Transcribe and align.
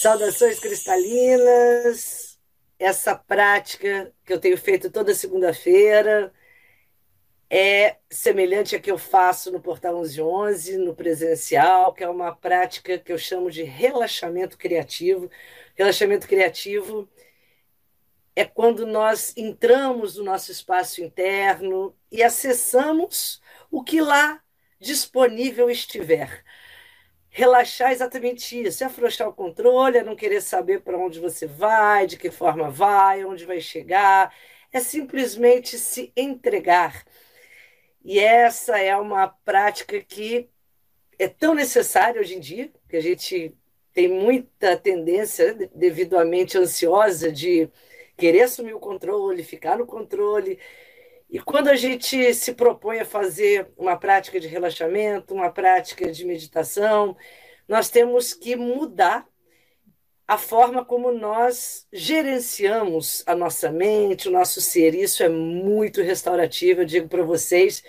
Saudações 0.00 0.58
cristalinas. 0.58 2.38
Essa 2.78 3.14
prática 3.14 4.10
que 4.24 4.32
eu 4.32 4.40
tenho 4.40 4.56
feito 4.56 4.90
toda 4.90 5.14
segunda-feira 5.14 6.32
é 7.50 7.98
semelhante 8.08 8.74
à 8.74 8.80
que 8.80 8.90
eu 8.90 8.96
faço 8.96 9.52
no 9.52 9.60
Portal 9.60 9.96
1111, 9.96 10.78
no 10.78 10.96
presencial, 10.96 11.92
que 11.92 12.02
é 12.02 12.08
uma 12.08 12.34
prática 12.34 12.98
que 12.98 13.12
eu 13.12 13.18
chamo 13.18 13.50
de 13.50 13.62
relaxamento 13.62 14.56
criativo. 14.56 15.30
Relaxamento 15.74 16.26
criativo 16.26 17.06
é 18.34 18.46
quando 18.46 18.86
nós 18.86 19.36
entramos 19.36 20.16
no 20.16 20.24
nosso 20.24 20.50
espaço 20.50 21.02
interno 21.02 21.94
e 22.10 22.22
acessamos 22.22 23.42
o 23.70 23.84
que 23.84 24.00
lá 24.00 24.42
disponível 24.80 25.68
estiver 25.68 26.42
relaxar 27.30 27.92
exatamente 27.92 28.60
isso, 28.60 28.82
é 28.82 28.86
afrouxar 28.86 29.28
o 29.28 29.32
controle, 29.32 29.98
é 29.98 30.04
não 30.04 30.16
querer 30.16 30.40
saber 30.40 30.80
para 30.82 30.98
onde 30.98 31.20
você 31.20 31.46
vai, 31.46 32.06
de 32.06 32.16
que 32.18 32.30
forma 32.30 32.70
vai, 32.70 33.24
onde 33.24 33.46
vai 33.46 33.60
chegar, 33.60 34.34
é 34.72 34.80
simplesmente 34.80 35.78
se 35.78 36.12
entregar. 36.16 37.04
E 38.04 38.18
essa 38.18 38.78
é 38.78 38.96
uma 38.96 39.28
prática 39.28 40.00
que 40.00 40.48
é 41.18 41.28
tão 41.28 41.54
necessária 41.54 42.20
hoje 42.20 42.36
em 42.36 42.40
dia, 42.40 42.72
que 42.88 42.96
a 42.96 43.00
gente 43.00 43.54
tem 43.92 44.08
muita 44.08 44.76
tendência, 44.76 45.54
devidamente 45.74 46.56
ansiosa, 46.58 47.30
de 47.30 47.68
querer 48.16 48.42
assumir 48.42 48.74
o 48.74 48.80
controle, 48.80 49.42
ficar 49.44 49.78
no 49.78 49.86
controle, 49.86 50.58
e 51.30 51.38
quando 51.38 51.68
a 51.68 51.76
gente 51.76 52.34
se 52.34 52.54
propõe 52.54 52.98
a 52.98 53.04
fazer 53.04 53.70
uma 53.76 53.96
prática 53.96 54.40
de 54.40 54.48
relaxamento, 54.48 55.32
uma 55.32 55.50
prática 55.50 56.10
de 56.10 56.24
meditação, 56.24 57.16
nós 57.68 57.88
temos 57.88 58.34
que 58.34 58.56
mudar 58.56 59.28
a 60.26 60.36
forma 60.36 60.84
como 60.84 61.12
nós 61.12 61.86
gerenciamos 61.92 63.22
a 63.26 63.34
nossa 63.34 63.70
mente, 63.70 64.28
o 64.28 64.32
nosso 64.32 64.60
ser. 64.60 64.92
Isso 64.94 65.22
é 65.22 65.28
muito 65.28 66.02
restaurativo. 66.02 66.80
Eu 66.80 66.84
digo 66.84 67.08
para 67.08 67.22
vocês 67.22 67.82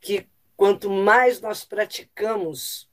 que 0.00 0.26
quanto 0.56 0.88
mais 0.88 1.40
nós 1.40 1.64
praticamos 1.64 2.88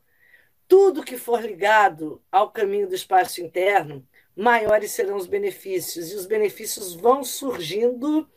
tudo 0.68 1.04
que 1.04 1.18
for 1.18 1.44
ligado 1.44 2.20
ao 2.32 2.50
caminho 2.52 2.88
do 2.88 2.96
espaço 2.96 3.42
interno, 3.42 4.08
maiores 4.36 4.92
serão 4.92 5.18
os 5.18 5.28
benefícios. 5.28 6.12
E 6.12 6.16
os 6.16 6.26
benefícios 6.26 6.96
vão 6.96 7.24
surgindo 7.24 8.28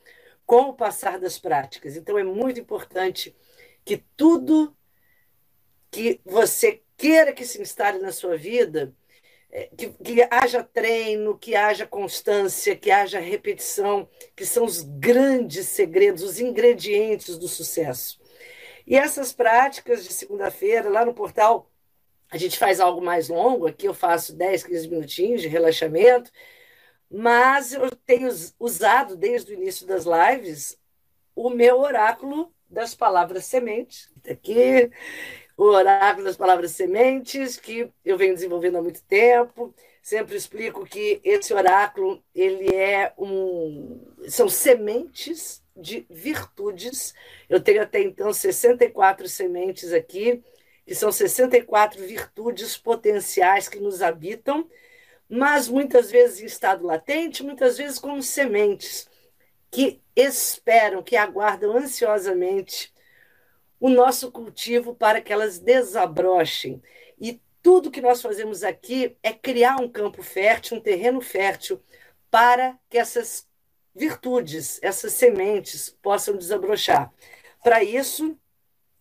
com 0.46 0.68
o 0.68 0.74
passar 0.74 1.18
das 1.18 1.38
práticas. 1.38 1.96
Então, 1.96 2.16
é 2.16 2.24
muito 2.24 2.60
importante 2.60 3.36
que 3.84 3.98
tudo 4.16 4.74
que 5.90 6.20
você 6.24 6.82
queira 6.96 7.32
que 7.32 7.44
se 7.44 7.60
instale 7.60 7.98
na 7.98 8.12
sua 8.12 8.36
vida, 8.36 8.94
é, 9.50 9.70
que, 9.76 9.88
que, 9.90 10.26
haja 10.30 10.62
treino, 10.62 11.38
que 11.38 11.54
haja 11.54 11.86
constância, 11.86 12.76
que 12.76 12.90
haja 12.90 13.18
repetição, 13.18 14.08
que 14.34 14.44
são 14.44 14.64
os 14.64 14.82
grandes 14.82 15.66
segredos, 15.68 16.22
os 16.22 16.40
ingredientes 16.40 17.38
do 17.38 17.48
sucesso. 17.48 18.20
E 18.86 18.96
essas 18.96 19.32
práticas 19.32 20.04
de 20.04 20.12
segunda-feira, 20.12 20.88
lá 20.88 21.04
no 21.04 21.14
portal, 21.14 21.70
a 22.30 22.36
gente 22.36 22.58
faz 22.58 22.80
algo 22.80 23.00
mais 23.00 23.28
longo, 23.28 23.66
aqui 23.66 23.86
eu 23.86 23.94
faço 23.94 24.34
10, 24.34 24.64
15 24.64 24.88
minutinhos 24.88 25.42
de 25.42 25.48
relaxamento, 25.48 26.30
mas 27.10 27.72
eu 27.72 27.90
tenho 28.04 28.28
usado 28.58 29.16
desde 29.16 29.52
o 29.52 29.54
início 29.54 29.86
das 29.86 30.04
lives 30.04 30.78
o 31.34 31.50
meu 31.50 31.80
oráculo 31.80 32.52
das 32.68 32.94
palavras 32.94 33.44
sementes. 33.44 34.10
Aqui, 34.28 34.90
o 35.56 35.64
oráculo 35.64 36.24
das 36.24 36.36
palavras 36.36 36.72
sementes, 36.72 37.56
que 37.56 37.90
eu 38.04 38.18
venho 38.18 38.34
desenvolvendo 38.34 38.78
há 38.78 38.82
muito 38.82 39.02
tempo. 39.04 39.74
Sempre 40.02 40.36
explico 40.36 40.84
que 40.84 41.20
esse 41.24 41.52
oráculo 41.52 42.22
ele 42.34 42.74
é 42.74 43.12
um 43.18 44.00
são 44.28 44.48
sementes 44.48 45.62
de 45.76 46.06
virtudes. 46.08 47.14
Eu 47.48 47.60
tenho 47.60 47.82
até 47.82 48.00
então 48.00 48.32
64 48.32 49.28
sementes 49.28 49.92
aqui, 49.92 50.42
que 50.86 50.94
são 50.94 51.10
64 51.10 52.04
virtudes 52.04 52.76
potenciais 52.76 53.68
que 53.68 53.80
nos 53.80 54.02
habitam 54.02 54.68
mas 55.28 55.68
muitas 55.68 56.10
vezes 56.10 56.40
em 56.40 56.46
estado 56.46 56.86
latente, 56.86 57.42
muitas 57.42 57.76
vezes 57.76 57.98
como 57.98 58.22
sementes 58.22 59.08
que 59.70 60.00
esperam, 60.14 61.02
que 61.02 61.16
aguardam 61.16 61.76
ansiosamente 61.76 62.94
o 63.78 63.88
nosso 63.88 64.30
cultivo 64.30 64.94
para 64.94 65.20
que 65.20 65.32
elas 65.32 65.58
desabrochem. 65.58 66.82
E 67.20 67.40
tudo 67.62 67.90
que 67.90 68.00
nós 68.00 68.22
fazemos 68.22 68.62
aqui 68.62 69.16
é 69.22 69.32
criar 69.32 69.76
um 69.76 69.88
campo 69.88 70.22
fértil, 70.22 70.78
um 70.78 70.80
terreno 70.80 71.20
fértil, 71.20 71.82
para 72.30 72.78
que 72.88 72.96
essas 72.96 73.46
virtudes, 73.94 74.78
essas 74.82 75.12
sementes 75.12 75.90
possam 76.02 76.36
desabrochar. 76.36 77.12
Para 77.62 77.82
isso, 77.82 78.38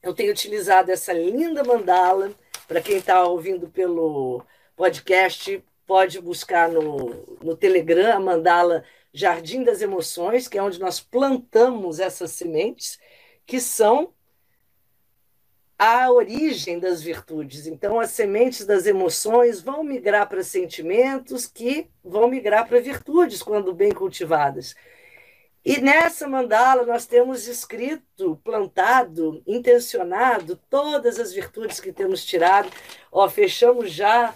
eu 0.02 0.14
tenho 0.14 0.32
utilizado 0.32 0.92
essa 0.92 1.14
linda 1.14 1.64
mandala. 1.64 2.32
Para 2.68 2.82
quem 2.82 2.98
está 2.98 3.24
ouvindo 3.24 3.70
pelo 3.70 4.44
podcast, 4.76 5.64
pode 5.86 6.20
buscar 6.20 6.70
no, 6.70 7.38
no 7.42 7.56
Telegram 7.56 8.16
a 8.16 8.20
mandala 8.20 8.84
Jardim 9.14 9.64
das 9.64 9.82
Emoções, 9.82 10.48
que 10.48 10.58
é 10.58 10.64
onde 10.64 10.80
nós 10.80 11.00
plantamos 11.00 12.00
essas 12.00 12.32
sementes, 12.32 13.00
que 13.46 13.60
são 13.60 14.14
a 15.78 16.10
origem 16.12 16.80
das 16.80 17.02
virtudes. 17.02 17.68
Então, 17.68 18.00
as 18.00 18.12
sementes 18.12 18.66
das 18.66 18.86
emoções 18.86 19.62
vão 19.62 19.84
migrar 19.84 20.28
para 20.28 20.44
sentimentos 20.44 21.48
que 21.48 21.90
vão 22.04 22.28
migrar 22.28 22.68
para 22.68 22.80
virtudes 22.80 23.42
quando 23.42 23.74
bem 23.74 23.92
cultivadas. 23.92 24.76
E 25.66 25.82
nessa 25.82 26.28
mandala 26.28 26.86
nós 26.86 27.08
temos 27.08 27.48
escrito, 27.48 28.40
plantado, 28.44 29.42
intencionado 29.48 30.60
todas 30.70 31.20
as 31.20 31.34
virtudes 31.34 31.80
que 31.80 31.92
temos 31.92 32.24
tirado. 32.24 32.70
Ó, 33.12 33.28
fechamos 33.28 33.92
já 33.92 34.36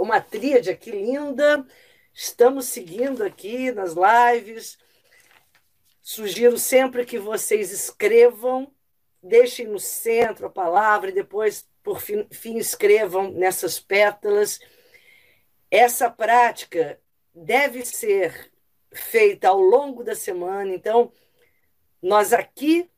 uma 0.00 0.20
tríade 0.20 0.70
aqui 0.70 0.90
linda. 0.90 1.66
Estamos 2.12 2.66
seguindo 2.66 3.22
aqui 3.22 3.70
nas 3.70 3.94
lives. 3.94 4.78
Sugiro 6.02 6.58
sempre 6.58 7.04
que 7.04 7.18
vocês 7.18 7.70
escrevam, 7.70 8.72
deixem 9.22 9.66
no 9.66 9.78
centro 9.78 10.46
a 10.46 10.50
palavra 10.50 11.10
e 11.10 11.14
depois, 11.14 11.68
por 11.82 12.00
fim, 12.00 12.26
fim 12.30 12.56
escrevam 12.56 13.30
nessas 13.30 13.78
pétalas. 13.78 14.58
Essa 15.70 16.10
prática 16.10 16.98
deve 17.34 17.84
ser 17.84 18.50
feita 18.92 19.48
ao 19.48 19.60
longo 19.60 20.02
da 20.02 20.14
semana. 20.14 20.74
Então, 20.74 21.12
nós 22.02 22.32
aqui 22.32 22.90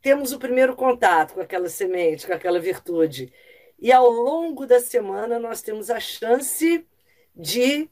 temos 0.00 0.32
o 0.32 0.38
primeiro 0.38 0.74
contato 0.76 1.34
com 1.34 1.40
aquela 1.40 1.68
semente, 1.68 2.26
com 2.26 2.32
aquela 2.32 2.60
virtude. 2.60 3.32
E 3.78 3.92
ao 3.92 4.10
longo 4.10 4.66
da 4.66 4.80
semana 4.80 5.38
nós 5.38 5.62
temos 5.62 5.88
a 5.90 6.00
chance 6.00 6.86
de 7.34 7.88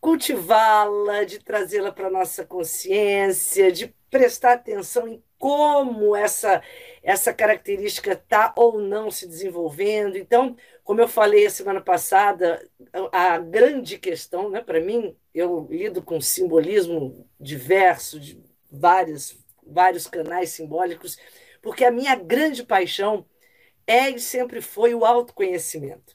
cultivá-la, 0.00 1.24
de 1.24 1.38
trazê-la 1.38 1.92
para 1.92 2.08
a 2.08 2.10
nossa 2.10 2.44
consciência, 2.44 3.70
de 3.70 3.94
prestar 4.10 4.54
atenção 4.54 5.06
em 5.06 5.22
como 5.38 6.16
essa, 6.16 6.60
essa 7.02 7.32
característica 7.32 8.12
está 8.12 8.52
ou 8.56 8.80
não 8.80 9.10
se 9.10 9.26
desenvolvendo. 9.26 10.16
Então, 10.16 10.56
como 10.82 11.00
eu 11.00 11.06
falei 11.08 11.46
a 11.46 11.50
semana 11.50 11.80
passada, 11.80 12.66
a 13.12 13.38
grande 13.38 13.98
questão, 13.98 14.50
né, 14.50 14.60
para 14.60 14.80
mim, 14.80 15.16
eu 15.32 15.68
lido 15.70 16.02
com 16.02 16.20
simbolismo 16.20 17.28
diverso, 17.38 18.18
de 18.18 18.42
vários, 18.70 19.38
vários 19.64 20.06
canais 20.06 20.50
simbólicos, 20.50 21.16
porque 21.62 21.84
a 21.84 21.90
minha 21.90 22.16
grande 22.16 22.64
paixão 22.64 23.24
é 23.88 24.10
e 24.10 24.20
sempre 24.20 24.60
foi 24.60 24.94
o 24.94 25.04
autoconhecimento. 25.04 26.14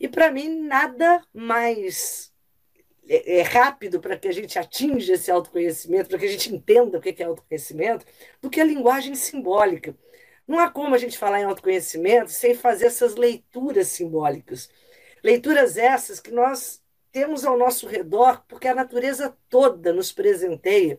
E 0.00 0.08
para 0.08 0.32
mim, 0.32 0.48
nada 0.62 1.22
mais 1.32 2.32
é, 3.06 3.40
é 3.40 3.42
rápido 3.42 4.00
para 4.00 4.16
que 4.16 4.26
a 4.26 4.32
gente 4.32 4.58
atinja 4.58 5.12
esse 5.12 5.30
autoconhecimento, 5.30 6.08
para 6.08 6.18
que 6.18 6.24
a 6.24 6.30
gente 6.30 6.52
entenda 6.52 6.98
o 6.98 7.00
que 7.00 7.22
é 7.22 7.26
autoconhecimento, 7.26 8.06
do 8.40 8.48
que 8.48 8.60
a 8.60 8.64
linguagem 8.64 9.14
simbólica. 9.14 9.96
Não 10.48 10.58
há 10.58 10.70
como 10.70 10.94
a 10.94 10.98
gente 10.98 11.18
falar 11.18 11.40
em 11.40 11.44
autoconhecimento 11.44 12.30
sem 12.30 12.54
fazer 12.54 12.86
essas 12.86 13.14
leituras 13.14 13.88
simbólicas. 13.88 14.70
Leituras 15.22 15.76
essas 15.76 16.18
que 16.18 16.30
nós 16.30 16.82
temos 17.12 17.44
ao 17.44 17.58
nosso 17.58 17.86
redor, 17.86 18.42
porque 18.48 18.66
a 18.66 18.74
natureza 18.74 19.36
toda 19.48 19.92
nos 19.92 20.10
presenteia 20.10 20.98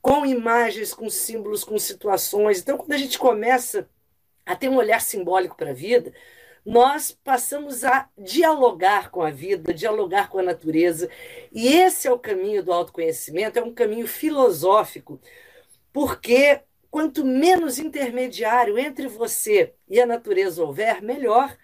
com 0.00 0.24
imagens, 0.24 0.94
com 0.94 1.08
símbolos, 1.10 1.64
com 1.64 1.78
situações. 1.78 2.60
Então, 2.60 2.76
quando 2.76 2.92
a 2.92 2.98
gente 2.98 3.18
começa 3.18 3.88
a 4.48 4.56
ter 4.56 4.70
um 4.70 4.76
olhar 4.76 5.02
simbólico 5.02 5.54
para 5.54 5.70
a 5.70 5.74
vida, 5.74 6.10
nós 6.64 7.12
passamos 7.12 7.84
a 7.84 8.08
dialogar 8.16 9.10
com 9.10 9.20
a 9.20 9.30
vida, 9.30 9.74
dialogar 9.74 10.30
com 10.30 10.38
a 10.38 10.42
natureza. 10.42 11.10
E 11.52 11.68
esse 11.68 12.08
é 12.08 12.12
o 12.12 12.18
caminho 12.18 12.62
do 12.62 12.72
autoconhecimento, 12.72 13.58
é 13.58 13.62
um 13.62 13.74
caminho 13.74 14.08
filosófico, 14.08 15.20
porque 15.92 16.62
quanto 16.90 17.26
menos 17.26 17.78
intermediário 17.78 18.78
entre 18.78 19.06
você 19.06 19.74
e 19.86 20.00
a 20.00 20.06
natureza 20.06 20.64
houver, 20.64 21.02
melhor. 21.02 21.54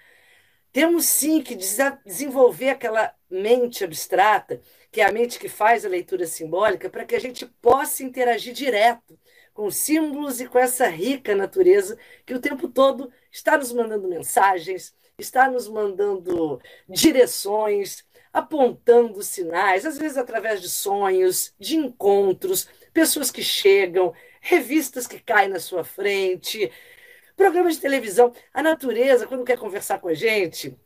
Temos 0.71 1.07
sim 1.07 1.41
que 1.41 1.55
desenvolver 1.55 2.71
aquela 2.71 3.15
mente 3.31 3.83
abstrata, 3.83 4.61
que 4.93 5.01
é 5.01 5.07
a 5.09 5.13
mente 5.13 5.39
que 5.39 5.49
faz 5.49 5.87
a 5.87 5.89
leitura 5.89 6.27
simbólica, 6.27 6.91
para 6.91 7.07
que 7.07 7.15
a 7.15 7.21
gente 7.21 7.47
possa 7.63 8.03
interagir 8.03 8.53
direto 8.53 9.19
com 9.55 9.67
os 9.67 9.77
símbolos 9.77 10.41
e 10.41 10.47
com 10.47 10.59
essa 10.59 10.87
rica 10.89 11.35
natureza 11.35 11.97
que 12.27 12.35
o 12.35 12.41
tempo 12.41 12.69
todo 12.69 13.11
está 13.31 13.56
nos 13.56 13.73
mandando 13.73 14.09
mensagens, 14.09 14.95
está 15.17 15.49
nos 15.49 15.69
mandando 15.69 16.61
direções, 16.89 18.05
apontando 18.33 19.23
sinais, 19.23 19.87
às 19.87 19.97
vezes 19.97 20.19
através 20.19 20.61
de 20.61 20.69
sonhos, 20.69 21.55
de 21.59 21.77
encontros, 21.77 22.69
pessoas 22.93 23.31
que 23.31 23.43
chegam, 23.43 24.12
revistas 24.41 25.06
que 25.06 25.21
caem 25.21 25.49
na 25.49 25.61
sua 25.61 25.85
frente, 25.85 26.71
Programas 27.37 27.75
de 27.75 27.81
televisão. 27.81 28.33
A 28.53 28.62
natureza, 28.62 29.27
quando 29.27 29.45
quer 29.45 29.59
conversar 29.59 29.99
com 29.99 30.09
a 30.09 30.15
gente, 30.15 30.77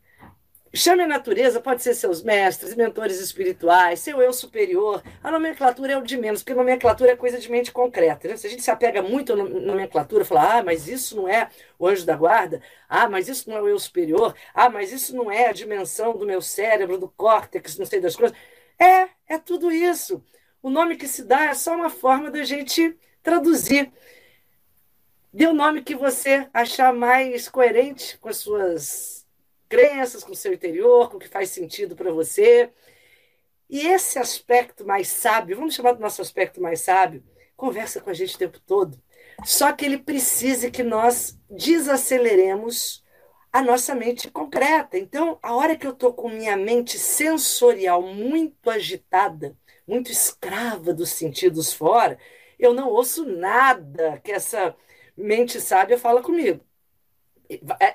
chame 0.78 1.02
a 1.02 1.06
natureza, 1.06 1.60
pode 1.60 1.82
ser 1.82 1.94
seus 1.94 2.22
mestres, 2.22 2.74
mentores 2.74 3.20
espirituais, 3.20 4.00
seu 4.00 4.22
eu 4.22 4.32
superior. 4.32 5.02
A 5.22 5.30
nomenclatura 5.30 5.92
é 5.92 5.96
o 5.98 6.02
de 6.02 6.16
menos, 6.16 6.42
porque 6.42 6.54
nomenclatura 6.54 7.12
é 7.12 7.16
coisa 7.16 7.38
de 7.38 7.50
mente 7.50 7.72
concreta. 7.72 8.28
Né? 8.28 8.36
Se 8.36 8.46
a 8.46 8.50
gente 8.50 8.62
se 8.62 8.70
apega 8.70 9.02
muito 9.02 9.32
à 9.32 9.36
nomenclatura, 9.36 10.24
fala, 10.24 10.58
ah, 10.58 10.62
mas 10.62 10.88
isso 10.88 11.16
não 11.16 11.28
é 11.28 11.48
o 11.78 11.86
anjo 11.86 12.06
da 12.06 12.16
guarda, 12.16 12.62
ah, 12.88 13.08
mas 13.08 13.28
isso 13.28 13.50
não 13.50 13.56
é 13.56 13.62
o 13.62 13.68
eu 13.68 13.78
superior, 13.78 14.34
ah, 14.54 14.70
mas 14.70 14.92
isso 14.92 15.14
não 15.16 15.30
é 15.30 15.48
a 15.48 15.52
dimensão 15.52 16.16
do 16.16 16.24
meu 16.24 16.40
cérebro, 16.40 16.98
do 16.98 17.08
córtex, 17.08 17.76
não 17.76 17.86
sei 17.86 18.00
das 18.00 18.16
coisas. 18.16 18.36
É, 18.78 19.08
é 19.26 19.38
tudo 19.38 19.70
isso. 19.72 20.22
O 20.62 20.70
nome 20.70 20.96
que 20.96 21.08
se 21.08 21.24
dá 21.24 21.46
é 21.46 21.54
só 21.54 21.74
uma 21.74 21.90
forma 21.90 22.30
da 22.30 22.44
gente 22.44 22.96
traduzir. 23.22 23.92
Dê 25.32 25.46
o 25.46 25.52
nome 25.52 25.82
que 25.82 25.94
você 25.94 26.48
achar 26.54 26.92
mais 26.92 27.48
coerente 27.48 28.16
com 28.18 28.28
as 28.28 28.38
suas 28.38 29.17
crenças, 29.68 30.24
com 30.24 30.32
o 30.32 30.36
seu 30.36 30.52
interior, 30.52 31.10
com 31.10 31.16
o 31.16 31.20
que 31.20 31.28
faz 31.28 31.50
sentido 31.50 31.94
para 31.94 32.12
você. 32.12 32.70
E 33.68 33.86
esse 33.86 34.18
aspecto 34.18 34.86
mais 34.86 35.08
sábio, 35.08 35.56
vamos 35.56 35.74
chamar 35.74 35.92
do 35.92 36.00
nosso 36.00 36.22
aspecto 36.22 36.60
mais 36.60 36.80
sábio, 36.80 37.22
conversa 37.56 38.00
com 38.00 38.10
a 38.10 38.14
gente 38.14 38.34
o 38.34 38.38
tempo 38.38 38.58
todo. 38.60 39.00
Só 39.44 39.72
que 39.72 39.84
ele 39.84 39.98
precisa 39.98 40.70
que 40.70 40.82
nós 40.82 41.38
desaceleremos 41.50 43.04
a 43.52 43.62
nossa 43.62 43.94
mente 43.94 44.30
concreta. 44.30 44.98
Então, 44.98 45.38
a 45.42 45.54
hora 45.54 45.76
que 45.76 45.86
eu 45.86 45.92
estou 45.92 46.12
com 46.12 46.28
minha 46.28 46.56
mente 46.56 46.98
sensorial 46.98 48.02
muito 48.02 48.70
agitada, 48.70 49.56
muito 49.86 50.10
escrava 50.10 50.92
dos 50.92 51.10
sentidos 51.10 51.72
fora, 51.72 52.18
eu 52.58 52.74
não 52.74 52.88
ouço 52.88 53.24
nada 53.24 54.20
que 54.22 54.32
essa 54.32 54.74
mente 55.16 55.60
sábia 55.60 55.98
fala 55.98 56.22
comigo. 56.22 56.60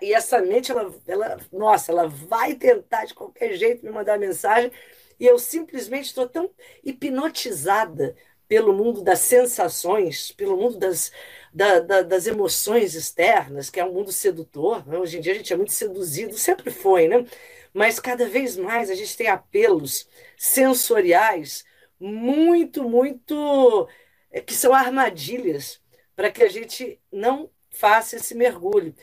E 0.02 0.14
essa 0.14 0.42
mente, 0.42 0.72
ela, 0.72 0.94
ela, 1.08 1.38
nossa, 1.52 1.92
ela 1.92 2.08
vai 2.08 2.56
tentar 2.56 3.06
de 3.06 3.14
qualquer 3.14 3.54
jeito 3.54 3.86
me 3.86 3.92
mandar 3.92 4.18
mensagem, 4.18 4.72
e 5.20 5.26
eu 5.26 5.38
simplesmente 5.38 6.06
estou 6.06 6.28
tão 6.28 6.50
hipnotizada 6.84 8.16
pelo 8.48 8.74
mundo 8.74 9.02
das 9.04 9.20
sensações, 9.20 10.32
pelo 10.32 10.58
mundo 10.58 10.78
das, 10.78 11.12
da, 11.54 11.80
da, 11.80 12.02
das 12.02 12.28
emoções 12.28 12.96
externas, 12.96 13.70
que 13.70 13.80
é 13.80 13.86
um 13.86 13.94
mundo 13.94 14.12
sedutor. 14.12 14.88
Né? 14.88 14.98
Hoje 14.98 15.18
em 15.18 15.22
dia 15.22 15.34
a 15.34 15.36
gente 15.36 15.54
é 15.54 15.56
muito 15.56 15.72
seduzido, 15.72 16.38
sempre 16.38 16.70
foi, 16.72 17.08
né? 17.08 17.26
Mas 17.74 18.00
cada 18.00 18.28
vez 18.28 18.56
mais 18.58 18.90
a 18.90 18.96
gente 18.96 19.18
tem 19.18 19.28
apelos 19.28 20.08
sensoriais 20.38 21.66
muito, 22.00 22.84
muito. 22.88 23.88
É, 24.32 24.42
que 24.42 24.54
são 24.54 24.74
armadilhas 24.74 25.82
para 26.16 26.32
que 26.32 26.44
a 26.44 26.50
gente 26.50 27.00
não 27.12 27.50
faça 27.70 28.16
esse 28.16 28.36
mergulho. 28.36 28.96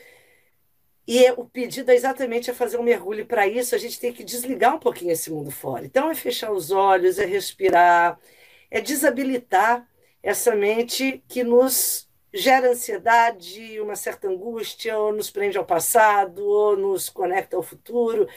E 1.07 1.29
o 1.31 1.45
pedido 1.45 1.91
é 1.91 1.95
exatamente 1.95 2.51
a 2.51 2.53
fazer 2.53 2.77
um 2.77 2.83
mergulho. 2.83 3.25
Para 3.25 3.47
isso, 3.47 3.75
a 3.75 3.77
gente 3.77 3.99
tem 3.99 4.13
que 4.13 4.23
desligar 4.23 4.75
um 4.75 4.79
pouquinho 4.79 5.11
esse 5.11 5.31
mundo 5.31 5.51
fora. 5.51 5.85
Então, 5.85 6.09
é 6.09 6.15
fechar 6.15 6.51
os 6.51 6.71
olhos, 6.71 7.19
é 7.19 7.25
respirar, 7.25 8.19
é 8.69 8.79
desabilitar 8.81 9.87
essa 10.23 10.55
mente 10.55 11.23
que 11.27 11.43
nos 11.43 12.09
gera 12.33 12.71
ansiedade, 12.71 13.79
uma 13.81 13.95
certa 13.95 14.27
angústia, 14.29 14.97
ou 14.97 15.11
nos 15.13 15.29
prende 15.31 15.57
ao 15.57 15.65
passado, 15.65 16.45
ou 16.45 16.77
nos 16.77 17.09
conecta 17.09 17.57
ao 17.57 17.63
futuro. 17.63 18.27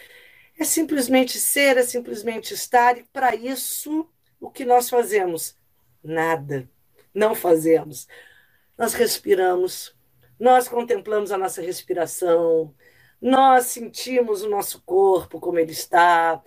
É 0.59 0.65
simplesmente 0.65 1.39
ser, 1.39 1.77
é 1.77 1.83
simplesmente 1.83 2.55
estar, 2.55 2.99
e 2.99 3.05
para 3.13 3.35
isso, 3.35 4.09
o 4.41 4.51
que 4.51 4.65
nós 4.65 4.89
fazemos? 4.91 5.57
Nada. 6.03 6.69
Não 7.15 7.35
fazemos 7.35 8.09
nós 8.77 8.95
respiramos, 8.95 9.94
nós 10.45 10.69
contemplamos 10.69 11.33
a 11.33 11.39
nossa 11.39 11.63
respiração, 11.63 12.75
nós 13.19 13.65
sentimos 13.65 14.43
o 14.43 14.51
nosso 14.51 14.83
corpo 14.83 15.41
como 15.41 15.59
ele 15.59 15.73
está, 15.73 16.43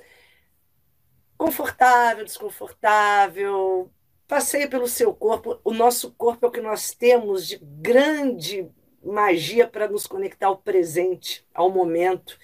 confortável, 1.36 2.24
desconfortável. 2.24 3.92
Passeie 4.28 4.68
pelo 4.68 4.88
seu 4.88 5.16
corpo. 5.16 5.60
O 5.64 5.74
nosso 5.74 6.12
corpo 6.12 6.46
é 6.46 6.50
o 6.50 6.52
que 6.52 6.62
nós 6.62 6.92
temos 6.92 7.48
de 7.48 7.58
grande 7.58 8.70
magia 9.04 9.68
para 9.68 9.88
nos 9.88 10.06
conectar 10.06 10.46
ao 10.46 10.58
presente, 10.58 11.44
ao 11.52 11.72
momento. 11.72 12.38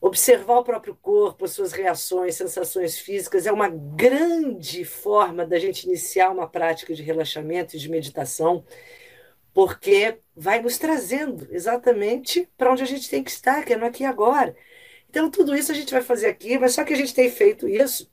Observar 0.00 0.58
o 0.58 0.64
próprio 0.64 0.96
corpo, 0.96 1.44
as 1.44 1.52
suas 1.52 1.70
reações, 1.72 2.34
sensações 2.34 2.98
físicas, 2.98 3.46
é 3.46 3.52
uma 3.52 3.68
grande 3.68 4.84
forma 4.84 5.46
da 5.46 5.60
gente 5.60 5.84
iniciar 5.84 6.30
uma 6.30 6.48
prática 6.48 6.92
de 6.92 7.02
relaxamento 7.04 7.76
e 7.76 7.78
de 7.78 7.88
meditação, 7.88 8.64
porque 9.52 10.18
vai 10.34 10.60
nos 10.62 10.78
trazendo 10.78 11.48
exatamente 11.50 12.48
para 12.56 12.72
onde 12.72 12.82
a 12.82 12.86
gente 12.86 13.10
tem 13.10 13.22
que 13.22 13.30
estar, 13.30 13.64
que 13.64 13.72
é 13.72 13.76
no 13.76 13.86
aqui 13.86 14.04
e 14.04 14.06
agora. 14.06 14.56
Então, 15.08 15.30
tudo 15.30 15.56
isso 15.56 15.72
a 15.72 15.74
gente 15.74 15.92
vai 15.92 16.02
fazer 16.02 16.28
aqui, 16.28 16.58
mas 16.58 16.74
só 16.74 16.84
que 16.84 16.92
a 16.92 16.96
gente 16.96 17.14
tem 17.14 17.30
feito 17.30 17.68
isso 17.68 18.10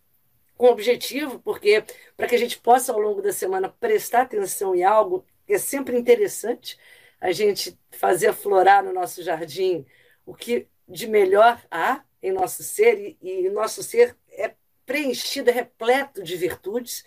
com 0.58 0.67
objetivo, 0.67 1.39
porque 1.39 1.84
para 2.15 2.27
que 2.27 2.36
a 2.36 2.39
gente 2.39 2.60
possa, 2.60 2.91
ao 2.91 3.00
longo 3.00 3.22
da 3.22 3.32
semana, 3.32 3.70
prestar 3.70 4.22
atenção 4.24 4.75
em 4.75 4.84
algo 4.84 5.24
que 5.46 5.53
é 5.53 5.58
sempre 5.60 5.98
interessante, 5.98 6.77
a 7.22 7.32
gente 7.32 7.77
fazer 7.91 8.27
aflorar 8.27 8.84
no 8.84 8.94
nosso 8.94 9.24
jardim 9.24 9.86
o 10.25 10.34
que 10.34 10.67
de 10.88 11.08
melhor 11.08 11.62
há 11.70 12.03
em 12.22 12.32
nosso 12.32 12.63
ser, 12.63 13.17
e, 13.22 13.46
e 13.46 13.50
nosso 13.50 13.84
ser 13.84 14.15
é 14.32 14.53
preenchido, 14.86 15.50
é 15.50 15.53
repleto 15.53 16.24
de 16.24 16.36
virtudes. 16.36 17.03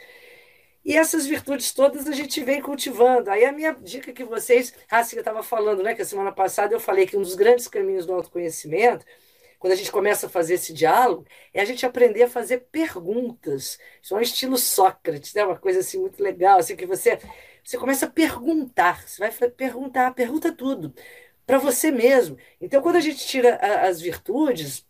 E 0.85 0.97
essas 0.97 1.27
virtudes 1.27 1.73
todas 1.73 2.07
a 2.09 2.13
gente 2.13 2.43
vem 2.43 2.63
cultivando. 2.63 3.31
Aí 3.31 3.45
a 3.45 3.53
minha 3.53 3.73
dica 3.73 4.13
que 4.13 4.25
vocês. 4.25 4.75
Ah, 4.91 5.05
sim, 5.05 5.17
eu 5.17 5.21
estava 5.21 5.43
falando, 5.43 5.83
né? 5.83 5.95
Que 5.95 6.03
a 6.03 6.05
semana 6.05 6.33
passada 6.33 6.75
eu 6.75 6.81
falei 6.81 7.07
que 7.07 7.17
um 7.17 7.23
dos 7.23 7.35
grandes 7.35 7.69
caminhos 7.69 8.07
do 8.07 8.15
autoconhecimento, 8.15 9.05
quando 9.59 9.75
a 9.75 9.77
gente 9.77 9.93
começa 9.93 10.27
a 10.27 10.31
fazer 10.31 10.55
esse 10.55 10.73
diálogo, 10.73 11.27
é 11.53 11.61
a 11.61 11.65
gente 11.65 11.85
aprender 11.87 12.23
a 12.25 12.31
fazer 12.31 12.61
perguntas. 12.73 13.79
Isso 14.03 14.15
é 14.15 14.19
um 14.19 14.23
estilo 14.23 14.57
Sócrates, 14.57 15.35
né? 15.35 15.45
Uma 15.45 15.59
coisa 15.59 15.81
assim 15.81 15.99
muito 16.01 16.23
legal, 16.23 16.59
assim, 16.59 16.77
que 16.77 16.87
você, 16.87 17.19
você 17.63 17.77
começa 17.79 18.07
a 18.07 18.11
perguntar. 18.11 19.07
Você 19.07 19.19
vai 19.21 19.51
perguntar, 19.51 20.15
pergunta 20.15 20.53
tudo 20.53 20.95
para 21.47 21.59
você 21.59 21.91
mesmo. 21.91 22.39
Então, 22.61 22.83
quando 22.83 22.97
a 22.97 23.01
gente 23.01 23.27
tira 23.27 23.57
a, 23.57 23.89
as 23.89 24.01
virtudes, 24.01 24.87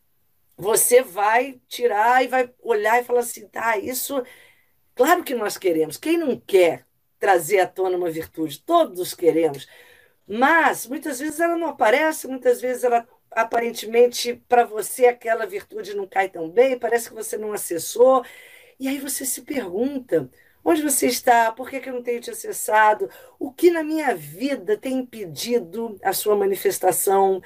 você 0.56 1.02
vai 1.02 1.60
tirar 1.68 2.24
e 2.24 2.28
vai 2.28 2.52
olhar 2.62 3.00
e 3.00 3.04
falar 3.04 3.20
assim, 3.20 3.48
tá, 3.48 3.78
isso, 3.78 4.22
claro 5.00 5.24
que 5.24 5.34
nós 5.34 5.56
queremos. 5.56 5.96
Quem 5.96 6.18
não 6.18 6.38
quer 6.38 6.84
trazer 7.18 7.60
à 7.60 7.66
tona 7.66 7.96
uma 7.96 8.10
virtude? 8.10 8.60
Todos 8.60 9.14
queremos. 9.14 9.66
Mas 10.28 10.86
muitas 10.86 11.18
vezes 11.18 11.40
ela 11.40 11.56
não 11.56 11.68
aparece, 11.68 12.28
muitas 12.28 12.60
vezes 12.60 12.84
ela 12.84 13.08
aparentemente 13.30 14.34
para 14.46 14.62
você 14.64 15.06
aquela 15.06 15.46
virtude 15.46 15.94
não 15.94 16.06
cai 16.06 16.28
tão 16.28 16.50
bem, 16.50 16.78
parece 16.78 17.08
que 17.08 17.14
você 17.14 17.38
não 17.38 17.54
acessou. 17.54 18.22
E 18.78 18.88
aí 18.88 18.98
você 18.98 19.24
se 19.24 19.40
pergunta: 19.40 20.30
Onde 20.62 20.82
você 20.82 21.06
está? 21.06 21.50
Por 21.50 21.70
que, 21.70 21.80
que 21.80 21.88
eu 21.88 21.94
não 21.94 22.02
tenho 22.02 22.20
te 22.20 22.30
acessado? 22.30 23.08
O 23.38 23.50
que 23.50 23.70
na 23.70 23.82
minha 23.82 24.14
vida 24.14 24.76
tem 24.76 24.98
impedido 24.98 25.98
a 26.02 26.12
sua 26.12 26.36
manifestação? 26.36 27.40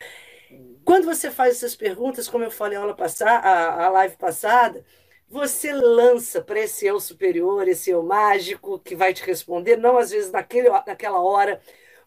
Quando 0.85 1.05
você 1.05 1.31
faz 1.31 1.55
essas 1.59 1.77
perguntas, 1.77 2.29
como 2.29 2.43
eu 2.43 2.51
falei 2.51 2.77
a, 2.77 2.81
aula 2.81 2.95
passada, 2.97 3.31
a, 3.31 3.85
a 3.87 3.89
live 3.91 4.17
passada, 4.17 4.85
você 5.29 5.73
lança 5.73 6.43
para 6.43 6.61
esse 6.61 6.87
eu 6.87 7.01
superior, 7.01 7.67
esse 7.69 7.91
eu 7.91 8.03
mágico 8.03 8.79
que 8.79 8.95
vai 8.97 9.13
te 9.15 9.25
responder, 9.25 9.77
não 9.77 9.99
às 9.99 10.11
vezes 10.11 10.31
naquele, 10.31 10.69
naquela 10.71 11.21
hora, 11.21 11.61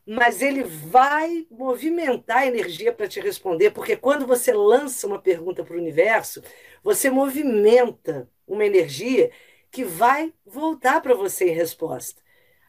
mas 0.05 0.41
ele 0.41 0.63
vai 0.63 1.45
movimentar 1.51 2.39
a 2.39 2.45
energia 2.47 2.93
para 2.93 3.07
te 3.07 3.19
responder, 3.19 3.71
porque 3.71 3.97
quando 3.97 4.25
você 4.25 4.53
lança 4.53 5.05
uma 5.07 5.21
pergunta 5.21 5.63
para 5.63 5.75
o 5.75 5.79
universo, 5.79 6.41
você 6.83 7.09
movimenta 7.09 8.29
uma 8.47 8.65
energia 8.65 9.31
que 9.69 9.83
vai 9.83 10.33
voltar 10.45 11.01
para 11.01 11.13
você 11.13 11.50
em 11.50 11.53
resposta. 11.53 12.21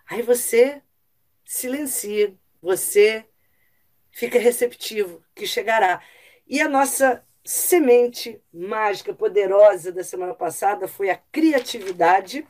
Aí 0.07 0.23
você 0.23 0.83
silencia, 1.45 2.35
você 2.61 3.27
fica 4.11 4.39
receptivo, 4.39 5.25
que 5.35 5.47
chegará. 5.47 6.03
E 6.47 6.61
a 6.61 6.69
nossa 6.69 7.25
semente 7.51 8.43
mágica, 8.53 9.15
poderosa 9.15 9.91
da 9.91 10.05
semana 10.05 10.35
passada 10.35 10.87
foi 10.87 11.09
a 11.09 11.17
criatividade 11.33 12.47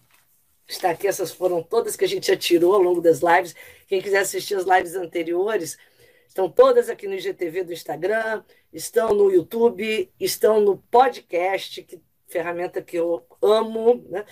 está 0.67 0.91
aqui, 0.91 1.07
essas 1.07 1.31
foram 1.31 1.63
todas 1.63 1.95
que 1.95 2.05
a 2.05 2.09
gente 2.09 2.27
já 2.27 2.37
tirou 2.37 2.75
ao 2.75 2.83
longo 2.83 3.01
das 3.01 3.21
lives. 3.21 3.55
Quem 3.87 4.03
quiser 4.03 4.19
assistir 4.19 4.57
as 4.57 4.65
lives 4.65 4.97
anteriores, 4.97 5.79
estão 6.27 6.51
todas 6.51 6.91
aqui 6.91 7.07
no 7.07 7.15
IGTV 7.15 7.63
do 7.63 7.73
Instagram, 7.73 8.43
estão 8.73 9.15
no 9.15 9.31
YouTube, 9.31 10.13
estão 10.19 10.61
no 10.61 10.79
podcast, 10.91 11.81
que 11.85 12.03
ferramenta 12.27 12.83
que 12.83 12.97
eu 12.97 13.25
amo, 13.41 14.05
né? 14.11 14.25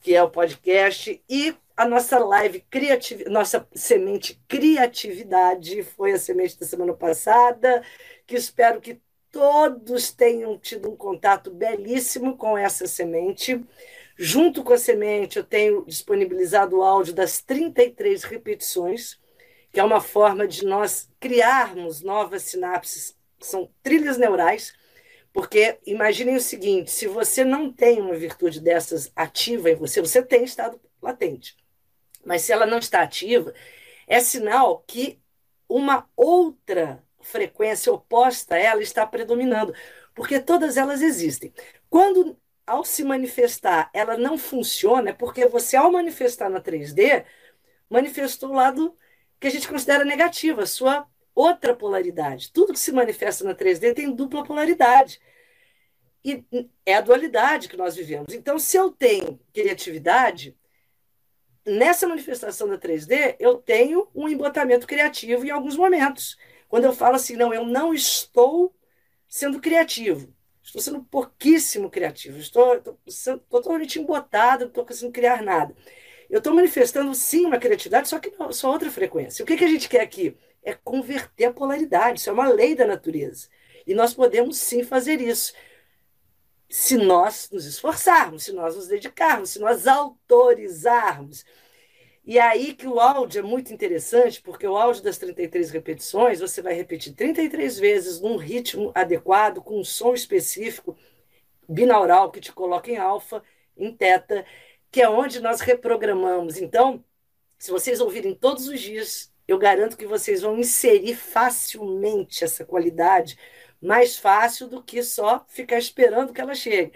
que 0.00 0.14
é 0.14 0.22
o 0.22 0.30
podcast, 0.30 1.20
e 1.28 1.52
a 1.76 1.84
nossa 1.84 2.18
live 2.18 2.60
criativa, 2.70 3.28
nossa 3.28 3.68
semente 3.74 4.40
criatividade 4.48 5.82
foi 5.82 6.12
a 6.12 6.18
semente 6.18 6.58
da 6.58 6.64
semana 6.64 6.94
passada, 6.94 7.82
que 8.24 8.36
espero 8.36 8.80
que 8.80 9.00
todos 9.36 10.10
tenham 10.10 10.58
tido 10.58 10.90
um 10.90 10.96
contato 10.96 11.50
belíssimo 11.50 12.38
com 12.38 12.56
essa 12.56 12.86
semente. 12.86 13.62
Junto 14.16 14.64
com 14.64 14.72
a 14.72 14.78
semente, 14.78 15.36
eu 15.36 15.44
tenho 15.44 15.84
disponibilizado 15.84 16.78
o 16.78 16.82
áudio 16.82 17.12
das 17.12 17.42
33 17.42 18.24
repetições, 18.24 19.20
que 19.70 19.78
é 19.78 19.84
uma 19.84 20.00
forma 20.00 20.48
de 20.48 20.64
nós 20.64 21.10
criarmos 21.20 22.00
novas 22.00 22.44
sinapses, 22.44 23.14
que 23.38 23.46
são 23.46 23.70
trilhas 23.82 24.16
neurais, 24.16 24.72
porque 25.34 25.78
imaginem 25.84 26.36
o 26.36 26.40
seguinte: 26.40 26.90
se 26.90 27.06
você 27.06 27.44
não 27.44 27.70
tem 27.70 28.00
uma 28.00 28.16
virtude 28.16 28.58
dessas 28.58 29.12
ativa 29.14 29.70
em 29.70 29.74
você, 29.74 30.00
você 30.00 30.22
tem 30.22 30.44
estado 30.44 30.80
latente. 31.02 31.54
Mas 32.24 32.40
se 32.40 32.52
ela 32.52 32.64
não 32.64 32.78
está 32.78 33.02
ativa, 33.02 33.52
é 34.06 34.18
sinal 34.18 34.82
que 34.86 35.20
uma 35.68 36.08
outra 36.16 37.04
frequência 37.26 37.92
oposta 37.92 38.54
a 38.54 38.58
ela 38.58 38.82
está 38.82 39.06
predominando, 39.06 39.74
porque 40.14 40.40
todas 40.40 40.76
elas 40.76 41.02
existem. 41.02 41.52
Quando 41.90 42.38
ao 42.66 42.84
se 42.84 43.04
manifestar, 43.04 43.90
ela 43.94 44.16
não 44.16 44.36
funciona, 44.36 45.10
é 45.10 45.12
porque 45.12 45.46
você, 45.46 45.76
ao 45.76 45.92
manifestar 45.92 46.50
na 46.50 46.60
3D, 46.60 47.24
manifestou 47.88 48.50
o 48.50 48.54
lado 48.54 48.96
que 49.38 49.46
a 49.46 49.50
gente 49.50 49.68
considera 49.68 50.04
negativo, 50.04 50.60
a 50.60 50.66
sua 50.66 51.06
outra 51.34 51.76
polaridade. 51.76 52.50
Tudo 52.52 52.72
que 52.72 52.78
se 52.78 52.90
manifesta 52.90 53.44
na 53.44 53.54
3D 53.54 53.94
tem 53.94 54.12
dupla 54.12 54.42
polaridade. 54.42 55.20
E 56.24 56.44
é 56.84 56.94
a 56.94 57.00
dualidade 57.00 57.68
que 57.68 57.76
nós 57.76 57.94
vivemos. 57.94 58.34
Então, 58.34 58.58
se 58.58 58.76
eu 58.76 58.90
tenho 58.90 59.38
criatividade, 59.52 60.56
nessa 61.64 62.08
manifestação 62.08 62.68
da 62.68 62.78
3D, 62.78 63.36
eu 63.38 63.58
tenho 63.58 64.08
um 64.14 64.28
embotamento 64.28 64.86
criativo 64.86 65.44
em 65.44 65.50
alguns 65.50 65.76
momentos. 65.76 66.36
Quando 66.68 66.84
eu 66.84 66.92
falo 66.92 67.16
assim, 67.16 67.36
não, 67.36 67.52
eu 67.54 67.64
não 67.64 67.94
estou 67.94 68.74
sendo 69.28 69.60
criativo. 69.60 70.34
Estou 70.66 70.82
sendo 70.82 71.04
pouquíssimo 71.04 71.88
criativo, 71.88 72.38
estou, 72.38 72.82
estou, 73.06 73.38
totalmente 73.38 74.00
embotado, 74.00 74.62
não 74.62 74.68
estou 74.68 74.84
conseguindo 74.84 75.12
criar 75.12 75.40
nada. 75.40 75.72
Eu 76.28 76.38
estou 76.38 76.52
manifestando 76.52 77.14
sim 77.14 77.46
uma 77.46 77.58
criatividade, 77.58 78.08
só 78.08 78.18
que 78.18 78.32
não, 78.36 78.52
só 78.52 78.72
outra 78.72 78.90
frequência. 78.90 79.44
O 79.44 79.46
que, 79.46 79.56
que 79.56 79.64
a 79.64 79.68
gente 79.68 79.88
quer 79.88 80.00
aqui? 80.00 80.36
É 80.64 80.74
converter 80.74 81.44
a 81.44 81.52
polaridade, 81.52 82.18
isso 82.18 82.28
é 82.28 82.32
uma 82.32 82.48
lei 82.48 82.74
da 82.74 82.84
natureza. 82.84 83.48
E 83.86 83.94
nós 83.94 84.12
podemos 84.12 84.56
sim 84.56 84.82
fazer 84.82 85.20
isso. 85.20 85.52
Se 86.68 86.96
nós 86.96 87.48
nos 87.52 87.64
esforçarmos, 87.64 88.42
se 88.42 88.52
nós 88.52 88.74
nos 88.74 88.88
dedicarmos, 88.88 89.50
se 89.50 89.60
nós 89.60 89.86
autorizarmos. 89.86 91.44
E 92.26 92.40
aí 92.40 92.74
que 92.74 92.88
o 92.88 92.98
áudio 92.98 93.38
é 93.38 93.42
muito 93.42 93.72
interessante, 93.72 94.42
porque 94.42 94.66
o 94.66 94.76
áudio 94.76 95.00
das 95.02 95.16
33 95.16 95.70
repetições, 95.70 96.40
você 96.40 96.60
vai 96.60 96.74
repetir 96.74 97.14
33 97.14 97.78
vezes 97.78 98.20
num 98.20 98.36
ritmo 98.36 98.90
adequado, 98.96 99.62
com 99.62 99.78
um 99.78 99.84
som 99.84 100.12
específico, 100.12 100.98
binaural, 101.68 102.32
que 102.32 102.40
te 102.40 102.52
coloca 102.52 102.90
em 102.90 102.96
alfa, 102.96 103.44
em 103.76 103.94
teta, 103.94 104.44
que 104.90 105.00
é 105.00 105.08
onde 105.08 105.40
nós 105.40 105.60
reprogramamos. 105.60 106.58
Então, 106.58 107.04
se 107.58 107.70
vocês 107.70 108.00
ouvirem 108.00 108.34
todos 108.34 108.66
os 108.66 108.80
dias, 108.80 109.32
eu 109.46 109.56
garanto 109.56 109.96
que 109.96 110.06
vocês 110.06 110.42
vão 110.42 110.58
inserir 110.58 111.14
facilmente 111.14 112.42
essa 112.42 112.64
qualidade, 112.64 113.38
mais 113.80 114.16
fácil 114.18 114.66
do 114.68 114.82
que 114.82 115.00
só 115.02 115.44
ficar 115.48 115.78
esperando 115.78 116.32
que 116.32 116.40
ela 116.40 116.54
chegue 116.56 116.92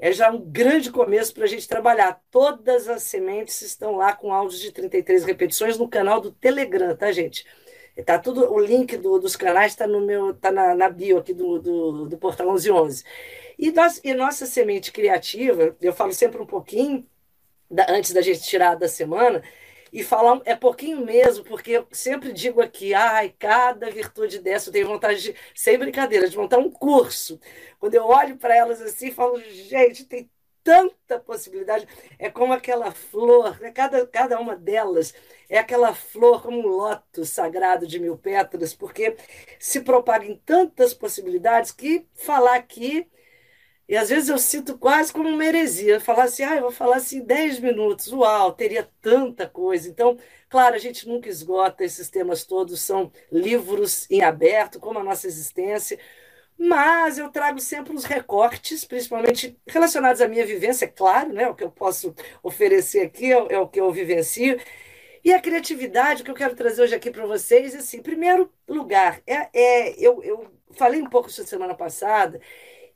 é 0.00 0.12
já 0.12 0.30
um 0.30 0.40
grande 0.40 0.90
começo 0.90 1.34
para 1.34 1.44
a 1.44 1.46
gente 1.46 1.68
trabalhar. 1.68 2.20
Todas 2.30 2.88
as 2.88 3.02
sementes 3.02 3.60
estão 3.60 3.96
lá 3.96 4.14
com 4.14 4.32
áudios 4.32 4.60
de 4.60 4.72
33 4.72 5.24
repetições 5.24 5.76
no 5.76 5.86
canal 5.86 6.20
do 6.20 6.32
Telegram, 6.32 6.96
tá, 6.96 7.12
gente? 7.12 7.44
Tá 8.06 8.18
tudo, 8.18 8.50
o 8.50 8.58
link 8.58 8.96
do, 8.96 9.18
dos 9.18 9.36
canais 9.36 9.72
está 9.72 9.86
no 9.86 10.00
meu, 10.00 10.32
tá 10.32 10.50
na, 10.50 10.74
na 10.74 10.88
bio 10.88 11.18
aqui 11.18 11.34
do, 11.34 11.58
do, 11.58 12.08
do 12.08 12.16
Portal 12.16 12.46
1111. 12.46 13.04
E, 13.58 13.70
nós, 13.72 14.00
e 14.02 14.14
nossa 14.14 14.46
semente 14.46 14.90
criativa, 14.90 15.76
eu 15.82 15.92
falo 15.92 16.14
sempre 16.14 16.40
um 16.40 16.46
pouquinho, 16.46 17.06
da, 17.70 17.86
antes 17.90 18.12
da 18.12 18.22
gente 18.22 18.40
tirar 18.40 18.76
da 18.76 18.88
semana, 18.88 19.42
e 19.92 20.02
falar 20.02 20.40
é 20.44 20.54
pouquinho 20.54 21.04
mesmo, 21.04 21.44
porque 21.44 21.72
eu 21.72 21.86
sempre 21.92 22.32
digo 22.32 22.60
aqui, 22.60 22.94
ai, 22.94 23.34
cada 23.38 23.90
virtude 23.90 24.38
dessa 24.38 24.68
eu 24.68 24.72
tenho 24.72 24.86
vontade 24.86 25.22
de, 25.22 25.34
sem 25.54 25.78
brincadeira, 25.78 26.28
de 26.28 26.36
montar 26.36 26.58
um 26.58 26.70
curso. 26.70 27.40
Quando 27.78 27.94
eu 27.94 28.06
olho 28.06 28.36
para 28.36 28.56
elas 28.56 28.80
assim, 28.80 29.10
falo, 29.10 29.40
gente, 29.40 30.04
tem 30.04 30.30
tanta 30.62 31.18
possibilidade. 31.18 31.86
É 32.18 32.30
como 32.30 32.52
aquela 32.52 32.92
flor, 32.92 33.58
né? 33.60 33.72
cada, 33.72 34.06
cada 34.06 34.38
uma 34.40 34.56
delas 34.56 35.14
é 35.48 35.58
aquela 35.58 35.94
flor 35.94 36.42
como 36.42 36.58
um 36.58 36.66
loto 36.66 37.24
sagrado 37.24 37.86
de 37.86 37.98
mil 37.98 38.16
pétalas, 38.16 38.74
porque 38.74 39.16
se 39.58 39.80
propaga 39.80 40.26
em 40.26 40.36
tantas 40.36 40.94
possibilidades 40.94 41.72
que 41.72 42.06
falar 42.14 42.56
aqui 42.56 43.08
e 43.90 43.96
às 43.96 44.08
vezes 44.08 44.28
eu 44.28 44.38
sinto 44.38 44.78
quase 44.78 45.12
como 45.12 45.28
uma 45.28 45.44
heresia, 45.44 45.98
falar 45.98 46.24
assim, 46.24 46.44
ah, 46.44 46.54
eu 46.54 46.62
vou 46.62 46.70
falar 46.70 46.98
assim 46.98 47.24
10 47.24 47.58
minutos, 47.58 48.12
uau, 48.12 48.52
teria 48.52 48.88
tanta 49.02 49.48
coisa. 49.48 49.88
Então, 49.88 50.16
claro, 50.48 50.76
a 50.76 50.78
gente 50.78 51.08
nunca 51.08 51.28
esgota 51.28 51.84
esses 51.84 52.08
temas 52.08 52.44
todos, 52.44 52.80
são 52.80 53.10
livros 53.32 54.08
em 54.08 54.22
aberto, 54.22 54.78
como 54.78 55.00
a 55.00 55.02
nossa 55.02 55.26
existência, 55.26 55.98
mas 56.56 57.18
eu 57.18 57.30
trago 57.30 57.58
sempre 57.58 57.92
os 57.92 58.04
recortes, 58.04 58.84
principalmente 58.84 59.58
relacionados 59.66 60.20
à 60.20 60.28
minha 60.28 60.46
vivência, 60.46 60.84
é 60.84 60.88
claro, 60.88 61.32
né? 61.32 61.48
O 61.48 61.54
que 61.56 61.64
eu 61.64 61.70
posso 61.72 62.14
oferecer 62.44 63.00
aqui 63.00 63.32
é, 63.32 63.54
é 63.54 63.58
o 63.58 63.66
que 63.66 63.80
eu 63.80 63.90
vivencio. 63.90 64.56
E 65.24 65.32
a 65.32 65.40
criatividade, 65.40 66.22
o 66.22 66.24
que 66.24 66.30
eu 66.30 66.34
quero 66.34 66.54
trazer 66.54 66.82
hoje 66.82 66.94
aqui 66.94 67.10
para 67.10 67.26
vocês, 67.26 67.74
assim, 67.74 67.98
em 67.98 68.02
primeiro 68.02 68.52
lugar, 68.68 69.20
é, 69.26 69.48
é 69.52 69.94
eu, 69.98 70.22
eu 70.22 70.48
falei 70.72 71.02
um 71.02 71.10
pouco 71.10 71.28
isso 71.28 71.44
semana 71.44 71.74
passada, 71.74 72.40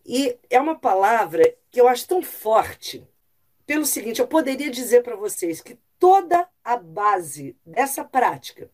e 0.04 0.38
é 0.50 0.60
uma 0.60 0.78
palavra 0.78 1.56
que 1.70 1.80
eu 1.80 1.88
acho 1.88 2.06
tão 2.06 2.22
forte, 2.22 3.06
pelo 3.66 3.84
seguinte: 3.84 4.20
eu 4.20 4.26
poderia 4.26 4.70
dizer 4.70 5.02
para 5.02 5.16
vocês 5.16 5.60
que 5.60 5.78
toda 5.98 6.46
a 6.62 6.76
base 6.76 7.56
dessa 7.64 8.04
prática, 8.04 8.70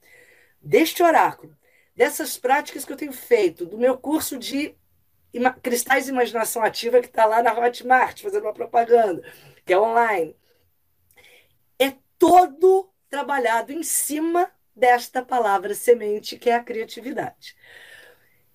deste 0.60 1.02
oráculo, 1.02 1.56
dessas 1.94 2.36
práticas 2.36 2.84
que 2.84 2.92
eu 2.92 2.96
tenho 2.96 3.12
feito, 3.12 3.64
do 3.64 3.78
meu 3.78 3.96
curso 3.96 4.38
de 4.38 4.74
Cristais 5.62 6.06
de 6.06 6.10
Imaginação 6.10 6.62
Ativa, 6.62 7.00
que 7.00 7.06
está 7.06 7.24
lá 7.24 7.42
na 7.42 7.56
Hotmart, 7.56 8.20
fazendo 8.20 8.42
uma 8.42 8.52
propaganda, 8.52 9.22
que 9.64 9.72
é 9.72 9.78
online, 9.78 10.34
é 11.78 11.94
todo 12.18 12.90
trabalhado 13.08 13.72
em 13.72 13.84
cima 13.84 14.50
desta 14.74 15.22
palavra 15.22 15.74
semente, 15.74 16.36
que 16.36 16.50
é 16.50 16.54
a 16.54 16.64
criatividade. 16.64 17.54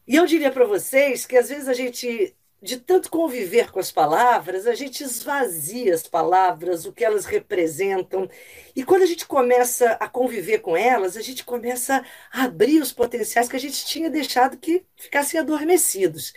E 0.08 0.16
eu 0.16 0.26
diria 0.26 0.52
para 0.52 0.66
vocês 0.66 1.26
que 1.26 1.38
às 1.38 1.50
vezes 1.50 1.68
a 1.68 1.74
gente 1.74 2.36
de 2.62 2.78
tanto 2.78 3.12
conviver 3.12 3.72
com 3.72 3.80
as 3.80 3.92
palavras, 3.92 4.66
a 4.66 4.74
gente 4.74 5.04
esvazia 5.04 5.94
as 5.94 6.04
palavras, 6.08 6.86
o 6.86 6.94
que 6.94 7.06
elas 7.06 7.26
representam. 7.26 8.30
E 8.76 8.84
quando 8.84 9.04
a 9.04 9.06
gente 9.06 9.26
começa 9.26 9.92
a 10.00 10.08
conviver 10.08 10.60
com 10.60 10.76
elas, 10.76 11.16
a 11.16 11.22
gente 11.22 11.44
começa 11.44 12.04
a 12.32 12.44
abrir 12.44 12.82
os 12.82 12.92
potenciais 12.92 13.48
que 13.48 13.56
a 13.56 13.60
gente 13.60 13.86
tinha 13.86 14.10
deixado 14.10 14.58
que 14.58 14.84
ficassem 14.96 15.40
adormecidos. 15.40 16.34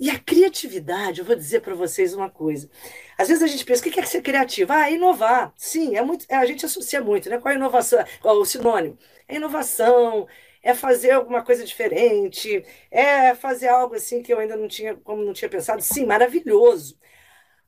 E 0.00 0.10
a 0.10 0.18
criatividade, 0.18 1.20
eu 1.20 1.24
vou 1.24 1.36
dizer 1.36 1.60
para 1.60 1.76
vocês 1.76 2.12
uma 2.12 2.28
coisa. 2.28 2.68
Às 3.16 3.28
vezes 3.28 3.42
a 3.42 3.46
gente 3.46 3.64
pensa, 3.64 3.86
o 3.86 3.90
que 3.90 4.00
é 4.00 4.04
ser 4.04 4.20
criativo? 4.20 4.72
Ah, 4.72 4.90
inovar. 4.90 5.52
Sim, 5.56 5.96
é 5.96 6.02
muito, 6.02 6.26
a 6.28 6.44
gente 6.44 6.66
associa 6.66 7.00
muito, 7.00 7.30
né? 7.30 7.38
Qual 7.38 7.52
a 7.52 7.54
inovação? 7.54 8.04
Qual 8.20 8.36
o 8.36 8.44
sinônimo? 8.44 8.98
É 9.28 9.36
inovação, 9.36 10.26
é 10.62 10.74
fazer 10.74 11.10
alguma 11.10 11.42
coisa 11.44 11.64
diferente, 11.64 12.64
é 12.90 13.34
fazer 13.34 13.68
algo 13.68 13.94
assim 13.94 14.22
que 14.22 14.32
eu 14.32 14.38
ainda 14.38 14.56
não 14.56 14.68
tinha, 14.68 14.94
como 14.94 15.24
não 15.24 15.32
tinha 15.32 15.48
pensado. 15.48 15.82
Sim, 15.82 16.06
maravilhoso. 16.06 16.98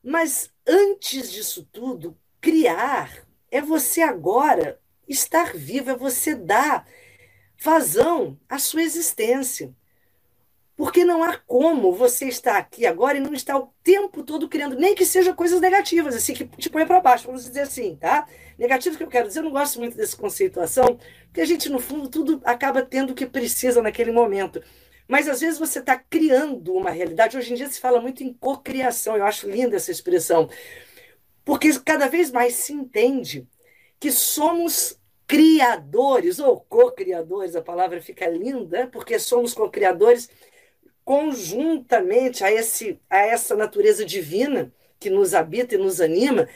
Mas 0.03 0.51
antes 0.65 1.31
disso 1.31 1.67
tudo, 1.71 2.17
criar 2.39 3.25
é 3.51 3.61
você 3.61 4.01
agora 4.01 4.79
estar 5.07 5.55
vivo, 5.55 5.91
é 5.91 5.95
você 5.95 6.35
dar 6.35 6.87
vazão 7.61 8.39
à 8.49 8.59
sua 8.59 8.83
existência. 8.83 9.73
Porque 10.75 11.05
não 11.05 11.23
há 11.23 11.37
como 11.37 11.93
você 11.93 12.27
estar 12.27 12.57
aqui 12.57 12.85
agora 12.85 13.17
e 13.17 13.21
não 13.21 13.33
estar 13.33 13.57
o 13.57 13.73
tempo 13.81 14.23
todo 14.23 14.49
criando, 14.49 14.75
nem 14.75 14.93
que 14.93 15.05
seja 15.05 15.33
coisas 15.33 15.61
negativas, 15.61 16.15
assim, 16.15 16.33
que 16.33 16.45
te 16.45 16.69
põe 16.69 16.85
para 16.85 16.99
baixo, 16.99 17.27
vamos 17.27 17.45
dizer 17.45 17.61
assim, 17.61 17.95
tá? 17.95 18.27
Negativos 18.57 18.97
que 18.97 19.03
eu 19.03 19.07
quero 19.07 19.27
dizer, 19.27 19.39
eu 19.39 19.43
não 19.43 19.51
gosto 19.51 19.79
muito 19.79 19.97
dessa 19.97 20.15
conceituação, 20.15 20.97
porque 21.25 21.41
a 21.41 21.45
gente, 21.45 21.69
no 21.69 21.79
fundo, 21.79 22.09
tudo 22.09 22.41
acaba 22.45 22.81
tendo 22.81 23.11
o 23.11 23.15
que 23.15 23.25
precisa 23.25 23.81
naquele 23.81 24.11
momento. 24.11 24.61
Mas 25.07 25.27
às 25.27 25.41
vezes 25.41 25.59
você 25.59 25.79
está 25.79 25.97
criando 25.97 26.73
uma 26.73 26.89
realidade. 26.89 27.37
Hoje 27.37 27.53
em 27.53 27.55
dia 27.55 27.69
se 27.69 27.79
fala 27.79 28.01
muito 28.01 28.23
em 28.23 28.33
cocriação, 28.33 29.17
eu 29.17 29.25
acho 29.25 29.49
linda 29.49 29.75
essa 29.75 29.91
expressão, 29.91 30.49
porque 31.43 31.77
cada 31.79 32.07
vez 32.07 32.31
mais 32.31 32.55
se 32.55 32.73
entende 32.73 33.47
que 33.99 34.11
somos 34.11 34.99
criadores 35.27 36.39
ou 36.39 36.59
co-criadores, 36.59 37.55
a 37.55 37.61
palavra 37.61 38.01
fica 38.01 38.27
linda, 38.27 38.87
porque 38.87 39.17
somos 39.19 39.53
co-criadores 39.53 40.29
conjuntamente 41.03 42.43
a, 42.43 42.51
esse, 42.51 42.99
a 43.09 43.19
essa 43.19 43.55
natureza 43.55 44.03
divina 44.03 44.71
que 44.99 45.09
nos 45.09 45.33
habita 45.35 45.75
e 45.75 45.77
nos 45.77 46.01
anima, 46.01 46.47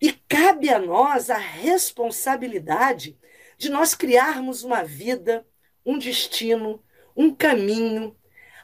e 0.00 0.12
cabe 0.12 0.70
a 0.70 0.78
nós 0.78 1.30
a 1.30 1.36
responsabilidade 1.36 3.18
de 3.56 3.68
nós 3.68 3.94
criarmos 3.94 4.62
uma 4.62 4.84
vida, 4.84 5.46
um 5.84 5.98
destino, 5.98 6.82
um 7.16 7.34
caminho, 7.34 8.16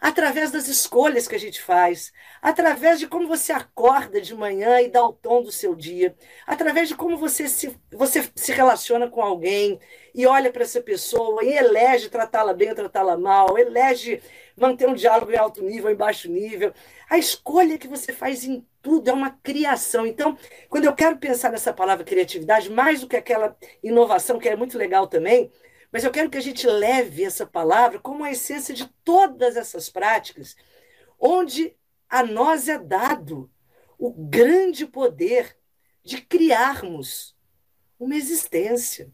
através 0.04 0.50
das 0.50 0.68
escolhas 0.68 1.26
que 1.26 1.34
a 1.34 1.40
gente 1.40 1.62
faz, 1.62 2.12
através 2.42 2.98
de 3.00 3.08
como 3.08 3.26
você 3.26 3.52
acorda 3.52 4.20
de 4.20 4.34
manhã 4.34 4.78
e 4.82 4.90
dá 4.90 5.02
o 5.02 5.14
tom 5.14 5.42
do 5.42 5.50
seu 5.50 5.74
dia, 5.74 6.14
através 6.46 6.88
de 6.88 6.94
como 6.94 7.16
você 7.16 7.48
se, 7.48 7.74
você 7.90 8.30
se 8.34 8.52
relaciona 8.52 9.08
com 9.08 9.22
alguém 9.22 9.80
e 10.14 10.26
olha 10.26 10.52
para 10.52 10.62
essa 10.62 10.82
pessoa 10.82 11.42
e 11.42 11.56
elege 11.56 12.10
tratá-la 12.10 12.52
bem 12.52 12.68
ou 12.68 12.74
tratá-la 12.74 13.16
mal, 13.16 13.56
elege 13.56 14.22
manter 14.54 14.86
um 14.86 14.94
diálogo 14.94 15.32
em 15.32 15.38
alto 15.38 15.62
nível, 15.62 15.90
em 15.90 15.96
baixo 15.96 16.30
nível. 16.30 16.74
A 17.08 17.16
escolha 17.16 17.78
que 17.78 17.88
você 17.88 18.12
faz 18.12 18.44
em 18.44 18.62
tudo 18.84 19.08
é 19.08 19.12
uma 19.14 19.30
criação. 19.30 20.06
Então, 20.06 20.36
quando 20.68 20.84
eu 20.84 20.94
quero 20.94 21.16
pensar 21.16 21.50
nessa 21.50 21.72
palavra 21.72 22.04
criatividade, 22.04 22.70
mais 22.70 23.00
do 23.00 23.08
que 23.08 23.16
aquela 23.16 23.56
inovação, 23.82 24.38
que 24.38 24.46
é 24.46 24.54
muito 24.54 24.76
legal 24.76 25.06
também, 25.08 25.50
mas 25.90 26.04
eu 26.04 26.10
quero 26.10 26.28
que 26.28 26.36
a 26.36 26.42
gente 26.42 26.66
leve 26.66 27.24
essa 27.24 27.46
palavra 27.46 27.98
como 27.98 28.22
a 28.22 28.30
essência 28.30 28.74
de 28.74 28.86
todas 29.02 29.56
essas 29.56 29.88
práticas, 29.88 30.54
onde 31.18 31.74
a 32.10 32.22
nós 32.22 32.68
é 32.68 32.78
dado 32.78 33.50
o 33.98 34.12
grande 34.12 34.86
poder 34.86 35.56
de 36.04 36.20
criarmos 36.20 37.34
uma 37.98 38.14
existência. 38.14 39.10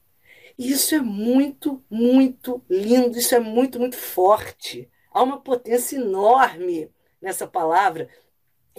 E 0.58 0.72
isso 0.72 0.96
é 0.96 1.00
muito, 1.00 1.84
muito 1.88 2.60
lindo, 2.68 3.16
isso 3.16 3.36
é 3.36 3.40
muito, 3.40 3.78
muito 3.78 3.96
forte. 3.96 4.90
Há 5.12 5.22
uma 5.22 5.40
potência 5.40 5.94
enorme 5.94 6.90
nessa 7.22 7.46
palavra 7.46 8.08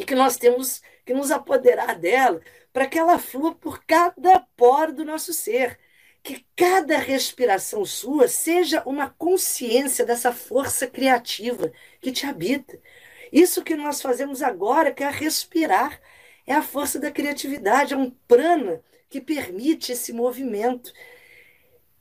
e 0.01 0.03
que 0.03 0.15
nós 0.15 0.36
temos 0.36 0.81
que 1.05 1.13
nos 1.13 1.29
apoderar 1.29 1.96
dela 1.96 2.41
para 2.74 2.88
que 2.88 2.98
ela 2.98 3.20
flua 3.20 3.53
por 3.53 3.86
cada 3.86 4.39
poro 4.58 4.91
do 4.91 5.05
nosso 5.05 5.31
ser 5.31 5.77
que 6.24 6.43
cada 6.55 6.98
respiração 6.98 7.86
sua 7.86 8.27
seja 8.27 8.81
uma 8.84 9.12
consciência 9.12 10.03
dessa 10.03 10.31
força 10.34 10.88
criativa 10.88 11.72
que 12.00 12.12
te 12.12 12.25
habita. 12.25 12.79
Isso 13.31 13.63
que 13.63 13.75
nós 13.75 14.01
fazemos 14.01 14.41
agora, 14.41 14.91
que 14.91 15.03
é 15.03 15.10
respirar, 15.10 16.01
é 16.48 16.53
a 16.53 16.63
força 16.63 17.00
da 17.00 17.12
criatividade, 17.12 17.93
é 17.93 17.98
um 17.98 18.10
prana 18.27 18.84
que 19.08 19.22
permite 19.22 19.91
esse 19.91 20.12
movimento. 20.12 20.91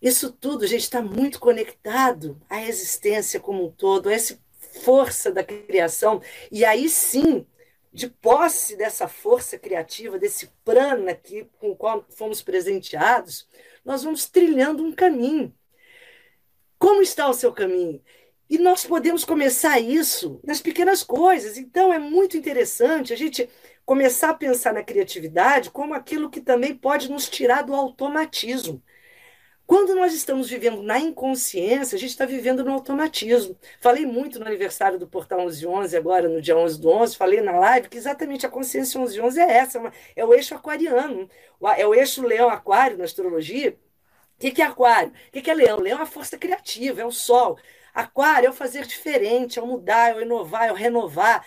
Isso 0.00 0.33
tudo, 0.33 0.66
gente, 0.66 0.83
está 0.83 1.02
muito 1.02 1.38
conectado 1.38 2.40
à 2.49 2.62
existência 2.62 3.38
como 3.40 3.66
um 3.66 3.71
todo, 3.71 4.09
a 4.09 4.14
essa 4.14 4.38
força 4.83 5.30
da 5.30 5.45
criação. 5.45 6.23
E 6.50 6.64
aí 6.64 6.88
sim, 6.88 7.47
de 7.92 8.09
posse 8.09 8.76
dessa 8.76 9.09
força 9.09 9.59
criativa, 9.59 10.18
desse 10.18 10.48
prana 10.64 11.14
que, 11.14 11.44
com 11.59 11.70
o 11.70 11.76
qual 11.76 12.05
fomos 12.11 12.40
presenteados, 12.42 13.48
nós 13.85 14.05
vamos 14.05 14.26
trilhando 14.26 14.85
um 14.85 14.92
caminho. 14.92 15.53
Como 16.79 17.03
está 17.03 17.29
o 17.29 17.35
seu 17.35 17.53
caminho? 17.53 18.03
E 18.48 18.59
nós 18.59 18.85
podemos 18.85 19.24
começar 19.24 19.79
isso 19.79 20.40
nas 20.44 20.61
pequenas 20.61 21.03
coisas. 21.03 21.57
Então, 21.57 21.92
é 21.92 21.98
muito 21.98 22.37
interessante 22.37 23.12
a 23.12 23.16
gente 23.16 23.48
começar 23.85 24.31
a 24.31 24.35
pensar 24.35 24.72
na 24.72 24.83
criatividade 24.83 25.70
como 25.70 25.94
aquilo 25.94 26.31
que 26.31 26.40
também 26.40 26.74
pode 26.74 27.11
nos 27.11 27.29
tirar 27.29 27.62
do 27.62 27.74
automatismo. 27.74 28.83
Quando 29.70 29.94
nós 29.94 30.12
estamos 30.12 30.50
vivendo 30.50 30.83
na 30.83 30.98
inconsciência, 30.98 31.94
a 31.94 31.98
gente 31.98 32.11
está 32.11 32.26
vivendo 32.26 32.64
no 32.64 32.72
automatismo. 32.72 33.56
Falei 33.80 34.04
muito 34.04 34.40
no 34.40 34.46
aniversário 34.46 34.98
do 34.98 35.06
Portal 35.06 35.38
1111, 35.42 35.96
agora 35.96 36.28
no 36.28 36.42
dia 36.42 36.56
11 36.56 36.80
do 36.80 36.90
11, 36.90 37.16
falei 37.16 37.40
na 37.40 37.52
live 37.52 37.88
que 37.88 37.96
exatamente 37.96 38.44
a 38.44 38.48
consciência 38.48 38.98
1111 38.98 39.40
é 39.40 39.59
essa, 39.59 39.92
é 40.16 40.24
o 40.24 40.35
eixo 40.35 40.56
aquariano, 40.56 41.30
é 41.76 41.87
o 41.87 41.94
eixo 41.94 42.20
leão-aquário 42.20 42.98
na 42.98 43.04
astrologia. 43.04 43.78
O 44.37 44.40
que 44.40 44.61
é 44.61 44.64
aquário? 44.64 45.12
O 45.28 45.40
que 45.40 45.48
é 45.48 45.54
leão? 45.54 45.78
Leão 45.78 46.00
é 46.00 46.02
a 46.02 46.06
força 46.06 46.37
criativa, 46.37 47.02
é 47.02 47.06
o 47.06 47.12
sol. 47.12 47.56
Aquário 47.94 48.48
é 48.48 48.50
o 48.50 48.52
fazer 48.52 48.85
diferente, 48.85 49.61
é 49.61 49.62
o 49.62 49.66
mudar, 49.68 50.11
é 50.11 50.14
o 50.16 50.20
inovar, 50.20 50.66
é 50.66 50.72
o 50.72 50.74
renovar. 50.74 51.46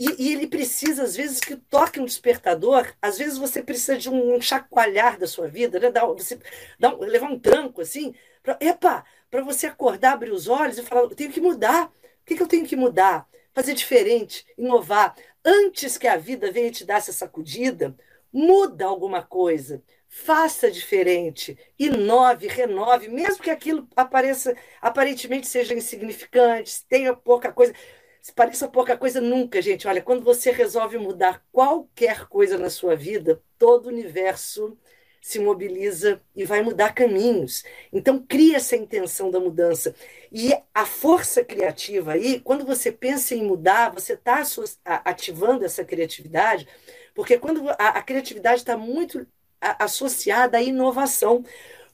E, 0.00 0.06
e, 0.18 0.32
ele 0.32 0.46
precisa, 0.46 1.02
às 1.02 1.14
vezes, 1.14 1.40
que 1.40 1.54
toque 1.54 2.00
um 2.00 2.06
despertador. 2.06 2.90
Às 3.02 3.18
vezes 3.18 3.36
você 3.36 3.62
precisa 3.62 3.98
de 3.98 4.08
um 4.08 4.40
chacoalhar 4.40 5.18
da 5.18 5.26
sua 5.26 5.46
vida, 5.46 5.78
né? 5.78 5.90
Dar, 5.90 6.06
você, 6.06 6.38
dar, 6.78 6.98
levar 6.98 7.30
um 7.30 7.38
tranco 7.38 7.82
assim. 7.82 8.14
Pra, 8.42 8.56
epa, 8.62 9.04
para 9.30 9.42
você 9.42 9.66
acordar, 9.66 10.14
abrir 10.14 10.32
os 10.32 10.48
olhos 10.48 10.78
e 10.78 10.82
falar: 10.82 11.02
eu 11.02 11.10
tenho 11.14 11.30
que 11.30 11.40
mudar. 11.40 11.88
O 11.88 12.24
que, 12.24 12.34
que 12.34 12.42
eu 12.42 12.46
tenho 12.48 12.66
que 12.66 12.76
mudar? 12.76 13.28
Fazer 13.52 13.74
diferente, 13.74 14.46
inovar. 14.56 15.14
Antes 15.44 15.98
que 15.98 16.06
a 16.06 16.16
vida 16.16 16.50
venha 16.50 16.70
te 16.70 16.84
dar 16.84 16.96
essa 16.96 17.12
sacudida, 17.12 17.94
muda 18.32 18.86
alguma 18.86 19.22
coisa. 19.22 19.82
Faça 20.08 20.70
diferente, 20.70 21.58
inove, 21.78 22.48
renove, 22.48 23.08
mesmo 23.08 23.42
que 23.42 23.50
aquilo 23.50 23.86
apareça, 23.94 24.56
aparentemente 24.80 25.46
seja 25.46 25.74
insignificante, 25.74 26.84
tenha 26.88 27.14
pouca 27.14 27.52
coisa 27.52 27.72
se 28.20 28.32
pareça 28.32 28.68
pouca 28.68 28.96
coisa 28.96 29.20
nunca, 29.20 29.60
gente. 29.62 29.88
Olha, 29.88 30.02
quando 30.02 30.22
você 30.22 30.50
resolve 30.50 30.98
mudar 30.98 31.44
qualquer 31.52 32.26
coisa 32.28 32.58
na 32.58 32.70
sua 32.70 32.94
vida, 32.94 33.42
todo 33.58 33.86
o 33.86 33.88
universo 33.88 34.76
se 35.22 35.38
mobiliza 35.38 36.20
e 36.34 36.44
vai 36.44 36.62
mudar 36.62 36.94
caminhos. 36.94 37.62
Então, 37.92 38.18
cria 38.26 38.56
essa 38.56 38.76
intenção 38.76 39.30
da 39.30 39.38
mudança. 39.38 39.94
E 40.32 40.52
a 40.74 40.86
força 40.86 41.44
criativa 41.44 42.12
aí, 42.12 42.40
quando 42.40 42.64
você 42.64 42.90
pensa 42.90 43.34
em 43.34 43.44
mudar, 43.44 43.90
você 43.92 44.14
está 44.14 44.42
ativando 44.84 45.64
essa 45.64 45.84
criatividade, 45.84 46.66
porque 47.14 47.38
quando 47.38 47.68
a, 47.70 47.74
a 47.74 48.02
criatividade 48.02 48.60
está 48.60 48.76
muito 48.76 49.26
associada 49.60 50.58
à 50.58 50.62
inovação. 50.62 51.44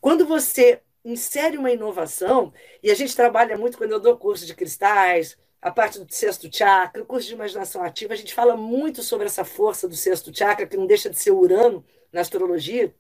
Quando 0.00 0.24
você 0.26 0.80
insere 1.04 1.56
uma 1.56 1.70
inovação, 1.70 2.52
e 2.82 2.90
a 2.90 2.94
gente 2.94 3.14
trabalha 3.14 3.56
muito 3.56 3.78
quando 3.78 3.92
eu 3.92 4.00
dou 4.00 4.16
curso 4.16 4.46
de 4.46 4.54
cristais, 4.54 5.36
a 5.60 5.70
parte 5.70 5.98
do 5.98 6.12
sexto 6.12 6.48
chakra, 6.54 7.02
o 7.02 7.06
curso 7.06 7.26
de 7.28 7.34
imaginação 7.34 7.82
ativa, 7.82 8.14
a 8.14 8.16
gente 8.16 8.34
fala 8.34 8.56
muito 8.56 9.02
sobre 9.02 9.26
essa 9.26 9.44
força 9.44 9.88
do 9.88 9.96
sexto 9.96 10.36
chakra, 10.36 10.66
que 10.66 10.76
não 10.76 10.86
deixa 10.86 11.10
de 11.10 11.18
ser 11.18 11.32
Urano 11.32 11.84
na 12.12 12.20
astrologia, 12.20 12.94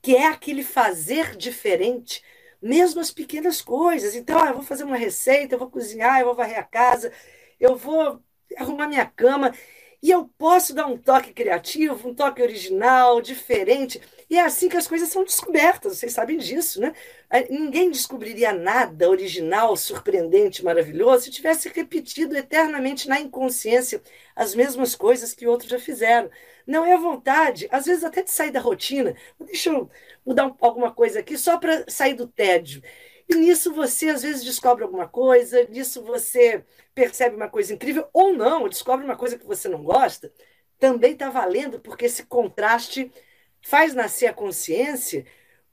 que 0.00 0.14
é 0.14 0.26
aquele 0.26 0.62
fazer 0.62 1.36
diferente, 1.36 2.22
mesmo 2.60 3.00
as 3.00 3.10
pequenas 3.10 3.60
coisas. 3.60 4.14
Então, 4.14 4.38
ah, 4.40 4.48
eu 4.48 4.54
vou 4.54 4.62
fazer 4.62 4.84
uma 4.84 4.96
receita, 4.96 5.54
eu 5.54 5.58
vou 5.58 5.70
cozinhar, 5.70 6.20
eu 6.20 6.26
vou 6.26 6.34
varrer 6.34 6.58
a 6.58 6.62
casa, 6.62 7.12
eu 7.58 7.76
vou 7.76 8.22
arrumar 8.56 8.88
minha 8.88 9.06
cama. 9.06 9.52
E 10.02 10.10
eu 10.10 10.30
posso 10.38 10.74
dar 10.74 10.86
um 10.86 10.96
toque 10.96 11.32
criativo, 11.32 12.08
um 12.08 12.14
toque 12.14 12.42
original, 12.42 13.20
diferente. 13.20 14.00
E 14.30 14.36
é 14.36 14.42
assim 14.42 14.68
que 14.68 14.76
as 14.76 14.86
coisas 14.86 15.08
são 15.08 15.24
descobertas, 15.24 15.98
vocês 15.98 16.12
sabem 16.12 16.38
disso, 16.38 16.80
né? 16.80 16.94
Ninguém 17.50 17.90
descobriria 17.90 18.52
nada 18.52 19.10
original, 19.10 19.76
surpreendente, 19.76 20.64
maravilhoso 20.64 21.24
se 21.24 21.30
tivesse 21.30 21.68
repetido 21.68 22.36
eternamente 22.36 23.08
na 23.08 23.20
inconsciência 23.20 24.00
as 24.34 24.54
mesmas 24.54 24.94
coisas 24.94 25.34
que 25.34 25.46
outros 25.46 25.70
já 25.70 25.78
fizeram. 25.78 26.30
Não 26.66 26.84
é 26.84 26.94
a 26.94 26.98
vontade, 26.98 27.66
às 27.70 27.86
vezes 27.86 28.04
até 28.04 28.22
de 28.22 28.30
sair 28.30 28.52
da 28.52 28.60
rotina. 28.60 29.14
Deixa 29.40 29.70
eu 29.70 29.90
mudar 30.24 30.54
alguma 30.60 30.92
coisa 30.92 31.18
aqui 31.20 31.36
só 31.36 31.58
para 31.58 31.84
sair 31.88 32.14
do 32.14 32.28
tédio. 32.28 32.82
E 33.28 33.34
nisso 33.34 33.72
você 33.74 34.08
às 34.08 34.22
vezes 34.22 34.44
descobre 34.44 34.84
alguma 34.84 35.08
coisa, 35.08 35.64
nisso 35.64 36.02
você 36.02 36.64
percebe 36.94 37.34
uma 37.34 37.48
coisa 37.48 37.74
incrível, 37.74 38.08
ou 38.12 38.32
não, 38.34 38.68
descobre 38.68 39.04
uma 39.04 39.16
coisa 39.16 39.36
que 39.36 39.46
você 39.46 39.68
não 39.68 39.82
gosta. 39.82 40.32
Também 40.78 41.12
está 41.12 41.28
valendo, 41.30 41.80
porque 41.80 42.06
esse 42.06 42.24
contraste 42.26 43.10
faz 43.60 43.94
nascer 43.94 44.26
a 44.26 44.32
consciência, 44.32 45.26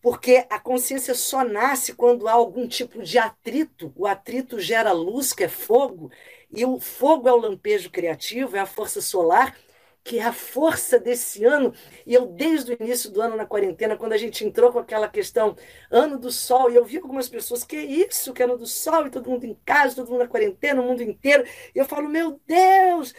porque 0.03 0.45
a 0.49 0.59
consciência 0.59 1.15
só 1.15 1.45
nasce 1.45 1.93
quando 1.93 2.27
há 2.27 2.33
algum 2.33 2.67
tipo 2.67 3.01
de 3.01 3.17
atrito. 3.17 3.93
O 3.95 4.05
atrito 4.05 4.59
gera 4.59 4.91
luz, 4.91 5.31
que 5.31 5.45
é 5.45 5.47
fogo, 5.47 6.11
e 6.51 6.65
o 6.65 6.77
fogo 6.77 7.29
é 7.29 7.31
o 7.31 7.37
lampejo 7.37 7.89
criativo, 7.89 8.57
é 8.57 8.59
a 8.59 8.65
força 8.65 9.01
solar 9.01 9.57
que 10.03 10.19
é 10.19 10.23
a 10.23 10.33
força 10.33 10.99
desse 10.99 11.45
ano. 11.45 11.73
E 12.05 12.13
eu, 12.13 12.25
desde 12.25 12.73
o 12.73 12.77
início 12.77 13.09
do 13.09 13.21
ano 13.21 13.37
na 13.37 13.45
quarentena, 13.45 13.95
quando 13.95 14.11
a 14.11 14.17
gente 14.17 14.43
entrou 14.43 14.69
com 14.69 14.79
aquela 14.79 15.07
questão 15.07 15.55
ano 15.89 16.19
do 16.19 16.29
sol, 16.29 16.69
e 16.69 16.75
eu 16.75 16.83
vi 16.83 16.97
algumas 16.97 17.29
pessoas, 17.29 17.63
que 17.63 17.77
é 17.77 17.85
isso, 17.85 18.33
que 18.33 18.41
é 18.41 18.45
ano 18.45 18.57
do 18.57 18.67
sol, 18.67 19.07
e 19.07 19.09
todo 19.09 19.29
mundo 19.29 19.45
em 19.45 19.57
casa, 19.63 19.95
todo 19.95 20.09
mundo 20.11 20.19
na 20.19 20.27
quarentena, 20.27 20.81
o 20.81 20.85
mundo 20.85 21.01
inteiro. 21.01 21.45
E 21.73 21.79
eu 21.79 21.85
falo, 21.85 22.09
meu 22.09 22.37
Deus, 22.45 23.13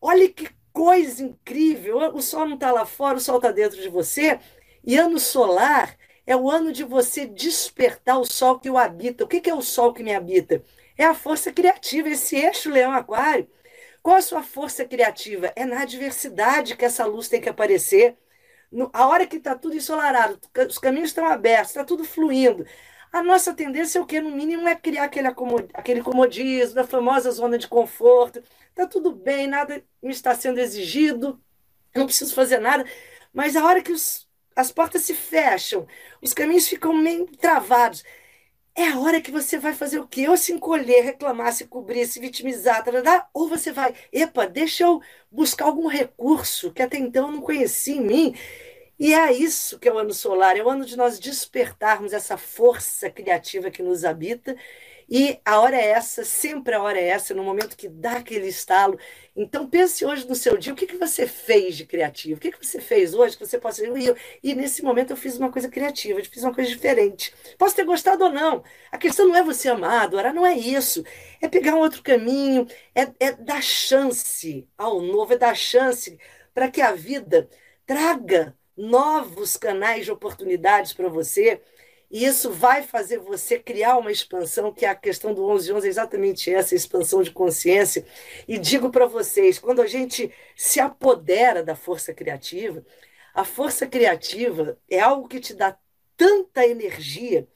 olha 0.00 0.28
que 0.28 0.48
coisa 0.72 1.24
incrível! 1.24 1.98
O 2.14 2.22
sol 2.22 2.46
não 2.46 2.54
está 2.54 2.70
lá 2.70 2.86
fora, 2.86 3.18
o 3.18 3.20
sol 3.20 3.36
está 3.38 3.50
dentro 3.50 3.82
de 3.82 3.88
você. 3.88 4.38
E 4.84 4.96
ano 4.96 5.18
solar 5.18 5.96
é 6.26 6.36
o 6.36 6.50
ano 6.50 6.72
de 6.72 6.84
você 6.84 7.26
despertar 7.26 8.18
o 8.18 8.24
sol 8.24 8.58
que 8.58 8.70
o 8.70 8.78
habita. 8.78 9.24
O 9.24 9.28
que 9.28 9.48
é 9.48 9.54
o 9.54 9.62
sol 9.62 9.92
que 9.92 10.02
me 10.02 10.14
habita? 10.14 10.62
É 10.96 11.04
a 11.04 11.14
força 11.14 11.52
criativa, 11.52 12.08
esse 12.08 12.36
eixo 12.36 12.70
leão-aquário. 12.70 13.48
Qual 14.02 14.16
a 14.16 14.22
sua 14.22 14.42
força 14.42 14.84
criativa? 14.84 15.52
É 15.56 15.64
na 15.64 15.82
adversidade 15.82 16.76
que 16.76 16.84
essa 16.84 17.04
luz 17.04 17.28
tem 17.28 17.40
que 17.40 17.48
aparecer. 17.48 18.16
No, 18.70 18.90
a 18.92 19.06
hora 19.06 19.26
que 19.26 19.36
está 19.36 19.54
tudo 19.54 19.76
ensolarado, 19.76 20.38
os 20.68 20.78
caminhos 20.78 21.10
estão 21.10 21.26
abertos, 21.26 21.70
está 21.70 21.84
tudo 21.84 22.04
fluindo. 22.04 22.66
A 23.12 23.22
nossa 23.22 23.52
tendência 23.54 23.98
é 23.98 24.02
o 24.02 24.06
quê? 24.06 24.20
No 24.20 24.30
mínimo 24.30 24.66
é 24.66 24.74
criar 24.74 25.04
aquele, 25.04 25.28
aquele 25.74 26.02
comodismo, 26.02 26.80
a 26.80 26.84
famosa 26.84 27.30
zona 27.30 27.58
de 27.58 27.68
conforto. 27.68 28.42
Está 28.70 28.86
tudo 28.86 29.12
bem, 29.12 29.46
nada 29.46 29.84
me 30.02 30.10
está 30.10 30.34
sendo 30.34 30.58
exigido, 30.58 31.40
não 31.94 32.06
preciso 32.06 32.34
fazer 32.34 32.58
nada. 32.58 32.84
Mas 33.32 33.54
a 33.54 33.64
hora 33.64 33.82
que 33.82 33.92
os, 33.92 34.26
as 34.56 34.72
portas 34.72 35.02
se 35.02 35.14
fecham, 35.14 35.86
os 36.20 36.32
caminhos 36.32 36.68
ficam 36.68 36.94
meio 36.94 37.26
travados, 37.36 38.04
é 38.74 38.88
a 38.88 38.98
hora 38.98 39.20
que 39.20 39.30
você 39.30 39.58
vai 39.58 39.74
fazer 39.74 39.98
o 39.98 40.06
quê? 40.08 40.28
Ou 40.28 40.36
se 40.36 40.52
encolher, 40.52 41.02
reclamar, 41.04 41.52
se 41.52 41.66
cobrir, 41.66 42.06
se 42.06 42.18
vitimizar, 42.20 42.82
tarará, 42.84 43.28
ou 43.34 43.48
você 43.48 43.70
vai, 43.72 43.94
epa, 44.12 44.46
deixa 44.46 44.84
eu 44.84 45.00
buscar 45.30 45.66
algum 45.66 45.86
recurso 45.88 46.72
que 46.72 46.82
até 46.82 46.96
então 46.98 47.26
eu 47.26 47.32
não 47.32 47.42
conhecia 47.42 47.94
em 47.96 48.00
mim. 48.00 48.34
E 48.98 49.12
é 49.14 49.32
isso 49.32 49.78
que 49.78 49.88
é 49.88 49.92
o 49.92 49.98
ano 49.98 50.14
solar, 50.14 50.56
é 50.56 50.62
o 50.62 50.70
ano 50.70 50.84
de 50.86 50.96
nós 50.96 51.18
despertarmos 51.18 52.12
essa 52.12 52.36
força 52.36 53.10
criativa 53.10 53.70
que 53.70 53.82
nos 53.82 54.04
habita 54.04 54.56
e 55.14 55.38
a 55.44 55.60
hora 55.60 55.76
é 55.76 55.88
essa, 55.90 56.24
sempre 56.24 56.74
a 56.74 56.82
hora 56.82 56.98
é 56.98 57.08
essa, 57.08 57.34
no 57.34 57.44
momento 57.44 57.76
que 57.76 57.86
dá 57.86 58.12
aquele 58.12 58.46
estalo. 58.48 58.98
Então 59.36 59.68
pense 59.68 60.06
hoje 60.06 60.26
no 60.26 60.34
seu 60.34 60.56
dia, 60.56 60.72
o 60.72 60.76
que, 60.76 60.86
que 60.86 60.96
você 60.96 61.26
fez 61.26 61.76
de 61.76 61.84
criativo? 61.84 62.38
O 62.38 62.40
que, 62.40 62.50
que 62.50 62.66
você 62.66 62.80
fez 62.80 63.12
hoje 63.12 63.36
que 63.36 63.44
você 63.44 63.58
possa 63.58 63.82
e 64.42 64.54
nesse 64.54 64.82
momento 64.82 65.10
eu 65.10 65.16
fiz 65.18 65.36
uma 65.36 65.52
coisa 65.52 65.68
criativa, 65.68 66.18
eu 66.18 66.24
fiz 66.24 66.42
uma 66.42 66.54
coisa 66.54 66.70
diferente. 66.70 67.34
Posso 67.58 67.76
ter 67.76 67.84
gostado 67.84 68.24
ou 68.24 68.30
não. 68.32 68.64
A 68.90 68.96
questão 68.96 69.28
não 69.28 69.36
é 69.36 69.42
você 69.42 69.68
amar, 69.68 70.04
adorar, 70.04 70.32
não 70.32 70.46
é 70.46 70.56
isso. 70.56 71.04
É 71.42 71.46
pegar 71.46 71.74
um 71.74 71.80
outro 71.80 72.02
caminho, 72.02 72.66
é, 72.94 73.02
é 73.20 73.32
dar 73.32 73.62
chance 73.62 74.66
ao 74.78 75.02
novo, 75.02 75.34
é 75.34 75.36
dar 75.36 75.54
chance 75.54 76.18
para 76.54 76.70
que 76.70 76.80
a 76.80 76.92
vida 76.92 77.50
traga 77.84 78.56
novos 78.74 79.58
canais 79.58 80.06
de 80.06 80.10
oportunidades 80.10 80.94
para 80.94 81.08
você 81.10 81.60
e 82.12 82.26
isso 82.26 82.50
vai 82.50 82.82
fazer 82.82 83.18
você 83.18 83.58
criar 83.58 83.96
uma 83.96 84.12
expansão, 84.12 84.70
que 84.70 84.84
é 84.84 84.90
a 84.90 84.94
questão 84.94 85.32
do 85.32 85.46
1111 85.46 85.86
é 85.86 85.90
exatamente 85.90 86.52
essa, 86.52 86.74
expansão 86.74 87.22
de 87.22 87.30
consciência. 87.30 88.04
E 88.46 88.58
digo 88.58 88.90
para 88.90 89.06
vocês, 89.06 89.58
quando 89.58 89.80
a 89.80 89.86
gente 89.86 90.30
se 90.54 90.78
apodera 90.78 91.62
da 91.62 91.74
força 91.74 92.12
criativa, 92.12 92.84
a 93.32 93.44
força 93.44 93.86
criativa 93.86 94.78
é 94.90 95.00
algo 95.00 95.26
que 95.26 95.40
te 95.40 95.54
dá 95.54 95.74
tanta 96.14 96.66
energia, 96.66 97.48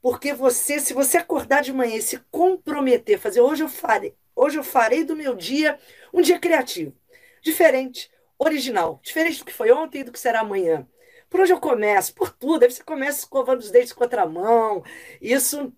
porque 0.00 0.32
você, 0.32 0.78
se 0.78 0.94
você 0.94 1.18
acordar 1.18 1.62
de 1.62 1.72
manhã 1.72 1.96
e 1.96 2.02
se 2.02 2.18
comprometer, 2.30 3.18
fazer 3.18 3.40
hoje 3.40 3.64
eu 3.64 3.68
farei, 3.68 4.14
hoje 4.36 4.56
eu 4.56 4.62
farei 4.62 5.02
do 5.02 5.16
meu 5.16 5.34
dia 5.34 5.80
um 6.14 6.20
dia 6.20 6.38
criativo, 6.38 6.94
diferente, 7.42 8.08
original, 8.38 9.00
diferente 9.02 9.40
do 9.40 9.44
que 9.44 9.52
foi 9.52 9.72
ontem 9.72 10.02
e 10.02 10.04
do 10.04 10.12
que 10.12 10.20
será 10.20 10.40
amanhã. 10.40 10.86
Por 11.28 11.40
onde 11.40 11.52
eu 11.52 11.60
começo? 11.60 12.14
Por 12.14 12.30
tudo. 12.30 12.64
Aí 12.64 12.70
você 12.70 12.82
começa 12.82 13.20
escovando 13.20 13.60
os 13.60 13.70
dentes 13.70 13.92
contra 13.92 14.22
a 14.22 14.26
mão. 14.26 14.82
Isso, 15.20 15.72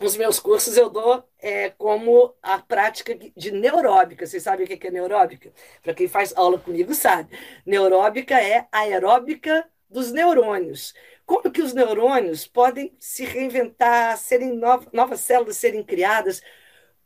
nos 0.00 0.16
meus 0.16 0.38
cursos, 0.40 0.76
eu 0.76 0.90
dou 0.90 1.24
é, 1.38 1.70
como 1.70 2.34
a 2.42 2.58
prática 2.58 3.14
de 3.36 3.50
neuróbica. 3.50 4.26
Vocês 4.26 4.42
sabem 4.42 4.66
o 4.66 4.68
que 4.68 4.86
é 4.86 4.90
neuróbica? 4.90 5.52
Para 5.82 5.94
quem 5.94 6.08
faz 6.08 6.36
aula 6.36 6.58
comigo 6.58 6.94
sabe. 6.94 7.36
Neuróbica 7.66 8.40
é 8.40 8.66
aeróbica 8.72 9.68
dos 9.88 10.12
neurônios. 10.12 10.94
Como 11.26 11.50
que 11.50 11.62
os 11.62 11.72
neurônios 11.72 12.46
podem 12.46 12.94
se 13.00 13.24
reinventar, 13.24 14.16
serem 14.18 14.56
novas, 14.56 14.88
novas 14.92 15.20
células 15.20 15.56
serem 15.56 15.82
criadas 15.82 16.42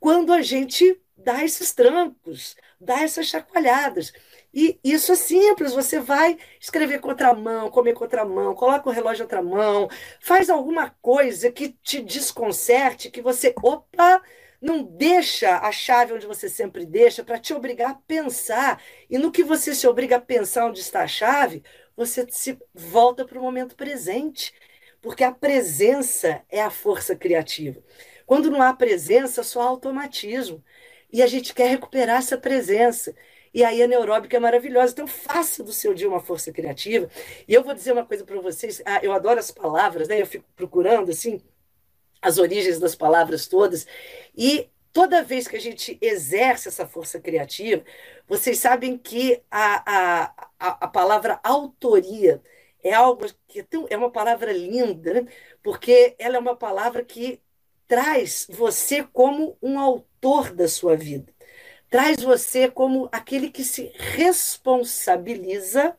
quando 0.01 0.33
a 0.33 0.42
gente 0.42 1.01
dá 1.16 1.44
esses 1.44 1.72
trancos, 1.72 2.57
dá 2.81 3.03
essas 3.03 3.27
chacoalhadas. 3.27 4.12
E 4.61 4.81
isso 4.83 5.12
é 5.12 5.14
simples, 5.14 5.73
você 5.73 6.01
vai 6.01 6.37
escrever 6.59 6.99
contramão, 6.99 7.71
comer 7.71 7.94
contramão, 7.94 8.57
coloca 8.57 8.88
o 8.88 8.92
relógio 8.92 9.23
outra 9.23 9.40
mão, 9.40 9.88
faz 10.18 10.51
alguma 10.51 10.90
coisa 11.01 11.53
que 11.53 11.68
te 11.81 12.03
desconcerte, 12.03 13.09
que 13.09 13.23
você, 13.23 13.55
opa, 13.62 14.21
não 14.61 14.83
deixa 14.83 15.59
a 15.59 15.71
chave 15.71 16.14
onde 16.14 16.27
você 16.27 16.49
sempre 16.49 16.85
deixa 16.85 17.23
para 17.23 17.38
te 17.38 17.55
obrigar 17.55 17.90
a 17.92 17.94
pensar. 17.94 18.83
E 19.09 19.16
no 19.16 19.31
que 19.31 19.44
você 19.44 19.73
se 19.77 19.87
obriga 19.87 20.16
a 20.16 20.21
pensar 20.21 20.66
onde 20.66 20.81
está 20.81 21.03
a 21.03 21.07
chave, 21.07 21.62
você 21.97 22.27
se 22.29 22.59
volta 22.75 23.25
para 23.25 23.38
o 23.38 23.42
momento 23.42 23.77
presente, 23.77 24.53
porque 25.01 25.23
a 25.23 25.31
presença 25.31 26.42
é 26.51 26.61
a 26.61 26.68
força 26.71 27.14
criativa. 27.14 27.81
Quando 28.27 28.51
não 28.51 28.61
há 28.61 28.75
presença, 28.75 29.44
só 29.44 29.62
há 29.62 29.66
automatismo. 29.66 30.64
E 31.12 31.23
a 31.23 31.29
gente 31.29 31.55
quer 31.55 31.68
recuperar 31.71 32.18
essa 32.18 32.37
presença. 32.37 33.14
E 33.52 33.64
aí 33.64 33.82
a 33.82 33.87
neuróbica 33.87 34.37
é 34.37 34.40
maravilhosa. 34.40 34.92
Então, 34.92 35.06
faça 35.06 35.62
do 35.62 35.72
seu 35.72 35.94
dia 35.94 36.08
uma 36.08 36.20
força 36.20 36.52
criativa. 36.52 37.08
E 37.46 37.54
eu 37.54 37.62
vou 37.62 37.74
dizer 37.74 37.92
uma 37.92 38.04
coisa 38.04 38.24
para 38.24 38.40
vocês. 38.40 38.82
Ah, 38.84 39.00
eu 39.02 39.12
adoro 39.12 39.38
as 39.38 39.50
palavras, 39.50 40.08
né? 40.08 40.20
Eu 40.20 40.26
fico 40.26 40.44
procurando, 40.56 41.11
assim, 41.11 41.40
as 42.20 42.38
origens 42.38 42.78
das 42.78 42.94
palavras 42.94 43.46
todas. 43.46 43.87
E 44.37 44.68
toda 44.92 45.22
vez 45.22 45.46
que 45.48 45.56
a 45.56 45.61
gente 45.61 45.98
exerce 46.00 46.68
essa 46.68 46.87
força 46.87 47.20
criativa, 47.20 47.84
vocês 48.26 48.58
sabem 48.58 48.98
que 48.98 49.42
a, 49.50 50.32
a, 50.58 50.84
a, 50.84 50.88
palavra 50.88 51.40
autoria 51.42 52.42
é 52.82 52.92
algo 52.92 53.26
que 53.46 53.61
é, 53.61 53.62
tão, 53.62 53.87
é 53.90 53.96
uma 53.96 54.11
palavra 54.11 54.52
linda, 54.52 55.14
né? 55.14 55.26
porque 55.62 56.14
ela 56.18 56.37
é 56.37 56.38
uma 56.40 56.56
palavra 56.56 57.04
que 57.04 57.40
traz 57.87 58.46
você 58.50 59.02
como 59.04 59.56
um 59.62 59.78
autor 59.78 60.52
da 60.52 60.68
sua 60.68 60.96
vida 60.96 61.32
traz 61.90 62.22
você 62.22 62.70
como 62.70 63.09
aquele 63.11 63.51
que 63.51 63.64
se 63.64 63.90
responsabiliza 63.94 65.96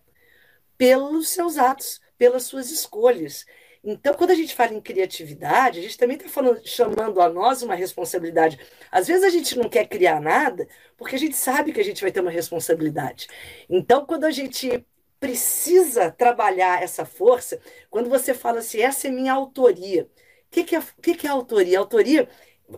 pelos 0.78 1.30
seus 1.30 1.58
atos, 1.58 1.99
pelas 2.17 2.43
suas 2.43 2.71
escolhas. 2.71 3.45
Então, 3.84 4.13
quando 4.13 4.32
a 4.32 4.36
gente 4.36 4.54
fala 4.54 4.73
em 4.73 4.82
criatividade, 4.82 5.80
a 5.80 5.82
gente 5.82 5.97
também 5.97 6.17
está 6.17 6.30
chamando 6.65 7.21
a 7.21 7.30
nós 7.30 7.62
uma 7.62 7.75
responsabilidade. 7.75 8.60
Às 8.91 9.08
vezes 9.08 9.23
a 9.23 9.30
gente 9.30 9.58
não 9.58 9.69
quer 9.69 9.88
criar 9.88 10.19
nada 10.19 10.67
porque 10.97 11.15
a 11.15 11.19
gente 11.19 11.36
sabe 11.36 11.71
que 11.71 11.80
a 11.80 11.84
gente 11.84 12.02
vai 12.02 12.12
ter 12.12 12.19
uma 12.19 12.32
responsabilidade. 12.32 13.28
Então, 13.69 14.06
quando 14.06 14.25
a 14.25 14.32
gente 14.32 14.86
precisa 15.19 16.12
trabalhar 16.12 16.82
essa 16.82 17.06
força, 17.06 17.60
quando 17.89 18.10
você 18.10 18.34
fala 18.34 18.60
assim, 18.60 18.82
essa 18.82 19.08
é 19.08 19.12
minha 19.12 19.34
autoria. 19.34 20.10
O 20.47 20.52
que, 20.52 20.63
que, 20.63 20.75
é, 20.75 20.82
que, 21.02 21.15
que 21.15 21.28
é 21.28 21.30
autoria? 21.30 21.80
Autoria 21.80 22.28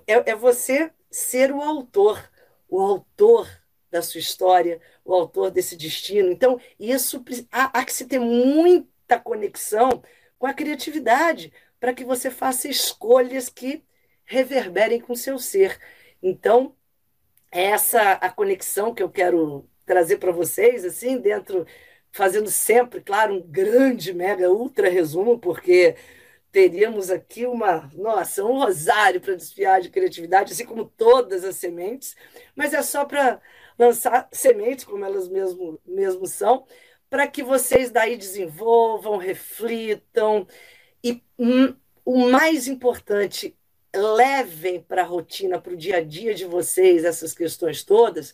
é, 0.08 0.32
é 0.32 0.36
você 0.36 0.92
ser 1.10 1.52
o 1.52 1.62
autor 1.62 2.31
o 2.72 2.80
autor 2.82 3.48
da 3.92 4.02
sua 4.02 4.20
história, 4.20 4.82
o 5.04 5.14
autor 5.14 5.52
desse 5.52 5.76
destino. 5.76 6.32
Então, 6.32 6.60
isso 6.80 7.24
há, 7.52 7.80
há 7.80 7.86
que 7.86 7.94
se 7.94 8.06
ter 8.08 8.20
muita 8.20 9.20
conexão 9.20 10.02
com 10.40 10.48
a 10.48 10.54
criatividade 10.54 11.54
para 11.80 11.94
que 11.94 12.06
você 12.06 12.32
faça 12.32 12.70
escolhas 12.70 13.50
que 13.50 13.84
reverberem 14.24 15.02
com 15.02 15.14
o 15.14 15.18
seu 15.18 15.38
ser. 15.38 15.78
Então, 16.24 16.74
essa 17.52 18.14
a 18.14 18.30
conexão 18.32 18.94
que 18.94 19.04
eu 19.04 19.10
quero 19.10 19.70
trazer 19.86 20.18
para 20.18 20.32
vocês, 20.32 20.86
assim, 20.86 21.18
dentro, 21.18 21.68
fazendo 22.14 22.50
sempre, 22.50 23.02
claro, 23.02 23.36
um 23.36 23.42
grande, 23.42 24.14
mega, 24.14 24.50
ultra 24.50 24.90
resumo, 24.90 25.38
porque 25.38 25.96
teríamos 26.52 27.10
aqui 27.10 27.46
uma, 27.46 27.90
nossa, 27.94 28.44
um 28.44 28.58
rosário 28.60 29.22
para 29.22 29.36
desfiar 29.36 29.82
de 29.82 29.90
criatividade, 29.90 30.52
assim 30.52 30.66
como 30.66 30.86
todas 30.86 31.44
as 31.44 31.56
sementes, 31.56 32.16
mas 32.56 32.74
é 32.74 32.82
só 32.82 33.06
para 33.06 33.42
lançar 33.80 34.28
sementes, 34.32 34.84
como 34.84 35.06
elas 35.06 35.30
mesmo, 35.30 35.80
mesmo 35.86 36.28
são, 36.28 36.66
para 37.10 37.28
que 37.28 37.42
vocês 37.44 37.90
daí 37.90 38.18
desenvolvam, 38.18 39.18
reflitam 39.18 40.48
e 41.04 41.24
hum, 41.40 41.76
o 42.06 42.30
mais 42.30 42.68
importante, 42.68 43.58
levem 43.94 44.82
para 44.82 45.02
a 45.02 45.06
rotina, 45.06 45.60
para 45.60 45.74
o 45.74 45.78
dia 45.78 45.98
a 45.98 46.04
dia 46.04 46.34
de 46.34 46.46
vocês 46.46 47.04
essas 47.04 47.34
questões 47.34 47.84
todas, 47.84 48.34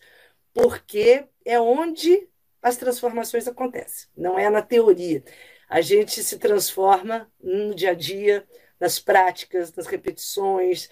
porque 0.54 1.26
é 1.46 1.60
onde 1.60 2.28
as 2.62 2.78
transformações 2.78 3.48
acontecem, 3.48 4.08
não 4.16 4.38
é 4.38 4.50
na 4.50 4.62
teoria 4.62 5.24
a 5.70 5.82
gente 5.82 6.24
se 6.24 6.38
transforma 6.38 7.30
no 7.42 7.76
dia 7.76 7.92
a 7.92 7.94
dia, 7.94 8.48
nas 8.80 9.00
práticas, 9.00 9.74
nas 9.74 9.88
repetições, 9.88 10.90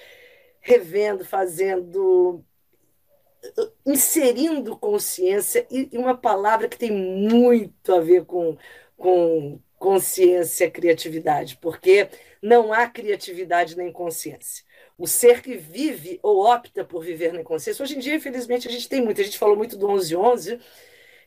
revendo, 0.59 1.23
fazendo, 1.23 2.43
inserindo 3.85 4.77
consciência 4.77 5.65
e, 5.69 5.89
uma 5.93 6.17
palavra 6.17 6.67
que 6.67 6.77
tem 6.77 6.91
muito 6.91 7.93
a 7.93 7.99
ver 7.99 8.25
com, 8.25 8.57
com 8.97 9.59
consciência, 9.77 10.71
criatividade, 10.71 11.57
porque 11.61 12.09
não 12.41 12.73
há 12.73 12.88
criatividade 12.88 13.77
nem 13.77 13.91
consciência. 13.91 14.63
O 14.97 15.07
ser 15.07 15.41
que 15.41 15.55
vive 15.55 16.19
ou 16.23 16.45
opta 16.45 16.83
por 16.83 17.03
viver 17.03 17.33
na 17.33 17.41
inconsciência. 17.41 17.83
Hoje 17.83 17.95
em 17.95 17.99
dia, 17.99 18.15
infelizmente, 18.15 18.67
a 18.67 18.71
gente 18.71 18.88
tem 18.88 19.01
muito. 19.01 19.19
A 19.19 19.23
gente 19.23 19.38
falou 19.38 19.55
muito 19.55 19.75
do 19.75 19.88
1111, 19.88 20.59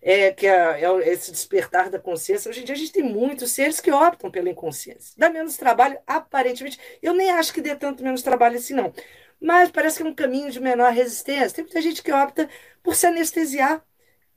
é, 0.01 0.33
que 0.33 0.47
é, 0.47 0.83
é, 0.83 1.09
esse 1.09 1.31
despertar 1.33 1.91
da 1.91 1.99
consciência. 1.99 2.49
Hoje 2.49 2.63
em 2.63 2.65
dia, 2.65 2.75
a 2.75 2.79
gente 2.79 2.93
tem 2.93 3.03
muitos 3.03 3.51
seres 3.53 3.81
que 3.81 3.91
optam 3.91 4.31
pela 4.31 4.49
inconsciência. 4.49 5.15
Dá 5.17 5.31
menos 5.31 5.57
trabalho, 5.57 5.99
aparentemente. 6.07 6.79
Eu 7.03 7.15
nem 7.15 7.31
acho 7.31 7.53
que 7.53 7.61
dê 7.61 7.75
tanto 7.77 8.03
menos 8.03 8.23
trabalho 8.23 8.57
assim, 8.57 8.75
não. 8.75 8.93
Mas 9.41 9.71
parece 9.71 9.99
que 9.99 10.03
é 10.03 10.07
um 10.07 10.15
caminho 10.15 10.51
de 10.51 10.61
menor 10.61 10.93
resistência. 10.93 11.57
Tem 11.57 11.65
muita 11.65 11.81
gente 11.83 12.03
que 12.03 12.13
opta 12.13 12.49
por 12.83 12.95
se 12.95 13.07
anestesiar. 13.07 13.85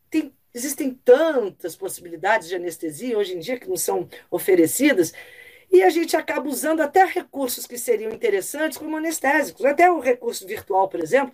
Tem, 0.09 0.33
existem 0.53 0.93
tantas 0.93 1.75
possibilidades 1.75 2.47
de 2.47 2.55
anestesia 2.55 3.17
hoje 3.17 3.35
em 3.35 3.39
dia 3.39 3.59
que 3.59 3.69
não 3.69 3.77
são 3.77 4.07
oferecidas 4.29 5.13
e 5.71 5.81
a 5.83 5.89
gente 5.89 6.17
acaba 6.17 6.49
usando 6.49 6.81
até 6.81 7.05
recursos 7.05 7.65
que 7.65 7.77
seriam 7.77 8.11
interessantes 8.11 8.77
como 8.77 8.97
anestésicos. 8.97 9.65
Até 9.65 9.89
o 9.89 9.99
recurso 9.99 10.45
virtual, 10.45 10.89
por 10.89 10.99
exemplo, 10.99 11.33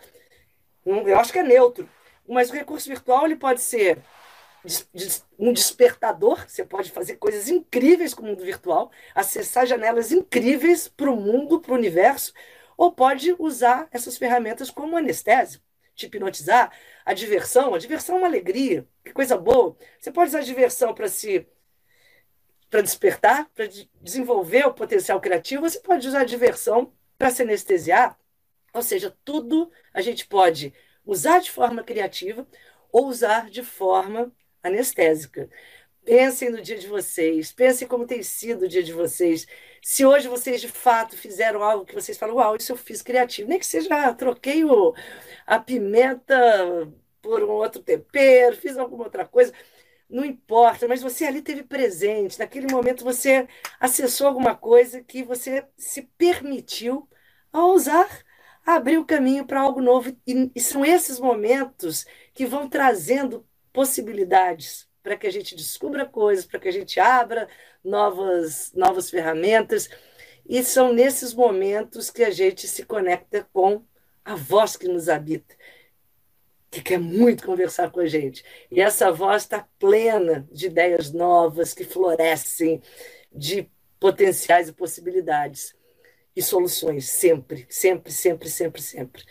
eu 0.85 1.17
acho 1.19 1.33
que 1.33 1.39
é 1.39 1.43
neutro, 1.43 1.89
mas 2.27 2.49
o 2.49 2.53
recurso 2.53 2.89
virtual 2.89 3.25
ele 3.25 3.35
pode 3.35 3.61
ser 3.61 3.99
um 5.39 5.53
despertador, 5.53 6.45
você 6.47 6.63
pode 6.63 6.91
fazer 6.91 7.15
coisas 7.15 7.47
incríveis 7.47 8.13
com 8.13 8.23
o 8.23 8.25
mundo 8.25 8.43
virtual, 8.43 8.91
acessar 9.15 9.65
janelas 9.65 10.11
incríveis 10.11 10.87
para 10.87 11.09
o 11.09 11.15
mundo, 11.15 11.59
para 11.59 11.71
o 11.71 11.75
universo, 11.75 12.33
ou 12.75 12.91
pode 12.91 13.35
usar 13.39 13.87
essas 13.91 14.17
ferramentas 14.17 14.69
como 14.69 14.97
anestésico, 14.97 15.63
te 15.95 16.05
hipnotizar. 16.05 16.71
A 17.05 17.13
diversão, 17.13 17.73
a 17.73 17.77
diversão 17.77 18.15
é 18.15 18.17
uma 18.19 18.27
alegria, 18.27 18.85
que 19.03 19.13
coisa 19.13 19.37
boa. 19.37 19.75
Você 19.99 20.11
pode 20.11 20.29
usar 20.29 20.39
a 20.39 20.43
diversão 20.43 20.93
para 20.93 21.07
se 21.07 21.47
para 22.69 22.81
despertar, 22.81 23.49
para 23.55 23.65
desenvolver 24.01 24.67
o 24.67 24.73
potencial 24.73 25.21
criativo, 25.21 25.61
você 25.61 25.79
pode 25.79 26.05
usar 26.05 26.21
a 26.21 26.25
diversão 26.25 26.91
para 27.17 27.29
se 27.29 27.41
anestesiar. 27.41 28.19
Ou 28.73 28.81
seja, 28.81 29.15
tudo 29.23 29.71
a 29.93 30.01
gente 30.01 30.27
pode 30.27 30.73
usar 31.07 31.39
de 31.39 31.49
forma 31.51 31.83
criativa 31.83 32.47
ou 32.91 33.07
usar 33.07 33.49
de 33.49 33.63
forma 33.63 34.31
anestésica. 34.61 35.49
Pensem 36.05 36.49
no 36.49 36.61
dia 36.61 36.77
de 36.77 36.87
vocês, 36.87 37.51
pensem 37.51 37.87
como 37.87 38.07
tem 38.07 38.23
sido 38.23 38.65
o 38.65 38.67
dia 38.67 38.83
de 38.83 38.93
vocês. 38.93 39.47
Se 39.81 40.05
hoje 40.05 40.27
vocês 40.27 40.61
de 40.61 40.69
fato 40.69 41.17
fizeram 41.17 41.63
algo 41.63 41.85
que 41.85 41.95
vocês 41.95 42.17
falam, 42.17 42.35
uau, 42.35 42.55
isso 42.55 42.71
eu 42.71 42.77
fiz 42.77 43.01
criativo, 43.01 43.49
nem 43.49 43.59
que 43.59 43.65
seja, 43.65 43.89
ah, 43.91 44.13
troquei 44.13 44.63
o, 44.63 44.93
a 45.45 45.59
pimenta 45.59 46.35
por 47.21 47.43
um 47.43 47.49
outro 47.51 47.81
tempero, 47.81 48.55
fiz 48.55 48.77
alguma 48.77 49.05
outra 49.05 49.25
coisa 49.25 49.53
não 50.09 50.23
importa, 50.25 50.87
mas 50.87 51.01
você 51.01 51.25
ali 51.25 51.41
teve 51.41 51.63
presente, 51.63 52.39
naquele 52.39 52.71
momento 52.71 53.03
você 53.03 53.47
acessou 53.79 54.27
alguma 54.27 54.55
coisa 54.55 55.03
que 55.03 55.23
você 55.23 55.65
se 55.77 56.03
permitiu 56.17 57.07
a 57.51 57.65
usar, 57.65 58.07
abrir 58.67 58.97
o 58.97 59.05
caminho 59.05 59.45
para 59.45 59.61
algo 59.61 59.81
novo. 59.81 60.15
E, 60.27 60.51
e 60.53 60.59
são 60.59 60.85
esses 60.85 61.19
momentos 61.19 62.05
que 62.33 62.45
vão 62.45 62.67
trazendo 62.67 63.45
possibilidades 63.71 64.87
para 65.01 65.15
que 65.15 65.25
a 65.25 65.31
gente 65.31 65.55
descubra 65.55 66.05
coisas, 66.05 66.45
para 66.45 66.59
que 66.59 66.67
a 66.67 66.71
gente 66.71 66.99
abra 66.99 67.47
novas, 67.81 68.73
novas 68.75 69.09
ferramentas. 69.09 69.89
E 70.45 70.61
são 70.63 70.91
nesses 70.91 71.33
momentos 71.33 72.09
que 72.09 72.23
a 72.23 72.29
gente 72.29 72.67
se 72.67 72.83
conecta 72.83 73.47
com 73.53 73.83
a 74.25 74.35
voz 74.35 74.75
que 74.75 74.87
nos 74.87 75.07
habita 75.07 75.55
que 76.69 76.81
quer 76.81 76.99
muito 76.99 77.45
conversar 77.45 77.89
com 77.89 78.01
a 78.01 78.05
gente. 78.05 78.43
E 78.69 78.81
essa 78.81 79.09
voz 79.09 79.43
está 79.43 79.65
plena 79.79 80.47
de 80.51 80.67
ideias 80.67 81.11
novas 81.13 81.73
que 81.73 81.85
florescem, 81.85 82.81
de 83.31 83.69
potenciais 83.99 84.67
e 84.67 84.73
possibilidades 84.73 85.76
e 86.37 86.41
soluções, 86.41 87.09
sempre, 87.09 87.65
sempre, 87.69 88.11
sempre, 88.11 88.49
sempre, 88.49 88.81
sempre. 88.81 89.23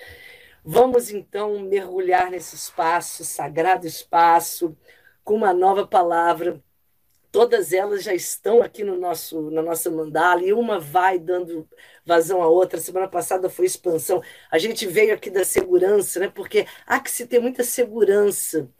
Vamos 0.64 1.10
então 1.10 1.58
mergulhar 1.60 2.30
nesse 2.30 2.56
espaço, 2.56 3.24
sagrado 3.24 3.86
espaço, 3.86 4.76
com 5.24 5.34
uma 5.34 5.54
nova 5.54 5.86
palavra 5.86 6.62
todas 7.36 7.74
elas 7.74 8.02
já 8.02 8.14
estão 8.14 8.62
aqui 8.62 8.82
no 8.82 8.96
nosso, 8.96 9.50
na 9.50 9.60
nossa 9.60 9.90
mandala 9.90 10.42
e 10.42 10.54
uma 10.54 10.80
vai 10.80 11.18
dando 11.18 11.68
vazão 12.02 12.42
à 12.42 12.48
outra. 12.48 12.80
Semana 12.80 13.06
passada 13.08 13.50
foi 13.50 13.66
expansão. 13.66 14.22
A 14.50 14.56
gente 14.56 14.86
veio 14.86 15.12
aqui 15.12 15.28
da 15.28 15.44
segurança, 15.44 16.18
né? 16.18 16.28
Porque 16.34 16.66
há 16.86 16.98
que 16.98 17.10
se 17.10 17.26
ter 17.26 17.38
muita 17.38 17.62
segurança 17.62 18.70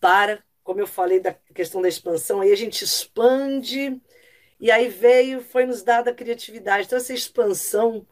para, 0.00 0.42
como 0.64 0.80
eu 0.80 0.86
falei 0.86 1.20
da 1.20 1.34
questão 1.54 1.82
da 1.82 1.88
expansão, 1.88 2.40
aí 2.40 2.50
a 2.50 2.56
gente 2.56 2.82
expande 2.82 4.00
e 4.60 4.70
aí 4.70 4.88
veio, 4.88 5.40
foi 5.40 5.66
nos 5.66 5.82
dada 5.82 6.10
a 6.10 6.14
criatividade. 6.14 6.86
Então 6.86 6.98
essa 6.98 7.14
expansão 7.14 8.06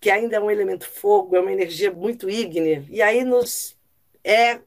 que 0.00 0.10
ainda 0.10 0.36
é 0.36 0.40
um 0.40 0.50
elemento 0.50 0.86
fogo, 0.86 1.36
é 1.36 1.40
uma 1.40 1.52
energia 1.52 1.90
muito 1.90 2.28
ígnea, 2.28 2.84
e 2.90 3.00
aí 3.00 3.24
nos 3.24 3.78
é 4.22 4.60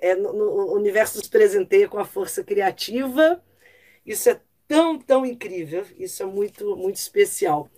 é, 0.00 0.14
no, 0.14 0.32
no 0.32 0.74
universo 0.74 1.18
nos 1.18 1.28
presenteia 1.28 1.88
com 1.88 1.98
a 1.98 2.04
força 2.04 2.44
criativa. 2.44 3.42
Isso 4.04 4.28
é 4.28 4.40
tão, 4.68 4.98
tão 4.98 5.24
incrível. 5.24 5.84
Isso 5.98 6.22
é 6.22 6.26
muito, 6.26 6.76
muito 6.76 6.96
especial. 6.96 7.68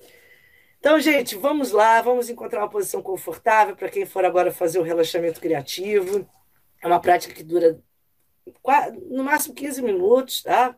Então, 0.79 0.99
gente, 1.01 1.37
vamos 1.37 1.73
lá, 1.73 2.01
vamos 2.03 2.29
encontrar 2.31 2.61
uma 2.61 2.71
posição 2.71 3.03
confortável 3.03 3.77
para 3.77 3.89
quem 3.89 4.07
for 4.07 4.25
agora 4.25 4.53
fazer 4.53 4.79
o 4.79 4.83
relaxamento 4.83 5.41
criativo. 5.41 6.29
É 6.81 6.87
uma 6.87 7.01
prática 7.01 7.35
que 7.35 7.43
dura 7.43 7.81
no 9.11 9.25
máximo 9.25 9.55
15 9.55 9.83
minutos, 9.83 10.43
tá? 10.43 10.77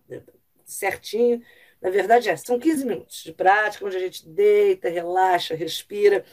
Certinho. 0.73 1.43
Na 1.81 1.91
verdade, 1.91 2.29
é, 2.29 2.37
são 2.37 2.59
15 2.59 2.85
minutos 2.85 3.23
de 3.23 3.33
prática, 3.33 3.85
onde 3.85 3.97
a 3.97 4.01
gente 4.01 4.29
deita, 4.29 4.89
relaxa, 4.89 5.55
respira, 5.55 6.25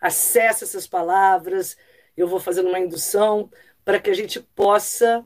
acessa 0.00 0.64
essas 0.64 0.86
palavras. 0.86 1.76
Eu 2.16 2.28
vou 2.28 2.38
fazendo 2.38 2.68
uma 2.68 2.78
indução 2.78 3.50
para 3.84 3.98
que 3.98 4.10
a 4.10 4.14
gente 4.14 4.40
possa 4.40 5.24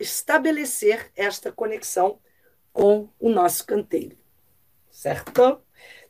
estabelecer 0.00 1.10
esta 1.16 1.50
conexão 1.50 2.18
com 2.72 3.08
o 3.18 3.28
nosso 3.28 3.66
canteiro. 3.66 4.16
Certo? 4.90 5.60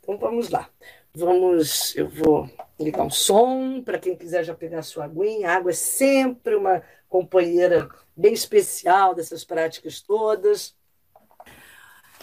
Então 0.01 0.19
vamos 0.19 0.51
lá. 0.51 0.69
Vamos, 1.15 1.97
eu 1.97 2.09
vou 2.09 2.49
ligar 2.79 3.03
um 3.03 3.11
som 3.11 3.81
para 3.83 3.99
quem 3.99 4.15
quiser 4.15 4.45
já 4.45 4.55
pegar 4.55 4.83
sua 4.83 5.05
aguinha. 5.05 5.49
A 5.49 5.55
água 5.55 5.71
é 5.71 5.75
sempre 5.75 6.55
uma 6.55 6.83
companheira 7.09 7.89
bem 8.15 8.35
especial 8.35 9.15
dessas 9.15 9.45
práticas 9.45 10.01
todas. 10.01 10.76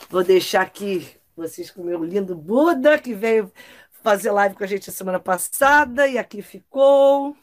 Vou 0.09 0.23
deixar 0.23 0.61
aqui 0.61 1.07
vocês 1.35 1.71
com 1.71 1.81
o 1.81 1.85
meu 1.85 2.03
lindo 2.03 2.35
Buda, 2.35 2.99
que 2.99 3.13
veio 3.13 3.51
fazer 4.03 4.31
live 4.31 4.55
com 4.55 4.63
a 4.63 4.67
gente 4.67 4.89
a 4.89 4.93
semana 4.93 5.19
passada 5.19 6.07
e 6.07 6.17
aqui 6.17 6.41
ficou. 6.41 7.35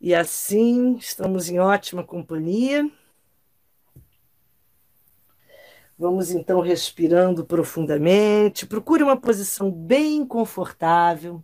E 0.00 0.14
assim 0.14 0.96
estamos 0.96 1.48
em 1.48 1.58
ótima 1.58 2.04
companhia. 2.04 2.90
Vamos 5.98 6.30
então 6.30 6.60
respirando 6.60 7.44
profundamente. 7.44 8.66
Procure 8.66 9.02
uma 9.02 9.16
posição 9.16 9.70
bem 9.70 10.26
confortável. 10.26 11.42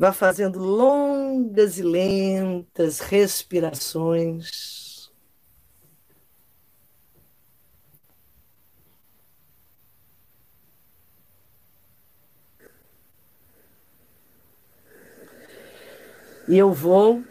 Vá 0.00 0.14
fazendo 0.14 0.58
longas 0.58 1.78
e 1.78 1.82
lentas 1.82 3.00
respirações. 3.00 5.12
E 16.48 16.56
eu 16.56 16.72
vou 16.72 17.22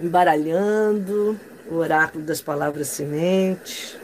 embaralhando 0.00 1.38
o 1.70 1.76
oráculo 1.76 2.24
das 2.24 2.40
palavras 2.40 2.88
semente. 2.88 4.01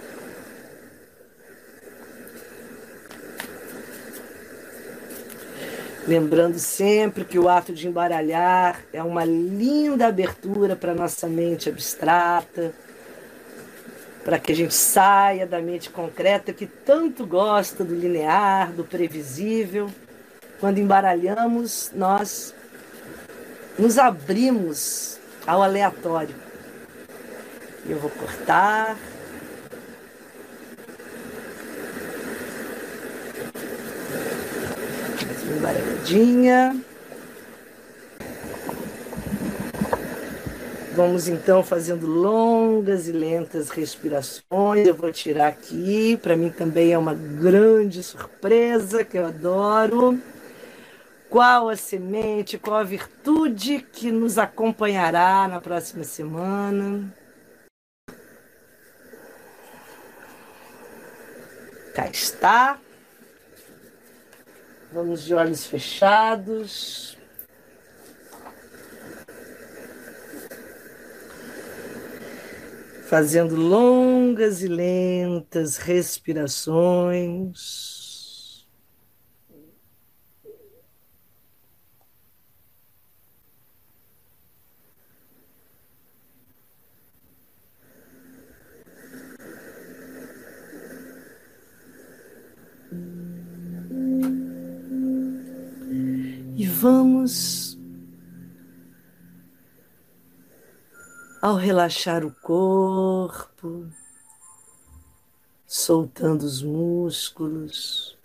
Lembrando 6.09 6.59
sempre 6.59 7.23
que 7.23 7.39
o 7.39 7.51
ato 7.51 7.71
de 7.71 7.87
embaralhar 7.87 8.81
é 8.95 9.03
uma 9.03 9.27
linda 9.27 10.07
abertura 10.07 10.75
para 10.75 10.95
nossa 10.95 11.29
mente 11.29 11.69
abstrata, 11.69 12.73
para 14.25 14.39
que 14.39 14.51
a 14.51 14.55
gente 14.55 14.73
saia 14.73 15.47
da 15.47 15.61
mente 15.61 15.91
concreta 15.91 16.51
que 16.51 16.65
tanto 16.65 17.27
gosta 17.27 17.85
do 17.85 17.95
linear, 17.95 18.73
do 18.73 18.85
previsível. 18.85 19.91
Quando 20.59 20.79
embaralhamos, 20.79 21.93
nós 21.95 22.55
nos 23.79 23.99
abrimos 23.99 25.19
ao 25.47 25.63
aleatório. 25.63 26.35
Eu 27.87 27.99
vou 27.99 28.09
cortar. 28.09 28.97
Embaralhadinha. 35.57 36.81
Vamos 40.99 41.29
então 41.29 41.63
fazendo 41.63 42.09
longas 42.09 43.07
e 43.07 43.13
lentas 43.13 43.71
respirações. 43.71 44.85
Eu 44.85 44.95
vou 44.95 45.13
tirar 45.13 45.47
aqui, 45.47 46.17
para 46.17 46.37
mim 46.37 46.51
também 46.51 46.93
é 46.93 46.99
uma 46.99 47.15
grande 47.15 48.03
surpresa 48.03 49.05
que 49.05 49.17
eu 49.17 49.27
adoro. 49.27 50.21
Qual 51.31 51.69
a 51.69 51.77
semente, 51.77 52.59
qual 52.59 52.79
a 52.79 52.83
virtude 52.83 53.79
que 53.93 54.11
nos 54.11 54.39
acompanhará 54.39 55.47
na 55.47 55.61
próxima 55.61 56.03
semana? 56.03 57.15
Cá 61.95 62.09
está. 62.09 62.79
Vamos 64.91 65.25
de 65.25 65.35
olhos 65.35 65.67
fechados. 65.67 67.19
Fazendo 73.07 73.55
longas 73.55 74.63
e 74.63 74.69
lentas 74.69 75.77
respirações. 75.77 77.98
Vamos, 96.67 97.79
ao 101.41 101.55
relaxar 101.55 102.25
o 102.25 102.33
corpo, 102.33 103.87
soltando 105.67 106.43
os 106.43 106.63
músculos, 106.63 108.19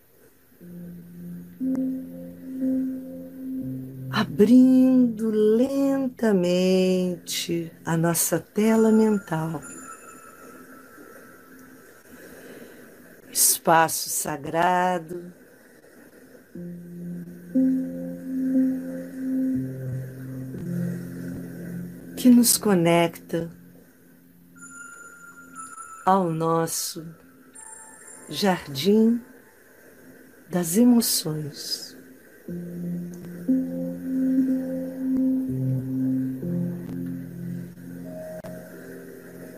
abrindo 4.10 5.30
lentamente 5.30 6.52
a 7.86 7.96
nossa 7.96 8.40
tela 8.40 8.92
mental. 8.92 9.62
Espaço 13.32 14.10
sagrado 14.10 15.34
que 22.24 22.30
nos 22.30 22.58
conecta 22.58 23.52
ao 26.06 26.30
nosso 26.32 27.06
jardim 28.30 29.22
das 30.50 30.78
emoções. 30.78 31.98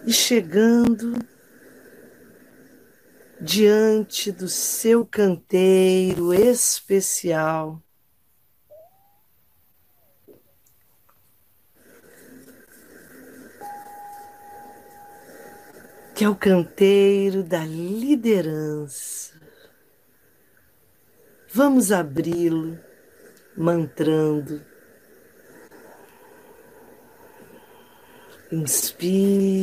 E 0.07 0.11
chegando 0.11 1.19
diante 3.39 4.31
do 4.31 4.49
seu 4.49 5.05
canteiro 5.05 6.33
especial, 6.33 7.84
que 16.15 16.23
é 16.23 16.29
o 16.29 16.35
canteiro 16.35 17.43
da 17.43 17.65
liderança. 17.65 19.33
Vamos 21.51 21.91
abri-lo 21.91 22.79
mantrando. 23.57 24.61
Inspira. 28.49 29.57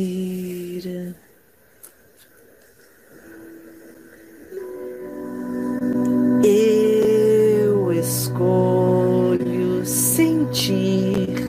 Eu 6.43 7.91
escolho 7.93 9.83
sentir 9.83 11.47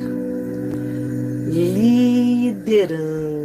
liderança. 1.51 3.44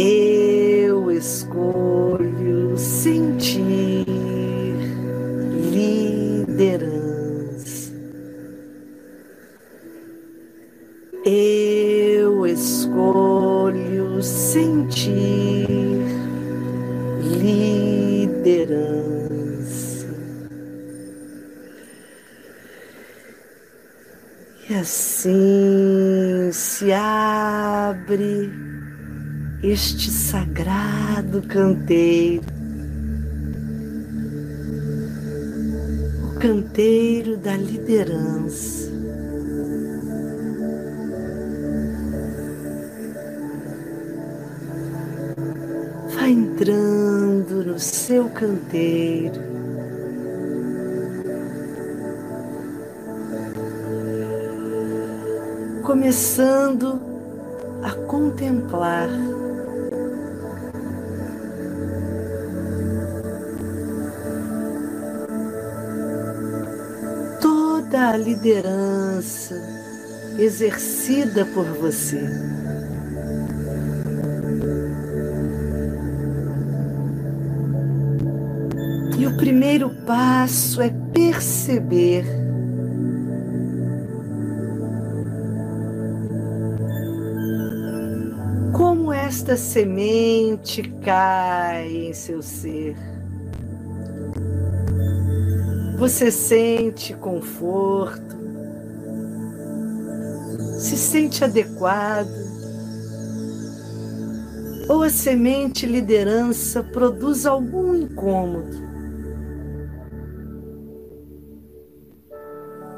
Eu 0.00 1.10
escolho 1.10 2.78
sentir 2.78 4.06
liderança. 5.72 7.12
Eu 11.24 12.46
escolho 12.46 14.22
sentir 14.22 15.66
liderança. 17.20 18.78
E 24.70 24.74
assim 24.74 26.50
se 26.52 26.92
abre 26.92 28.57
este 29.62 30.08
sagrado 30.08 31.42
canteiro, 31.42 32.44
o 36.22 36.38
canteiro 36.38 37.36
da 37.36 37.56
liderança. 37.56 38.88
Vai 46.14 46.30
entrando 46.30 47.64
no 47.64 47.78
seu 47.80 48.28
canteiro. 48.28 49.58
Começando 55.82 57.00
a 57.82 57.92
contemplar 58.06 59.08
toda 67.98 68.10
a 68.10 68.16
liderança 68.16 69.60
exercida 70.38 71.44
por 71.46 71.64
você. 71.64 72.22
E 79.18 79.26
o 79.26 79.36
primeiro 79.36 79.90
passo 80.06 80.80
é 80.80 80.90
perceber 81.12 82.24
como 88.72 89.12
esta 89.12 89.56
semente 89.56 90.82
cai 91.02 91.88
em 91.88 92.12
seu 92.14 92.40
ser. 92.40 93.17
Você 95.98 96.30
sente 96.30 97.12
conforto, 97.12 98.36
se 100.78 100.96
sente 100.96 101.42
adequado, 101.42 102.28
ou 104.88 105.02
a 105.02 105.10
semente 105.10 105.86
liderança 105.86 106.84
produz 106.84 107.44
algum 107.46 107.96
incômodo. 107.96 108.76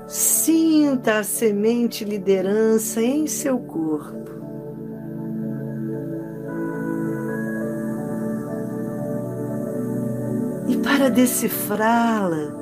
Sinta 0.07 1.21
a 1.21 1.25
semente 1.25 2.05
liderança 2.05 3.01
em 3.01 3.27
seu 3.27 3.59
corpo. 3.61 4.29
E 10.69 10.77
para 10.77 11.09
decifrá-la, 11.09 12.60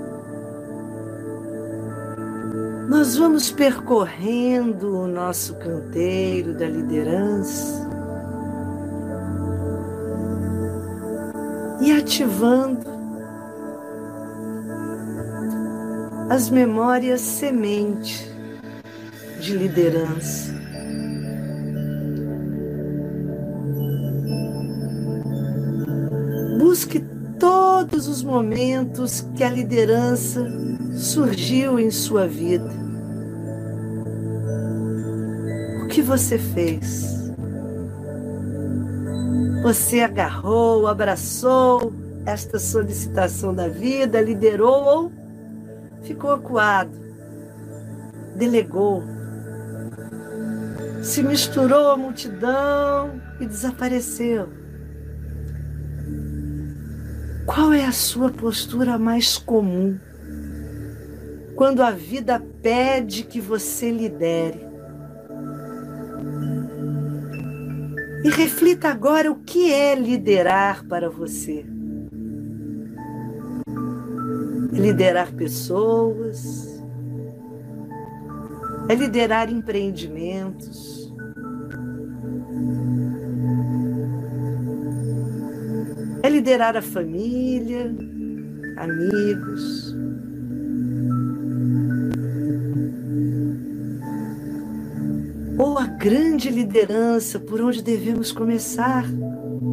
nós 3.08 3.16
vamos 3.16 3.50
percorrendo 3.50 4.98
o 4.98 5.08
nosso 5.08 5.54
canteiro 5.54 6.52
da 6.52 6.68
liderança 6.68 7.88
e 11.80 11.90
ativando 11.90 12.86
as 16.28 16.50
memórias 16.50 17.22
semente 17.22 18.30
de 19.40 19.56
liderança. 19.56 20.52
Busque 26.58 27.00
todos 27.40 28.06
os 28.06 28.22
momentos 28.22 29.26
que 29.34 29.42
a 29.42 29.48
liderança 29.48 30.46
surgiu 30.92 31.80
em 31.80 31.90
sua 31.90 32.26
vida. 32.28 32.87
Que 35.88 36.02
você 36.02 36.38
fez? 36.38 37.32
Você 39.62 40.00
agarrou, 40.00 40.86
abraçou 40.86 41.92
esta 42.24 42.58
solicitação 42.58 43.54
da 43.54 43.68
vida, 43.68 44.20
liderou 44.20 44.84
ou 44.84 45.12
ficou 46.02 46.30
acuado, 46.30 46.92
delegou, 48.36 49.02
se 51.02 51.22
misturou 51.22 51.90
à 51.90 51.96
multidão 51.96 53.20
e 53.40 53.46
desapareceu. 53.46 54.48
Qual 57.46 57.72
é 57.72 57.84
a 57.86 57.92
sua 57.92 58.30
postura 58.30 58.98
mais 58.98 59.38
comum 59.38 59.98
quando 61.56 61.82
a 61.82 61.90
vida 61.90 62.40
pede 62.62 63.24
que 63.24 63.40
você 63.40 63.90
lidere? 63.90 64.67
E 68.24 68.30
reflita 68.30 68.88
agora 68.88 69.30
o 69.30 69.36
que 69.36 69.72
é 69.72 69.94
liderar 69.94 70.84
para 70.86 71.08
você. 71.08 71.64
É 74.72 74.78
liderar 74.78 75.32
pessoas, 75.32 76.82
é 78.88 78.94
liderar 78.94 79.50
empreendimentos, 79.50 81.12
é 86.22 86.28
liderar 86.28 86.76
a 86.76 86.82
família, 86.82 87.94
amigos. 88.76 89.87
Ou 95.58 95.76
a 95.76 95.86
grande 95.86 96.50
liderança 96.50 97.38
por 97.40 97.60
onde 97.60 97.82
devemos 97.82 98.30
começar 98.30 99.04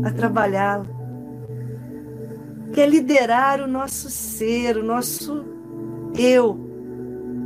a 0.04 0.12
trabalhá-la 0.12 0.96
que 2.76 2.82
é 2.82 2.86
liderar 2.86 3.62
o 3.62 3.68
nosso 3.70 4.10
ser, 4.10 4.76
o 4.76 4.84
nosso 4.84 5.46
eu, 6.18 6.60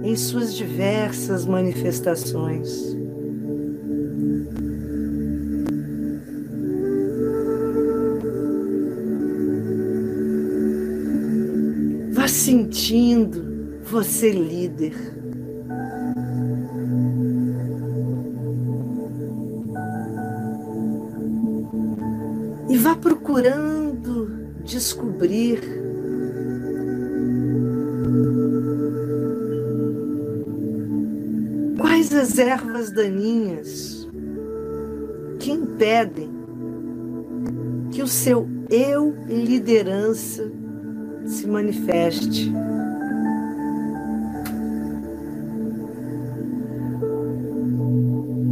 em 0.03 0.15
suas 0.15 0.55
diversas 0.55 1.45
manifestações. 1.45 2.97
Vá 12.11 12.27
sentindo 12.27 13.79
você 13.83 14.31
líder. 14.31 15.18
Procurando 23.29 24.27
descobrir 24.63 25.61
quais 31.77 32.11
as 32.11 32.39
ervas 32.39 32.91
daninhas 32.91 34.09
que 35.39 35.51
impedem 35.51 36.31
que 37.91 38.01
o 38.01 38.07
seu 38.07 38.49
eu 38.67 39.15
liderança 39.27 40.51
se 41.27 41.45
manifeste. 41.45 42.51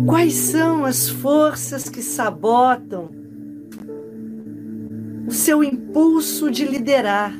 Quais 0.06 0.36
são 0.36 0.86
as 0.86 1.10
forças 1.10 1.90
que 1.90 2.04
sabotam 2.04 3.27
seu 5.48 5.64
impulso 5.64 6.52
de 6.52 6.66
liderar. 6.66 7.34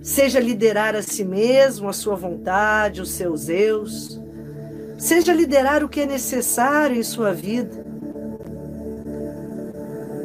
Seja 0.00 0.38
liderar 0.38 0.94
a 0.94 1.02
si 1.02 1.24
mesmo, 1.24 1.88
a 1.88 1.92
sua 1.92 2.14
vontade, 2.14 3.00
os 3.00 3.10
seus 3.10 3.48
eus. 3.48 4.20
Seja 4.96 5.34
liderar 5.34 5.82
o 5.82 5.88
que 5.88 6.02
é 6.02 6.06
necessário 6.06 6.96
em 6.96 7.02
sua 7.02 7.34
vida. 7.34 7.84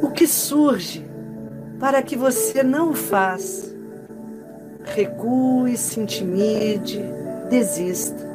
O 0.00 0.12
que 0.12 0.28
surge 0.28 1.04
para 1.80 2.00
que 2.04 2.14
você 2.14 2.62
não 2.62 2.90
o 2.90 2.94
faça. 2.94 3.74
Recue, 4.94 5.76
se 5.76 5.98
intimide, 5.98 7.02
desista. 7.50 8.30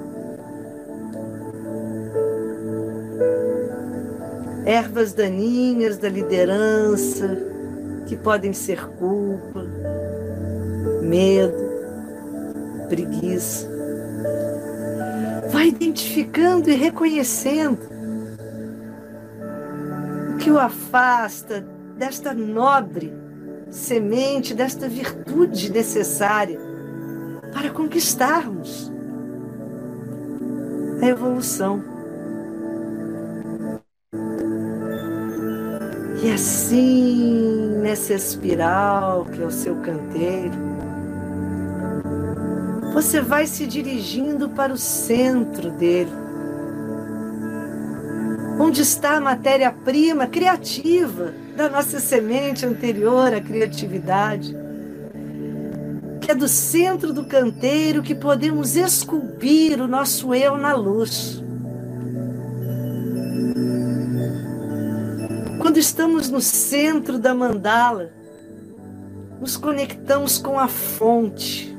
Ervas 4.65 5.13
daninhas 5.13 5.97
da 5.97 6.09
liderança, 6.09 7.54
que 8.05 8.15
podem 8.15 8.53
ser 8.53 8.85
culpa, 8.87 9.65
medo, 11.01 11.57
preguiça. 12.87 13.69
Vai 15.51 15.67
identificando 15.69 16.69
e 16.69 16.75
reconhecendo 16.75 17.79
o 20.33 20.37
que 20.37 20.51
o 20.51 20.59
afasta 20.59 21.65
desta 21.97 22.33
nobre 22.33 23.13
semente, 23.69 24.53
desta 24.53 24.87
virtude 24.87 25.71
necessária 25.71 26.59
para 27.53 27.69
conquistarmos 27.69 28.91
a 31.01 31.05
evolução. 31.07 31.94
E 36.25 36.31
assim, 36.31 37.77
nessa 37.83 38.15
espiral 38.15 39.25
que 39.25 39.43
é 39.43 39.45
o 39.45 39.51
seu 39.51 39.75
canteiro, 39.75 40.55
você 42.93 43.21
vai 43.21 43.45
se 43.45 43.67
dirigindo 43.67 44.49
para 44.49 44.73
o 44.73 44.77
centro 44.77 45.69
dele, 45.69 46.09
onde 48.59 48.81
está 48.81 49.17
a 49.17 49.21
matéria-prima 49.21 50.25
criativa 50.25 51.31
da 51.55 51.69
nossa 51.69 51.99
semente 51.99 52.65
anterior 52.65 53.31
à 53.31 53.39
criatividade, 53.39 54.57
que 56.21 56.31
é 56.31 56.33
do 56.33 56.47
centro 56.47 57.13
do 57.13 57.25
canteiro 57.25 58.01
que 58.01 58.15
podemos 58.15 58.75
esculpir 58.75 59.79
o 59.79 59.87
nosso 59.87 60.33
eu 60.33 60.57
na 60.57 60.73
luz. 60.73 61.44
Quando 65.75 65.83
estamos 65.83 66.29
no 66.29 66.39
centro 66.39 67.19
da 67.19 67.33
mandala, 67.33 68.09
nos 69.41 69.57
conectamos 69.57 70.37
com 70.37 70.57
a 70.57 70.69
fonte, 70.69 71.75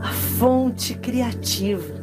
a 0.00 0.12
fonte 0.12 0.94
criativa. 0.94 1.94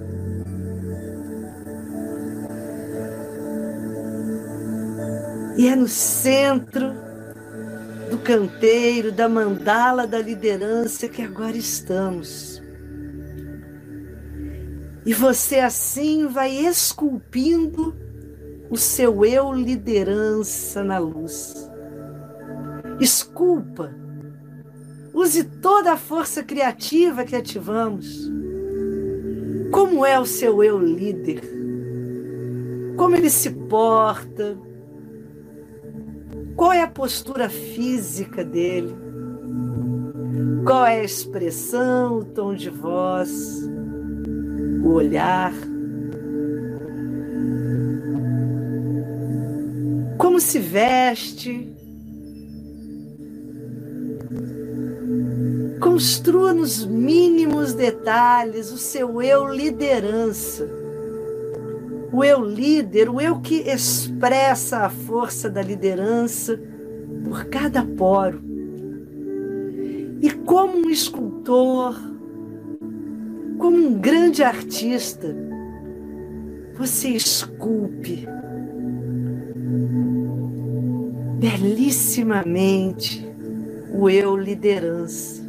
E 5.57 5.67
é 5.67 5.75
no 5.75 5.89
centro 5.89 6.93
do 8.09 8.17
canteiro, 8.19 9.11
da 9.11 9.27
mandala 9.27 10.07
da 10.07 10.19
liderança 10.19 11.09
que 11.09 11.21
agora 11.21 11.57
estamos. 11.57 12.63
E 15.05 15.13
você 15.13 15.59
assim 15.59 16.25
vai 16.27 16.55
esculpindo 16.55 18.10
o 18.71 18.77
seu 18.77 19.25
eu 19.25 19.51
liderança 19.51 20.81
na 20.81 20.97
luz. 20.97 21.69
Esculpa. 23.01 23.93
Use 25.13 25.43
toda 25.43 25.91
a 25.91 25.97
força 25.97 26.41
criativa 26.41 27.25
que 27.25 27.35
ativamos. 27.35 28.31
Como 29.71 30.05
é 30.05 30.17
o 30.17 30.25
seu 30.25 30.63
eu 30.63 30.79
líder? 30.79 31.41
Como 32.95 33.13
ele 33.13 33.29
se 33.29 33.49
porta? 33.49 34.57
Qual 36.55 36.71
é 36.71 36.81
a 36.81 36.87
postura 36.87 37.49
física 37.49 38.41
dele? 38.41 38.95
Qual 40.65 40.85
é 40.85 41.01
a 41.01 41.03
expressão, 41.03 42.19
o 42.19 42.23
tom 42.23 42.53
de 42.53 42.69
voz, 42.69 43.67
o 44.81 44.93
olhar? 44.93 45.51
Se 50.41 50.59
veste. 50.59 51.71
Construa 55.79 56.53
nos 56.53 56.85
mínimos 56.85 57.73
detalhes 57.73 58.71
o 58.71 58.77
seu 58.77 59.21
eu 59.21 59.47
liderança. 59.47 60.69
O 62.11 62.23
eu 62.23 62.43
líder, 62.43 63.09
o 63.09 63.21
eu 63.21 63.39
que 63.39 63.55
expressa 63.55 64.79
a 64.79 64.89
força 64.89 65.49
da 65.49 65.61
liderança 65.61 66.59
por 67.23 67.45
cada 67.45 67.85
poro. 67.85 68.41
E 70.21 70.29
como 70.45 70.85
um 70.85 70.89
escultor, 70.89 71.95
como 73.57 73.77
um 73.77 73.93
grande 73.93 74.43
artista, 74.43 75.33
você 76.77 77.09
esculpe 77.09 78.27
belíssimamente 81.41 83.27
o 83.91 84.07
eu 84.07 84.37
liderança. 84.37 85.41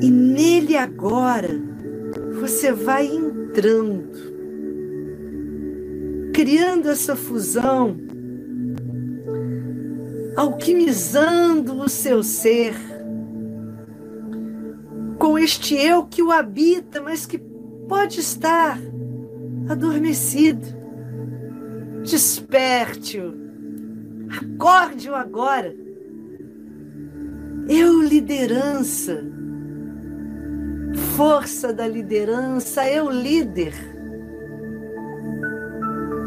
E 0.00 0.08
nele 0.08 0.76
agora 0.76 1.60
você 2.40 2.70
vai 2.70 3.06
entrando, 3.06 4.12
criando 6.32 6.88
essa 6.90 7.16
fusão, 7.16 7.96
alquimizando 10.36 11.80
o 11.80 11.88
seu 11.88 12.22
ser 12.22 12.76
com 15.18 15.36
este 15.36 15.74
eu 15.74 16.04
que 16.04 16.22
o 16.22 16.30
habita, 16.30 17.00
mas 17.00 17.26
que 17.26 17.38
pode 17.88 18.20
estar 18.20 18.78
adormecido. 19.68 20.66
Desperte-o. 22.02 23.34
Acorde-o 24.30 25.14
agora. 25.14 25.74
Eu, 27.68 28.02
liderança. 28.02 29.24
Força 31.16 31.72
da 31.72 31.86
liderança, 31.86 32.88
eu, 32.88 33.10
líder. 33.10 33.74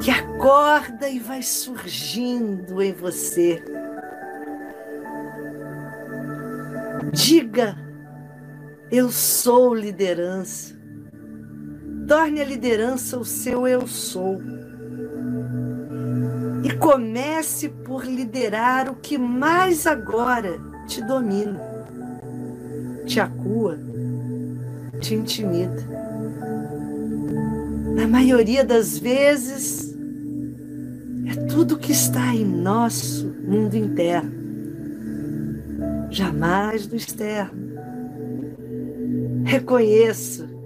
Que 0.01 0.11
acorda 0.11 1.09
e 1.09 1.19
vai 1.19 1.41
surgindo 1.41 2.81
em 2.81 2.93
você. 2.93 3.63
Diga, 7.13 7.75
eu 8.91 9.09
sou 9.09 9.73
liderança. 9.73 10.76
Torne 12.07 12.39
a 12.39 12.45
liderança 12.45 13.19
o 13.19 13.25
seu 13.25 13.67
eu 13.67 13.85
sou. 13.85 14.39
E 16.63 16.71
comece 16.77 17.67
por 17.67 18.05
liderar 18.05 18.89
o 18.89 18.95
que 18.95 19.17
mais 19.17 19.85
agora 19.85 20.57
te 20.87 21.03
domina, 21.03 21.59
te 23.05 23.19
acua, 23.19 23.77
te 25.01 25.15
intimida. 25.15 25.85
Na 27.93 28.07
maioria 28.07 28.63
das 28.63 28.97
vezes, 28.97 29.93
é 31.27 31.35
tudo 31.47 31.77
que 31.77 31.91
está 31.91 32.33
em 32.33 32.45
nosso 32.45 33.27
mundo 33.45 33.75
interno, 33.75 34.31
jamais 36.09 36.87
do 36.87 36.95
externo. 36.95 37.67
Reconheça 39.43 40.56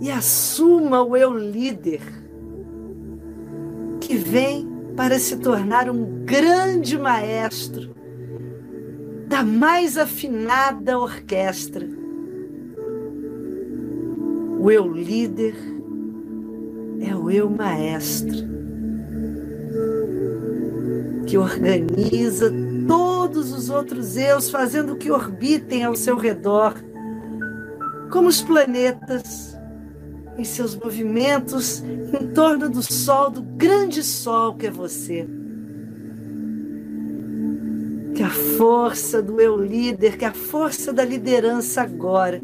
e 0.00 0.10
assuma 0.10 1.02
o 1.02 1.16
eu 1.16 1.36
líder 1.36 2.00
que 4.00 4.16
vem 4.16 4.68
para 4.96 5.18
se 5.18 5.36
tornar 5.36 5.90
um 5.90 6.24
grande 6.24 6.98
maestro 6.98 7.94
da 9.26 9.42
mais 9.42 9.98
afinada 9.98 10.98
orquestra. 10.98 11.86
O 14.58 14.70
eu 14.70 14.90
líder 14.90 15.54
é 17.00 17.14
o 17.14 17.30
eu 17.30 17.50
maestro 17.50 18.56
que 21.26 21.36
organiza 21.36 22.52
todos 22.86 23.52
os 23.52 23.68
outros 23.68 24.16
eus, 24.16 24.48
fazendo 24.48 24.96
que 24.96 25.10
orbitem 25.10 25.82
ao 25.84 25.96
seu 25.96 26.16
redor, 26.16 26.74
como 28.10 28.28
os 28.28 28.40
planetas 28.40 29.55
em 30.38 30.44
seus 30.44 30.74
movimentos 30.74 31.82
em 31.82 32.28
torno 32.28 32.68
do 32.68 32.82
sol, 32.82 33.30
do 33.30 33.42
grande 33.42 34.02
sol 34.02 34.54
que 34.54 34.66
é 34.66 34.70
você. 34.70 35.26
Que 38.14 38.22
a 38.22 38.30
força 38.30 39.22
do 39.22 39.40
eu 39.40 39.56
líder, 39.56 40.16
que 40.16 40.24
a 40.24 40.32
força 40.32 40.92
da 40.92 41.04
liderança 41.04 41.82
agora 41.82 42.40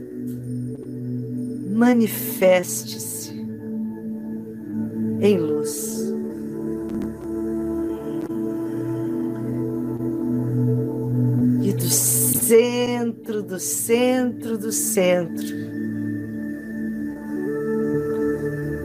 manifeste-se 1.70 3.32
em 5.20 5.38
luz. 5.38 6.02
E 11.62 11.72
do 11.72 11.88
centro, 11.88 13.42
do 13.42 13.58
centro, 13.58 14.58
do 14.58 14.72
centro, 14.72 15.71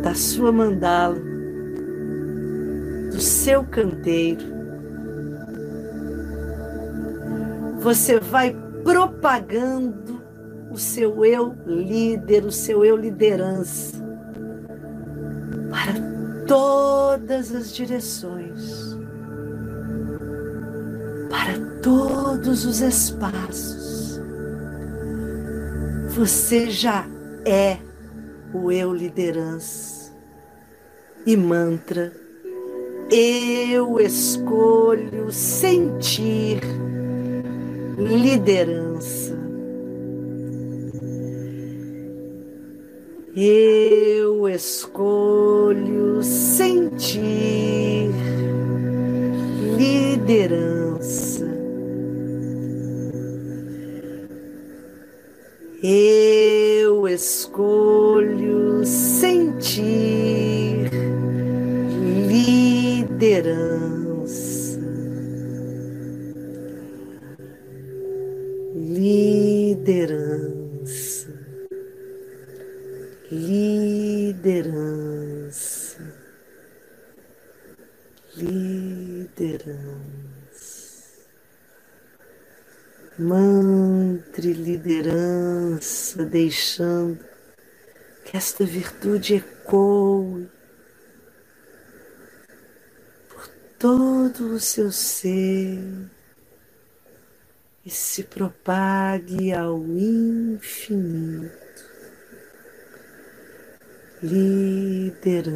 da 0.08 0.16
sua 0.16 0.53
mandala, 0.53 1.20
do 3.12 3.20
seu 3.20 3.62
canteiro. 3.66 4.41
Você 7.82 8.18
vai 8.18 8.55
propagando 8.86 10.22
o 10.72 10.78
seu 10.78 11.26
eu 11.26 11.53
líder, 11.66 12.45
o 12.45 12.51
seu 12.53 12.86
eu 12.86 12.95
liderança 12.95 13.97
para 15.70 15.91
todas 16.47 17.53
as 17.53 17.76
direções, 17.76 18.97
para 21.30 21.60
todos 21.82 22.64
os 22.64 22.80
espaços. 22.80 24.22
Você 26.16 26.70
já 26.70 27.05
é 27.45 27.78
o 28.53 28.72
eu 28.72 28.93
liderança 28.93 29.97
e 31.28 31.36
mantra. 31.36 32.13
Eu 33.11 33.99
escolho 33.99 35.30
sentir 35.30 36.61
liderança. 37.97 39.36
Eu 43.36 44.47
escolho 44.47 46.23
sentir 46.23 48.09
liderança. 49.78 51.45
Eu 55.84 57.05
escolho 57.05 58.86
sentir 58.86 60.37
liderança. 63.18 64.80
Liderança. 68.76 70.38
Liderança. 73.32 74.68
Liderança. 78.36 79.88
Mantre 83.18 84.53
liderança, 84.53 86.24
deixando 86.24 87.18
que 88.24 88.38
esta 88.38 88.63
virtude 88.63 89.38
ecoe 89.38 90.47
todo 93.80 94.53
o 94.53 94.59
seu 94.59 94.91
ser 94.91 96.09
e 97.86 97.89
se 97.89 98.23
propague 98.23 99.53
ao 99.53 99.78
infinito. 99.78 101.57
Liderança, 104.23 105.51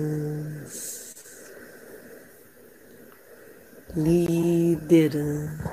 liderança, 3.96 5.72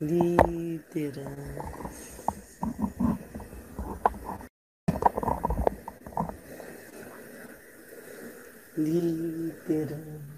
liderança. 0.00 1.42
Liderança. 8.76 10.32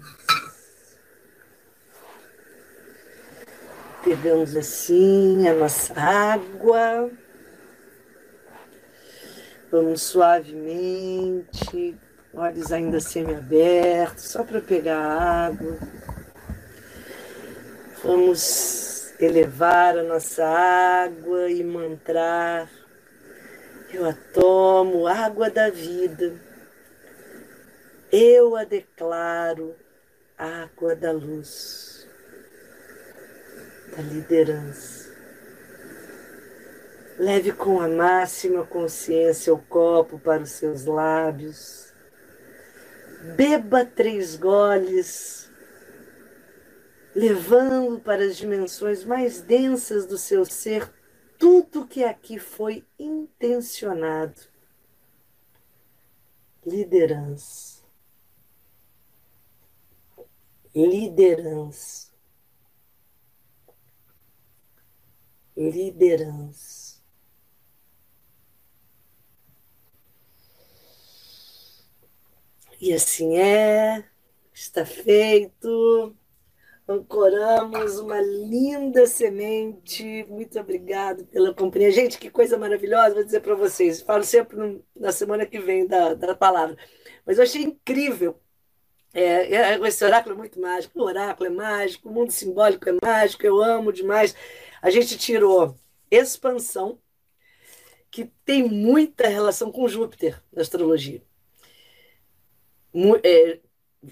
Pegamos 4.03 4.55
assim 4.55 5.47
a 5.47 5.53
nossa 5.53 5.93
água. 5.99 7.09
Vamos 9.71 10.03
suavemente, 10.03 11.97
olhos 12.33 12.71
ainda 12.71 12.99
semi-abertos, 12.99 14.25
só 14.25 14.43
para 14.43 14.61
pegar 14.61 14.99
a 14.99 15.47
água. 15.47 15.77
Vamos 18.03 19.11
elevar 19.19 19.97
a 19.97 20.03
nossa 20.03 20.45
água 20.45 21.49
e 21.49 21.63
mantrar. 21.63 22.69
Eu 23.91 24.07
a 24.07 24.13
tomo, 24.33 25.07
água 25.07 25.49
da 25.49 25.69
vida. 25.69 26.35
Eu 28.17 28.55
a 28.55 28.63
declaro, 28.63 29.75
água 30.37 30.95
da 30.95 31.11
luz, 31.11 32.07
da 33.91 34.01
liderança. 34.01 35.13
Leve 37.19 37.51
com 37.51 37.81
a 37.81 37.89
máxima 37.89 38.65
consciência 38.65 39.53
o 39.53 39.61
copo 39.61 40.17
para 40.17 40.43
os 40.43 40.51
seus 40.51 40.85
lábios. 40.85 41.93
Beba 43.35 43.83
três 43.83 44.37
goles, 44.37 45.51
levando 47.13 47.99
para 47.99 48.23
as 48.23 48.37
dimensões 48.37 49.03
mais 49.03 49.41
densas 49.41 50.05
do 50.05 50.17
seu 50.17 50.45
ser 50.45 50.89
tudo 51.37 51.85
que 51.85 52.05
aqui 52.05 52.39
foi 52.39 52.85
intencionado. 52.97 54.39
Liderança. 56.65 57.74
Liderança. 60.75 62.11
Liderança. 65.55 67.01
E 72.79 72.93
assim 72.93 73.37
é, 73.37 74.03
está 74.53 74.85
feito. 74.85 76.15
Ancoramos 76.87 77.99
uma 77.99 78.21
linda 78.21 79.07
semente. 79.07 80.25
Muito 80.29 80.59
obrigado 80.59 81.25
pela 81.27 81.53
companhia. 81.53 81.91
Gente, 81.91 82.19
que 82.19 82.29
coisa 82.29 82.57
maravilhosa, 82.57 83.15
vou 83.15 83.23
dizer 83.23 83.41
para 83.41 83.55
vocês. 83.55 84.01
Falo 84.01 84.23
sempre 84.23 84.83
na 84.95 85.11
semana 85.11 85.45
que 85.45 85.59
vem 85.59 85.87
da, 85.87 86.13
da 86.13 86.35
palavra. 86.35 86.77
Mas 87.25 87.37
eu 87.37 87.43
achei 87.43 87.63
incrível. 87.63 88.39
É, 89.15 89.75
é, 89.75 89.87
esse 89.87 90.03
oráculo 90.05 90.35
é 90.35 90.37
muito 90.37 90.59
mágico. 90.59 90.99
O 90.99 91.03
oráculo 91.03 91.49
é 91.49 91.53
mágico, 91.53 92.09
o 92.09 92.13
mundo 92.13 92.31
simbólico 92.31 92.87
é 92.89 92.97
mágico, 93.03 93.45
eu 93.45 93.61
amo 93.63 93.91
demais. 93.91 94.35
A 94.81 94.89
gente 94.89 95.17
tirou 95.17 95.75
expansão, 96.11 96.99
que 98.11 98.25
tem 98.45 98.63
muita 98.69 99.27
relação 99.27 99.71
com 99.71 99.87
Júpiter 99.87 100.41
na 100.53 100.61
astrologia 100.61 101.21
é, 103.23 103.59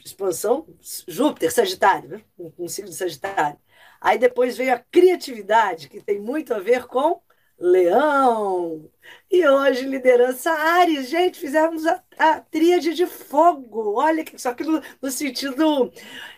expansão, 0.04 0.68
Júpiter, 1.08 1.51
Sagitário, 1.51 2.10
né? 2.10 2.22
um, 2.58 2.68
signo 2.68 2.89
de 2.89 2.95
Sagitário. 2.95 3.58
Aí 4.01 4.18
depois 4.18 4.58
veio 4.58 4.74
a 4.74 4.80
criatividade, 4.80 5.88
que 5.88 6.01
tem 6.01 6.20
muito 6.20 6.54
a 6.54 6.60
ver 6.60 6.86
com 6.86 7.22
Leão. 7.60 8.89
E 9.32 9.47
hoje, 9.47 9.86
liderança 9.86 10.51
Ares. 10.51 11.10
Gente, 11.10 11.39
fizemos 11.39 11.86
a, 11.86 12.04
a 12.18 12.39
tríade 12.41 12.93
de 12.93 13.06
fogo. 13.06 13.95
Olha, 13.99 14.24
só 14.38 14.54
que 14.54 14.64
no, 14.64 14.82
no 15.01 15.12
sentido 15.12 15.91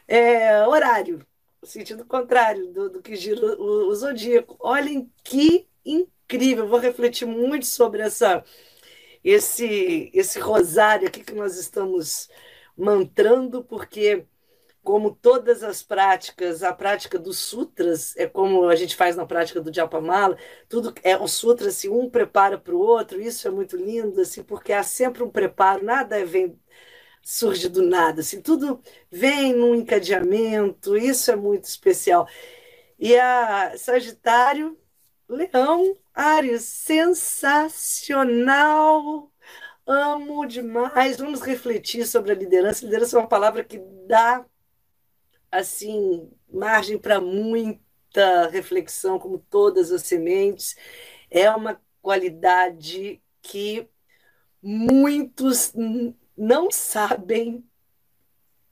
é, 0.07 0.65
horário, 0.67 1.25
no 1.61 1.67
sentido 1.67 2.05
contrário 2.05 2.67
do, 2.73 2.89
do 2.89 3.01
que 3.01 3.15
gira 3.15 3.45
o, 3.59 3.89
o 3.89 3.95
zodíaco. 3.95 4.55
Olhem 4.59 5.11
que 5.23 5.67
incrível. 5.85 6.67
Vou 6.67 6.79
refletir 6.79 7.25
muito 7.25 7.65
sobre 7.65 8.01
essa 8.01 8.43
esse, 9.25 10.11
esse 10.13 10.39
rosário 10.39 11.07
aqui 11.07 11.23
que 11.23 11.33
nós 11.33 11.57
estamos 11.57 12.29
mantrando, 12.77 13.63
porque, 13.63 14.25
como 14.85 15.15
todas 15.15 15.63
as 15.63 15.83
práticas, 15.83 16.63
a 16.63 16.73
prática 16.73 17.17
dos 17.19 17.39
sutras 17.39 18.15
é 18.17 18.27
como 18.27 18.67
a 18.69 18.75
gente 18.75 18.95
faz 18.95 19.15
na 19.15 19.25
prática 19.25 19.61
do 19.61 19.73
Japamala, 19.73 20.37
tudo 20.69 20.93
é 21.03 21.17
o 21.17 21.27
sutra, 21.27 21.69
assim, 21.69 21.89
um 21.89 22.09
prepara 22.09 22.57
para 22.59 22.75
o 22.75 22.79
outro, 22.79 23.21
isso 23.21 23.47
é 23.47 23.51
muito 23.51 23.75
lindo, 23.77 24.21
assim, 24.21 24.43
porque 24.43 24.73
há 24.73 24.83
sempre 24.83 25.23
um 25.23 25.29
preparo, 25.29 25.83
nada 25.83 26.23
vem 26.25 26.59
surge 27.23 27.69
do 27.69 27.81
nada, 27.81 28.21
assim, 28.21 28.41
tudo 28.41 28.81
vem 29.11 29.53
num 29.53 29.75
encadeamento, 29.75 30.95
isso 30.97 31.31
é 31.31 31.35
muito 31.35 31.65
especial. 31.65 32.27
E 32.99 33.17
a 33.17 33.77
Sagitário, 33.77 34.77
Leão, 35.27 35.97
Ares, 36.13 36.63
sensacional! 36.63 39.31
Amo 39.87 40.45
demais. 40.45 41.17
Vamos 41.17 41.41
refletir 41.41 42.05
sobre 42.07 42.31
a 42.31 42.35
liderança. 42.35 42.85
Liderança 42.85 43.17
é 43.17 43.19
uma 43.19 43.27
palavra 43.27 43.63
que 43.63 43.79
dá 44.07 44.45
assim 45.51 46.29
margem 46.51 46.97
para 46.97 47.19
muita 47.21 48.47
reflexão, 48.49 49.19
como 49.19 49.39
todas 49.49 49.91
as 49.91 50.03
sementes. 50.03 50.75
É 51.29 51.49
uma 51.49 51.79
qualidade 52.01 53.21
que 53.41 53.87
muitos 54.61 55.73
não 56.37 56.71
sabem 56.71 57.63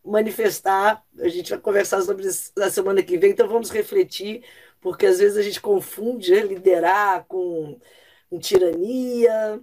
manifestar. 0.04 1.06
A 1.20 1.28
gente 1.28 1.52
vai 1.52 1.60
conversar 1.60 2.02
sobre 2.02 2.28
isso 2.28 2.52
na 2.56 2.70
semana 2.70 3.04
que 3.04 3.18
vem, 3.18 3.32
então 3.32 3.48
vamos 3.48 3.70
refletir 3.70 4.44
porque 4.84 5.06
às 5.06 5.18
vezes 5.20 5.38
a 5.38 5.42
gente 5.42 5.62
confunde 5.62 6.32
né, 6.32 6.42
liderar 6.42 7.26
com, 7.26 7.80
com 8.30 8.38
tirania, 8.38 9.62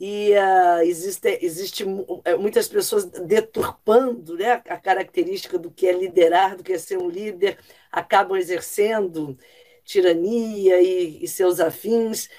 e 0.00 0.32
uh, 0.32 0.80
existe, 0.82 1.38
existe 1.42 1.84
é, 2.24 2.34
muitas 2.34 2.66
pessoas 2.66 3.04
deturpando 3.04 4.34
né, 4.34 4.62
a 4.66 4.78
característica 4.78 5.58
do 5.58 5.70
que 5.70 5.86
é 5.86 5.92
liderar, 5.92 6.56
do 6.56 6.62
que 6.64 6.72
é 6.72 6.78
ser 6.78 6.96
um 6.96 7.10
líder, 7.10 7.58
acabam 7.92 8.38
exercendo 8.38 9.36
tirania 9.84 10.80
e, 10.80 11.22
e 11.22 11.28
seus 11.28 11.60
afins. 11.60 12.30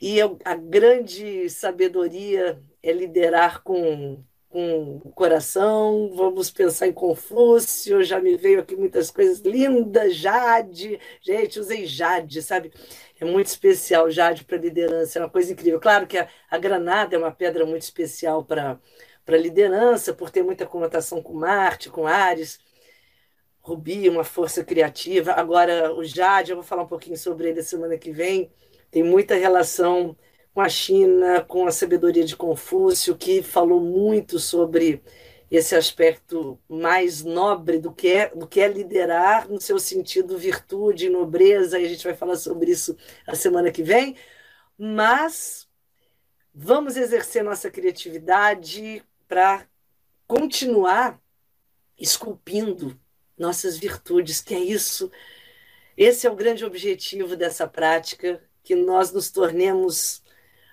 E 0.00 0.22
a 0.42 0.54
grande 0.54 1.50
sabedoria 1.50 2.58
é 2.82 2.92
liderar 2.92 3.62
com 3.62 4.24
com 4.50 5.00
o 5.04 5.12
coração, 5.12 6.12
vamos 6.12 6.50
pensar 6.50 6.88
em 6.88 6.92
Confúcio, 6.92 8.02
já 8.02 8.20
me 8.20 8.36
veio 8.36 8.58
aqui 8.58 8.74
muitas 8.74 9.08
coisas 9.08 9.38
lindas, 9.40 10.16
Jade, 10.16 10.98
gente, 11.22 11.60
usei 11.60 11.86
Jade, 11.86 12.42
sabe? 12.42 12.72
É 13.20 13.24
muito 13.24 13.48
especial 13.48 14.10
Jade 14.10 14.44
para 14.44 14.56
liderança, 14.56 15.18
é 15.18 15.22
uma 15.22 15.28
coisa 15.30 15.52
incrível. 15.52 15.78
Claro 15.78 16.06
que 16.06 16.16
a, 16.16 16.26
a 16.50 16.56
granada 16.56 17.14
é 17.14 17.18
uma 17.18 17.30
pedra 17.30 17.66
muito 17.66 17.82
especial 17.82 18.42
para 18.42 18.80
liderança, 19.28 20.14
por 20.14 20.30
ter 20.30 20.42
muita 20.42 20.66
conotação 20.66 21.22
com 21.22 21.34
Marte, 21.34 21.90
com 21.90 22.06
Ares, 22.06 22.58
Rubi, 23.60 24.08
uma 24.08 24.24
força 24.24 24.64
criativa. 24.64 25.32
Agora, 25.32 25.94
o 25.94 26.02
Jade, 26.02 26.50
eu 26.50 26.56
vou 26.56 26.64
falar 26.64 26.82
um 26.82 26.88
pouquinho 26.88 27.16
sobre 27.16 27.50
ele 27.50 27.62
semana 27.62 27.98
que 27.98 28.10
vem, 28.10 28.50
tem 28.90 29.02
muita 29.02 29.34
relação 29.34 30.16
com 30.54 30.60
a 30.62 30.68
China, 30.68 31.42
com 31.42 31.66
a 31.66 31.70
sabedoria 31.70 32.24
de 32.24 32.36
Confúcio, 32.36 33.16
que 33.16 33.42
falou 33.42 33.80
muito 33.80 34.38
sobre 34.38 35.02
esse 35.50 35.74
aspecto 35.74 36.58
mais 36.68 37.24
nobre 37.24 37.78
do 37.78 37.92
que 37.92 38.08
é, 38.08 38.28
do 38.28 38.46
que 38.46 38.60
é 38.60 38.68
liderar 38.68 39.48
no 39.48 39.60
seu 39.60 39.80
sentido 39.80 40.38
virtude, 40.38 41.10
nobreza, 41.10 41.78
e 41.78 41.84
a 41.84 41.88
gente 41.88 42.04
vai 42.04 42.14
falar 42.14 42.36
sobre 42.36 42.70
isso 42.70 42.96
a 43.26 43.34
semana 43.34 43.72
que 43.72 43.82
vem. 43.82 44.16
Mas 44.78 45.68
vamos 46.54 46.96
exercer 46.96 47.42
nossa 47.42 47.68
criatividade 47.70 49.02
para 49.26 49.66
continuar 50.26 51.20
esculpindo 51.98 52.98
nossas 53.36 53.76
virtudes, 53.76 54.40
que 54.40 54.54
é 54.54 54.60
isso. 54.60 55.10
Esse 55.96 56.26
é 56.26 56.30
o 56.30 56.36
grande 56.36 56.64
objetivo 56.64 57.36
dessa 57.36 57.66
prática, 57.66 58.40
que 58.62 58.76
nós 58.76 59.10
nos 59.10 59.30
tornemos 59.30 60.22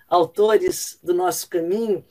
autores 0.06 0.98
do 1.02 1.12
nosso 1.12 1.48
caminho, 1.48 2.04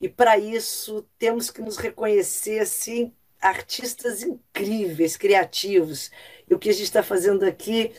e 0.00 0.08
para 0.08 0.38
isso 0.38 1.06
temos 1.18 1.50
que 1.50 1.62
nos 1.62 1.76
reconhecer 1.76 2.60
assim, 2.60 3.12
artistas 3.40 4.22
incríveis, 4.22 5.16
criativos. 5.16 6.10
E 6.48 6.54
o 6.54 6.58
que 6.58 6.70
a 6.70 6.72
gente 6.72 6.84
está 6.84 7.02
fazendo 7.02 7.44
aqui 7.44 7.92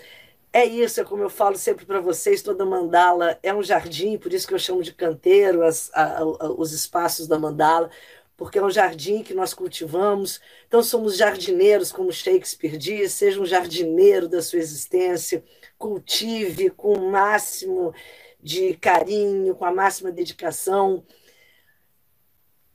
é 0.52 0.66
isso, 0.66 1.02
é 1.02 1.04
como 1.04 1.22
eu 1.22 1.30
falo 1.30 1.58
sempre 1.58 1.86
para 1.86 2.00
vocês, 2.00 2.42
toda 2.42 2.66
mandala 2.66 3.38
é 3.44 3.54
um 3.54 3.62
jardim, 3.62 4.18
por 4.18 4.32
isso 4.34 4.48
que 4.48 4.54
eu 4.54 4.60
chamo 4.60 4.82
de 4.82 4.94
canteiro 4.94 5.64
as, 5.64 5.92
a, 5.94 6.20
a, 6.20 6.26
os 6.26 6.72
espaços 6.72 7.28
da 7.28 7.38
mandala, 7.38 7.90
porque 8.38 8.58
é 8.58 8.64
um 8.64 8.70
jardim 8.70 9.22
que 9.22 9.34
nós 9.34 9.54
cultivamos. 9.54 10.40
Então 10.68 10.82
somos 10.82 11.18
jardineiros, 11.18 11.92
como 11.92 12.12
Shakespeare 12.12 12.78
diz, 12.78 13.12
seja 13.14 13.42
um 13.42 13.46
jardineiro 13.46 14.30
da 14.30 14.42
sua 14.42 14.60
existência, 14.60 15.44
cultive 15.78 16.70
com 16.70 16.94
o 16.94 17.12
máximo 17.12 17.94
de 18.42 18.76
carinho, 18.76 19.56
com 19.56 19.66
a 19.66 19.74
máxima 19.74 20.12
dedicação. 20.12 21.04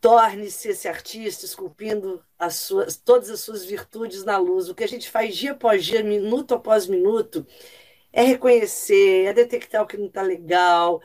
Torne-se 0.01 0.71
esse 0.71 0.89
artista 0.89 1.45
esculpindo 1.45 2.25
as 2.39 2.57
suas, 2.57 2.97
todas 2.97 3.31
as 3.31 3.41
suas 3.41 3.65
virtudes 3.65 4.25
na 4.25 4.39
luz. 4.39 4.69
O 4.69 4.75
que 4.75 4.85
a 4.85 4.89
gente 4.89 5.11
faz 5.11 5.37
dia 5.37 5.53
após 5.53 5.85
dia, 5.85 6.03
minuto 6.03 6.55
após 6.55 6.87
minuto, 6.87 7.47
é 8.13 8.23
reconhecer, 8.23 9.27
é 9.27 9.33
detectar 9.33 9.83
o 9.83 9.87
que 9.87 9.97
não 9.97 10.07
está 10.07 10.23
legal, 10.23 11.03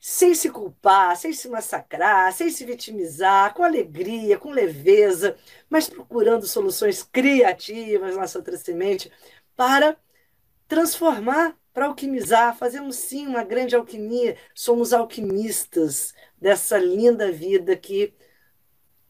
sem 0.00 0.34
se 0.34 0.50
culpar, 0.50 1.16
sem 1.16 1.32
se 1.32 1.48
massacrar, 1.48 2.32
sem 2.32 2.50
se 2.50 2.64
vitimizar, 2.64 3.54
com 3.54 3.64
alegria, 3.64 4.38
com 4.38 4.50
leveza, 4.50 5.36
mas 5.68 5.88
procurando 5.88 6.46
soluções 6.46 7.02
criativas, 7.02 8.16
nossa 8.16 8.38
outra 8.38 8.56
semente, 8.56 9.10
para 9.56 9.96
transformar, 10.68 11.56
para 11.72 11.86
alquimizar. 11.86 12.56
Fazemos 12.56 12.96
sim 12.96 13.26
uma 13.26 13.44
grande 13.44 13.74
alquimia, 13.74 14.36
somos 14.54 14.92
alquimistas 14.92 16.14
dessa 16.40 16.78
linda 16.78 17.32
vida 17.32 17.76
que 17.76 18.14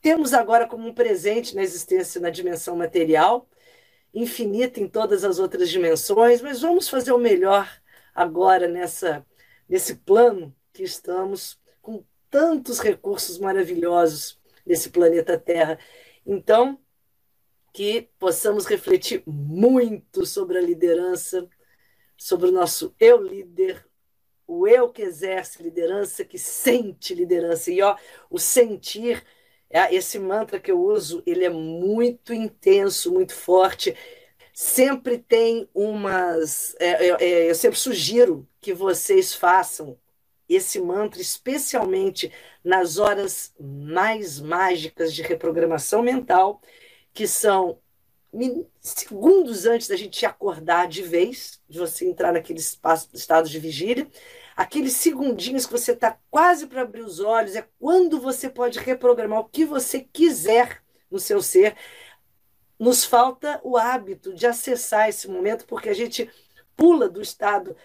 temos 0.01 0.33
agora 0.35 0.67
como 0.67 0.89
um 0.89 0.95
presente 0.95 1.55
na 1.55 1.63
existência 1.63 2.21
na 2.21 2.31
dimensão 2.31 2.77
material, 2.77 3.49
infinita 4.15 4.81
em 4.81 4.89
todas 4.89 5.25
as 5.25 5.39
outras 5.39 5.69
dimensões, 5.69 6.41
mas 6.41 6.61
vamos 6.61 6.89
fazer 6.89 7.13
o 7.13 7.19
melhor 7.19 7.69
agora 8.15 8.67
nessa 8.69 9.25
nesse 9.69 9.97
plano 9.97 10.55
que 10.73 10.83
estamos 10.83 11.61
com 11.83 12.05
tantos 12.31 12.79
recursos 12.81 13.39
maravilhosos 13.39 14.39
nesse 14.65 14.91
planeta 14.91 15.39
Terra. 15.39 15.79
Então, 16.25 16.79
que 17.73 18.09
possamos 18.19 18.65
refletir 18.67 19.23
muito 19.27 20.25
sobre 20.25 20.59
a 20.59 20.63
liderança, 20.63 21.49
sobre 22.17 22.49
o 22.49 22.53
nosso 22.53 22.95
eu 22.99 23.23
líder, 23.23 23.87
o 24.47 24.67
eu 24.67 24.89
que 24.91 25.03
exerce 25.03 25.63
liderança, 25.63 26.25
que 26.25 26.39
sente 26.39 27.15
liderança. 27.15 27.71
E 27.71 27.83
ó, 27.83 27.97
o 28.31 28.39
sentir 28.39 29.23
esse 29.71 30.19
mantra 30.19 30.61
que 30.61 30.71
eu 30.71 30.81
uso, 30.81 31.23
ele 31.27 31.45
é 31.45 31.51
muito 31.51 32.33
intenso, 32.33 33.13
muito 33.13 33.35
forte. 33.35 33.95
Sempre 34.53 35.19
tem 35.19 35.69
umas. 35.75 36.75
É, 36.79 37.25
é, 37.25 37.51
eu 37.51 37.55
sempre 37.55 37.79
sugiro 37.79 38.49
que 38.61 38.73
vocês 38.73 39.35
façam 39.35 39.99
esse 40.49 40.81
mantra, 40.81 41.21
especialmente 41.21 42.33
nas 42.63 42.99
horas 42.99 43.53
mais 43.61 44.41
mágicas 44.41 45.13
de 45.13 45.23
reprogramação 45.23 46.03
mental, 46.03 46.61
que 47.13 47.27
são 47.27 47.79
segundos 48.81 49.67
antes 49.67 49.89
da 49.89 49.97
gente 49.97 50.25
acordar 50.27 50.89
de 50.89 51.03
vez, 51.03 51.61
de 51.69 51.79
você 51.79 52.09
entrar 52.09 52.33
naquele 52.33 52.59
espaço, 52.59 53.09
estado 53.15 53.49
de 53.49 53.59
vigília, 53.59 54.07
aqueles 54.57 54.95
segundinhos 54.95 55.67
que 55.67 55.73
você 55.73 55.93
está 55.93 56.19
quase 56.31 56.67
para 56.67 56.81
abrir 56.81 57.03
os 57.03 57.21
olhos, 57.21 57.55
é 57.55 57.69
quando 57.79 58.19
você 58.19 58.49
pode 58.49 58.79
reprogramar 58.79 59.41
o 59.41 59.49
que 59.49 59.67
você 59.67 60.01
quiser 60.01 60.83
no 61.11 61.19
seu 61.19 61.43
ser. 61.43 61.77
Nos 62.79 63.05
falta 63.05 63.61
o 63.63 63.77
hábito 63.77 64.33
de 64.33 64.47
acessar 64.47 65.09
esse 65.09 65.29
momento, 65.29 65.67
porque 65.67 65.91
a 65.91 65.95
gente 65.95 66.31
pula 66.75 67.09
do 67.09 67.21
estado 67.21 67.77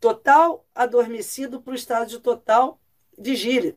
total 0.00 0.66
adormecido 0.74 1.60
para 1.60 1.72
o 1.72 1.76
estado 1.76 2.08
de 2.08 2.18
total 2.18 2.80
vigília. 3.18 3.76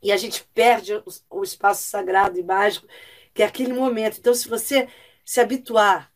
E 0.00 0.12
a 0.12 0.16
gente 0.16 0.44
perde 0.54 0.94
o, 0.94 1.04
o 1.30 1.42
espaço 1.42 1.88
sagrado 1.88 2.38
e 2.38 2.42
mágico, 2.42 2.86
que 3.34 3.42
é 3.42 3.46
aquele 3.46 3.72
momento. 3.72 4.18
Então, 4.18 4.34
se 4.34 4.48
você 4.48 4.88
se 5.24 5.40
habituar 5.40 6.11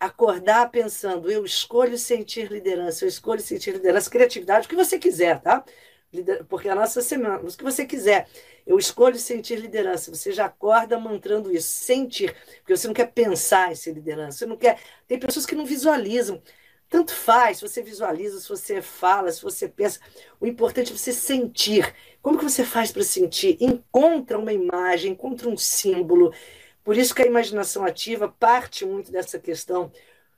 acordar 0.00 0.70
pensando, 0.70 1.30
eu 1.30 1.44
escolho 1.44 1.98
sentir 1.98 2.50
liderança, 2.50 3.04
eu 3.04 3.08
escolho 3.08 3.40
sentir 3.40 3.72
liderança, 3.72 4.10
criatividade, 4.10 4.66
o 4.66 4.68
que 4.70 4.74
você 4.74 4.98
quiser, 4.98 5.40
tá? 5.40 5.62
Porque 6.48 6.68
a 6.68 6.74
nossa 6.74 7.02
semana, 7.02 7.38
o 7.38 7.46
que 7.46 7.62
você 7.62 7.84
quiser, 7.84 8.26
eu 8.66 8.78
escolho 8.78 9.16
sentir 9.16 9.56
liderança. 9.60 10.12
Você 10.12 10.32
já 10.32 10.46
acorda 10.46 10.98
mantrando 10.98 11.52
isso, 11.52 11.68
sentir, 11.68 12.34
porque 12.58 12.76
você 12.76 12.86
não 12.86 12.94
quer 12.94 13.12
pensar 13.12 13.70
em 13.70 13.74
ser 13.74 13.92
liderança, 13.92 14.38
você 14.38 14.46
não 14.46 14.56
quer. 14.56 14.80
Tem 15.06 15.18
pessoas 15.18 15.46
que 15.46 15.54
não 15.54 15.66
visualizam. 15.66 16.42
Tanto 16.88 17.14
faz 17.14 17.58
se 17.58 17.68
você 17.68 17.82
visualiza, 17.82 18.40
se 18.40 18.48
você 18.48 18.82
fala, 18.82 19.30
se 19.30 19.40
você 19.40 19.68
pensa. 19.68 20.00
O 20.40 20.46
importante 20.46 20.92
é 20.92 20.96
você 20.96 21.12
sentir. 21.12 21.94
Como 22.20 22.36
que 22.36 22.42
você 22.42 22.64
faz 22.64 22.90
para 22.90 23.04
sentir? 23.04 23.56
Encontra 23.60 24.36
uma 24.36 24.52
imagem, 24.52 25.12
encontra 25.12 25.48
um 25.48 25.56
símbolo, 25.56 26.34
por 26.90 26.96
isso 26.96 27.14
que 27.14 27.22
a 27.22 27.26
imaginação 27.26 27.84
ativa 27.84 28.26
parte 28.28 28.84
muito 28.84 29.12
dessa 29.12 29.38
questão. 29.38 29.92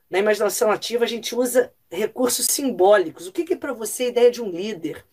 Na 0.07 0.19
imaginação 0.19 0.69
ativa, 0.69 1.03
a 1.03 1.07
gente 1.07 1.33
usa 1.33 1.73
recursos 1.89 2.45
simbólicos. 2.45 3.25
O 3.25 3.31
que, 3.31 3.51
é 3.51 3.57
para 3.57 3.73
você 3.73 4.03
a 4.03 4.07
ideia 4.09 4.29
de 4.29 4.39
um 4.39 4.51
líder? 4.51 5.03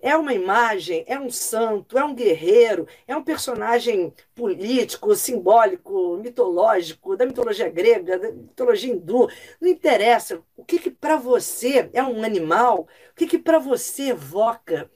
É 0.00 0.16
uma 0.16 0.32
imagem, 0.32 1.04
é 1.06 1.20
um 1.20 1.28
santo, 1.28 1.98
é 1.98 2.02
um 2.02 2.14
guerreiro, 2.14 2.88
é 3.06 3.14
um 3.14 3.22
personagem 3.22 4.10
político, 4.34 5.14
simbólico, 5.14 6.16
mitológico, 6.16 7.14
da 7.14 7.26
mitologia 7.26 7.68
grega, 7.68 8.18
da 8.18 8.32
mitologia 8.32 8.90
hindu. 8.90 9.28
Não 9.60 9.68
interessa. 9.68 10.42
O 10.56 10.64
que, 10.64 10.78
que 10.78 10.90
para 10.90 11.16
você 11.16 11.90
é 11.92 12.02
um 12.02 12.24
animal? 12.24 12.88
O 13.12 13.14
que, 13.16 13.26
que 13.26 13.38
para 13.38 13.58
você 13.58 14.12
evoca 14.12 14.90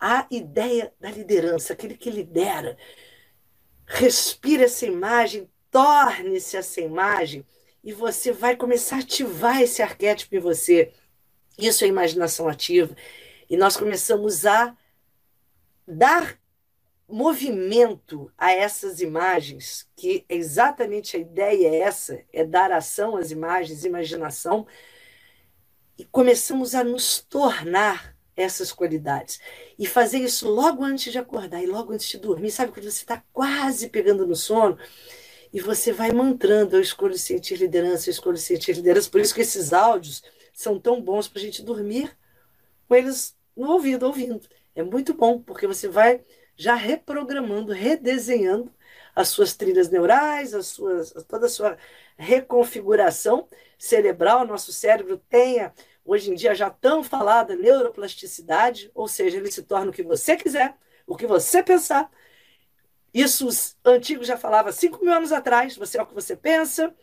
a 0.00 0.26
ideia 0.28 0.92
da 0.98 1.08
liderança, 1.08 1.72
aquele 1.72 1.96
que 1.96 2.10
lidera? 2.10 2.76
Respire 3.90 4.64
essa 4.64 4.86
imagem, 4.86 5.50
torne-se 5.70 6.56
essa 6.56 6.80
imagem 6.80 7.44
e 7.82 7.92
você 7.92 8.30
vai 8.30 8.56
começar 8.56 8.96
a 8.96 9.00
ativar 9.00 9.60
esse 9.60 9.82
arquétipo 9.82 10.36
em 10.36 10.38
você. 10.38 10.92
Isso 11.58 11.84
é 11.84 11.88
imaginação 11.88 12.48
ativa. 12.48 12.94
E 13.48 13.56
nós 13.56 13.76
começamos 13.76 14.46
a 14.46 14.76
dar 15.86 16.38
movimento 17.08 18.32
a 18.38 18.52
essas 18.52 19.00
imagens, 19.00 19.88
que 19.96 20.24
exatamente 20.28 21.16
a 21.16 21.20
ideia 21.20 21.68
é 21.68 21.80
essa, 21.80 22.22
é 22.32 22.44
dar 22.44 22.70
ação 22.70 23.16
às 23.16 23.32
imagens, 23.32 23.84
imaginação, 23.84 24.68
e 25.98 26.04
começamos 26.04 26.76
a 26.76 26.84
nos 26.84 27.18
tornar 27.18 28.16
essas 28.40 28.72
qualidades. 28.72 29.40
E 29.78 29.86
fazer 29.86 30.18
isso 30.18 30.48
logo 30.48 30.84
antes 30.84 31.12
de 31.12 31.18
acordar 31.18 31.62
e 31.62 31.66
logo 31.66 31.92
antes 31.92 32.08
de 32.08 32.18
dormir. 32.18 32.50
Sabe 32.50 32.72
quando 32.72 32.84
você 32.84 33.02
está 33.02 33.22
quase 33.32 33.88
pegando 33.88 34.26
no 34.26 34.36
sono 34.36 34.78
e 35.52 35.60
você 35.60 35.92
vai 35.92 36.12
mantrando: 36.12 36.76
eu 36.76 36.80
escolho 36.80 37.16
sentir 37.18 37.56
liderança, 37.56 38.08
eu 38.08 38.12
escolho 38.12 38.36
sentir 38.36 38.74
liderança. 38.74 39.10
Por 39.10 39.20
isso 39.20 39.34
que 39.34 39.40
esses 39.40 39.72
áudios 39.72 40.22
são 40.52 40.78
tão 40.78 41.00
bons 41.00 41.28
para 41.28 41.40
a 41.40 41.44
gente 41.44 41.62
dormir 41.62 42.16
com 42.88 42.94
eles 42.94 43.36
no 43.56 43.70
ouvido, 43.70 44.06
ouvindo. 44.06 44.40
É 44.74 44.82
muito 44.82 45.14
bom, 45.14 45.40
porque 45.40 45.66
você 45.66 45.88
vai 45.88 46.22
já 46.56 46.74
reprogramando, 46.74 47.72
redesenhando 47.72 48.72
as 49.14 49.28
suas 49.28 49.54
trilhas 49.56 49.88
neurais, 49.88 50.54
as 50.54 50.66
suas, 50.68 51.12
toda 51.28 51.46
a 51.46 51.48
sua 51.48 51.76
reconfiguração 52.16 53.48
cerebral. 53.78 54.46
Nosso 54.46 54.72
cérebro 54.72 55.18
tem 55.28 55.60
a, 55.60 55.72
hoje 56.04 56.30
em 56.30 56.34
dia 56.34 56.54
já 56.54 56.70
tão 56.70 57.02
falada 57.02 57.56
neuroplasticidade, 57.56 58.90
ou 58.94 59.08
seja, 59.08 59.36
ele 59.36 59.50
se 59.50 59.62
torna 59.62 59.90
o 59.90 59.94
que 59.94 60.02
você 60.02 60.36
quiser, 60.36 60.76
o 61.06 61.16
que 61.16 61.26
você 61.26 61.62
pensar. 61.62 62.10
Isso 63.12 63.46
os 63.46 63.76
antigos 63.84 64.26
já 64.26 64.36
falavam 64.36 64.72
cinco 64.72 65.04
mil 65.04 65.12
anos 65.12 65.32
atrás, 65.32 65.76
você 65.76 65.98
é 65.98 66.02
o 66.02 66.06
que 66.06 66.14
você 66.14 66.36
pensa. 66.36 66.94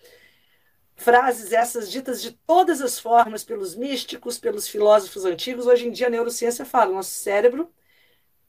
Frases 0.95 1.54
essas 1.54 1.91
ditas 1.91 2.22
de 2.22 2.32
todas 2.32 2.82
as 2.82 2.98
formas 2.98 3.43
pelos 3.43 3.76
místicos, 3.76 4.39
pelos 4.39 4.68
filósofos 4.68 5.26
antigos. 5.26 5.68
Hoje 5.68 5.88
em 5.88 5.91
dia 5.91 6.08
a 6.08 6.10
neurociência 6.10 6.66
fala, 6.66 6.93
nosso 6.93 7.12
cérebro 7.12 7.72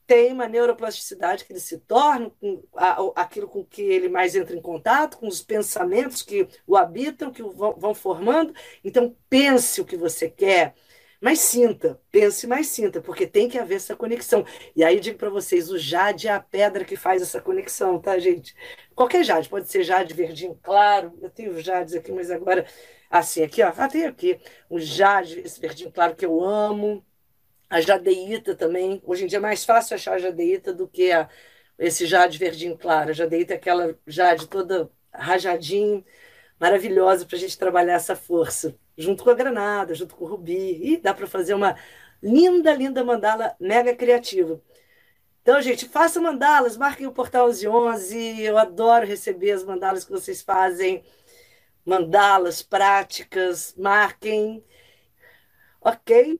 tem 0.09 0.33
uma 0.33 0.47
neuroplasticidade 0.47 1.45
que 1.45 1.53
ele 1.53 1.59
se 1.59 1.77
torna, 1.77 2.31
com 2.41 2.63
aquilo 3.15 3.47
com 3.47 3.63
que 3.63 3.83
ele 3.83 4.09
mais 4.09 4.35
entra 4.35 4.55
em 4.55 4.61
contato, 4.61 5.19
com 5.19 5.27
os 5.27 5.39
pensamentos 5.39 6.23
que 6.23 6.47
o 6.65 6.75
habitam, 6.75 7.31
que 7.31 7.43
o 7.43 7.51
vão, 7.51 7.93
formando. 7.93 8.51
Então, 8.83 9.15
pense 9.29 9.79
o 9.79 9.85
que 9.85 9.95
você 9.95 10.27
quer, 10.27 10.73
mas 11.21 11.39
sinta, 11.41 12.01
pense, 12.11 12.47
mas 12.47 12.65
sinta, 12.69 12.99
porque 12.99 13.27
tem 13.27 13.47
que 13.47 13.59
haver 13.59 13.75
essa 13.75 13.95
conexão. 13.95 14.43
E 14.75 14.83
aí 14.83 14.99
digo 14.99 15.19
para 15.19 15.29
vocês, 15.29 15.69
o 15.69 15.77
jade 15.77 16.27
é 16.27 16.31
a 16.31 16.39
pedra 16.39 16.83
que 16.83 16.95
faz 16.95 17.21
essa 17.21 17.39
conexão, 17.39 17.99
tá, 17.99 18.17
gente? 18.17 18.55
Qualquer 18.95 19.23
jade, 19.23 19.47
pode 19.47 19.69
ser 19.69 19.83
jade 19.83 20.15
verdinho 20.15 20.59
claro, 20.63 21.13
eu 21.21 21.29
tenho 21.29 21.61
jades 21.61 21.93
aqui, 21.93 22.11
mas 22.11 22.31
agora, 22.31 22.65
assim, 23.11 23.43
aqui, 23.43 23.61
ó, 23.61 23.71
ah, 23.77 23.87
tem 23.87 24.07
aqui, 24.07 24.39
o 24.67 24.79
jade, 24.79 25.39
esse 25.41 25.59
verdinho 25.61 25.91
claro 25.91 26.15
que 26.15 26.25
eu 26.25 26.43
amo, 26.43 27.05
a 27.69 27.81
jadeíta 27.81 28.55
também. 28.55 29.01
Hoje 29.05 29.23
em 29.25 29.27
dia 29.27 29.37
é 29.37 29.41
mais 29.41 29.63
fácil 29.65 29.95
achar 29.95 30.15
a 30.15 30.19
jadeíta 30.19 30.73
do 30.73 30.87
que 30.87 31.11
a, 31.11 31.29
esse 31.77 32.05
jade 32.05 32.37
verdinho 32.37 32.77
claro. 32.77 33.11
A 33.11 33.13
jadeíta 33.13 33.53
é 33.53 33.57
aquela 33.57 33.97
jade 34.07 34.47
toda 34.47 34.89
rajadinho, 35.13 36.03
maravilhosa 36.59 37.25
para 37.25 37.37
a 37.37 37.39
gente 37.39 37.57
trabalhar 37.57 37.93
essa 37.93 38.15
força, 38.15 38.75
junto 38.97 39.23
com 39.23 39.29
a 39.29 39.33
granada, 39.33 39.93
junto 39.95 40.15
com 40.15 40.25
o 40.25 40.27
rubi. 40.27 40.79
E 40.93 40.97
dá 40.97 41.13
para 41.13 41.27
fazer 41.27 41.53
uma 41.53 41.75
linda, 42.21 42.73
linda 42.73 43.03
mandala 43.03 43.55
mega 43.59 43.95
criativa. 43.95 44.61
Então, 45.41 45.61
gente, 45.61 45.87
façam 45.87 46.21
mandalas, 46.23 46.77
marquem 46.77 47.07
o 47.07 47.11
Portal 47.11 47.47
1111. 47.47 48.41
Eu 48.41 48.57
adoro 48.57 49.05
receber 49.05 49.51
as 49.51 49.63
mandalas 49.63 50.05
que 50.05 50.11
vocês 50.11 50.41
fazem. 50.41 51.03
Mandalas 51.85 52.61
práticas, 52.61 53.73
marquem. 53.77 54.63
Ok? 55.81 56.39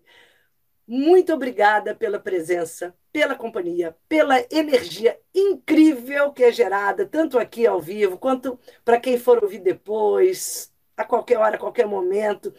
Muito 0.92 1.32
obrigada 1.32 1.94
pela 1.94 2.20
presença, 2.20 2.96
pela 3.12 3.36
companhia, 3.36 3.96
pela 4.08 4.44
energia 4.50 5.20
incrível 5.36 6.34
que 6.34 6.44
é 6.44 6.52
gerada, 6.52 7.06
tanto 7.06 7.38
aqui 7.38 7.68
ao 7.68 7.80
vivo, 7.80 8.18
quanto 8.18 8.60
para 8.84 9.00
quem 9.00 9.16
for 9.16 9.44
ouvir 9.44 9.60
depois, 9.60 10.74
a 10.98 11.04
qualquer 11.06 11.38
hora, 11.38 11.58
a 11.58 11.60
qualquer 11.60 11.86
momento. 11.86 12.52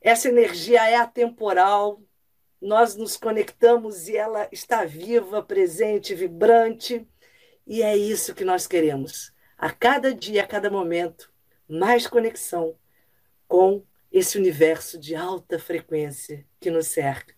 Essa 0.00 0.28
energia 0.28 0.88
é 0.88 0.94
atemporal, 0.94 2.00
nós 2.62 2.94
nos 2.94 3.16
conectamos 3.16 4.06
e 4.06 4.16
ela 4.16 4.48
está 4.52 4.84
viva, 4.84 5.42
presente, 5.42 6.14
vibrante, 6.14 7.04
e 7.66 7.82
é 7.82 7.96
isso 7.96 8.36
que 8.36 8.44
nós 8.44 8.68
queremos. 8.68 9.32
A 9.56 9.72
cada 9.72 10.14
dia, 10.14 10.44
a 10.44 10.46
cada 10.46 10.70
momento, 10.70 11.28
mais 11.68 12.06
conexão 12.06 12.76
com 13.48 13.82
esse 14.12 14.38
universo 14.38 14.96
de 14.96 15.16
alta 15.16 15.58
frequência 15.58 16.46
que 16.60 16.70
nos 16.70 16.86
cerca. 16.86 17.37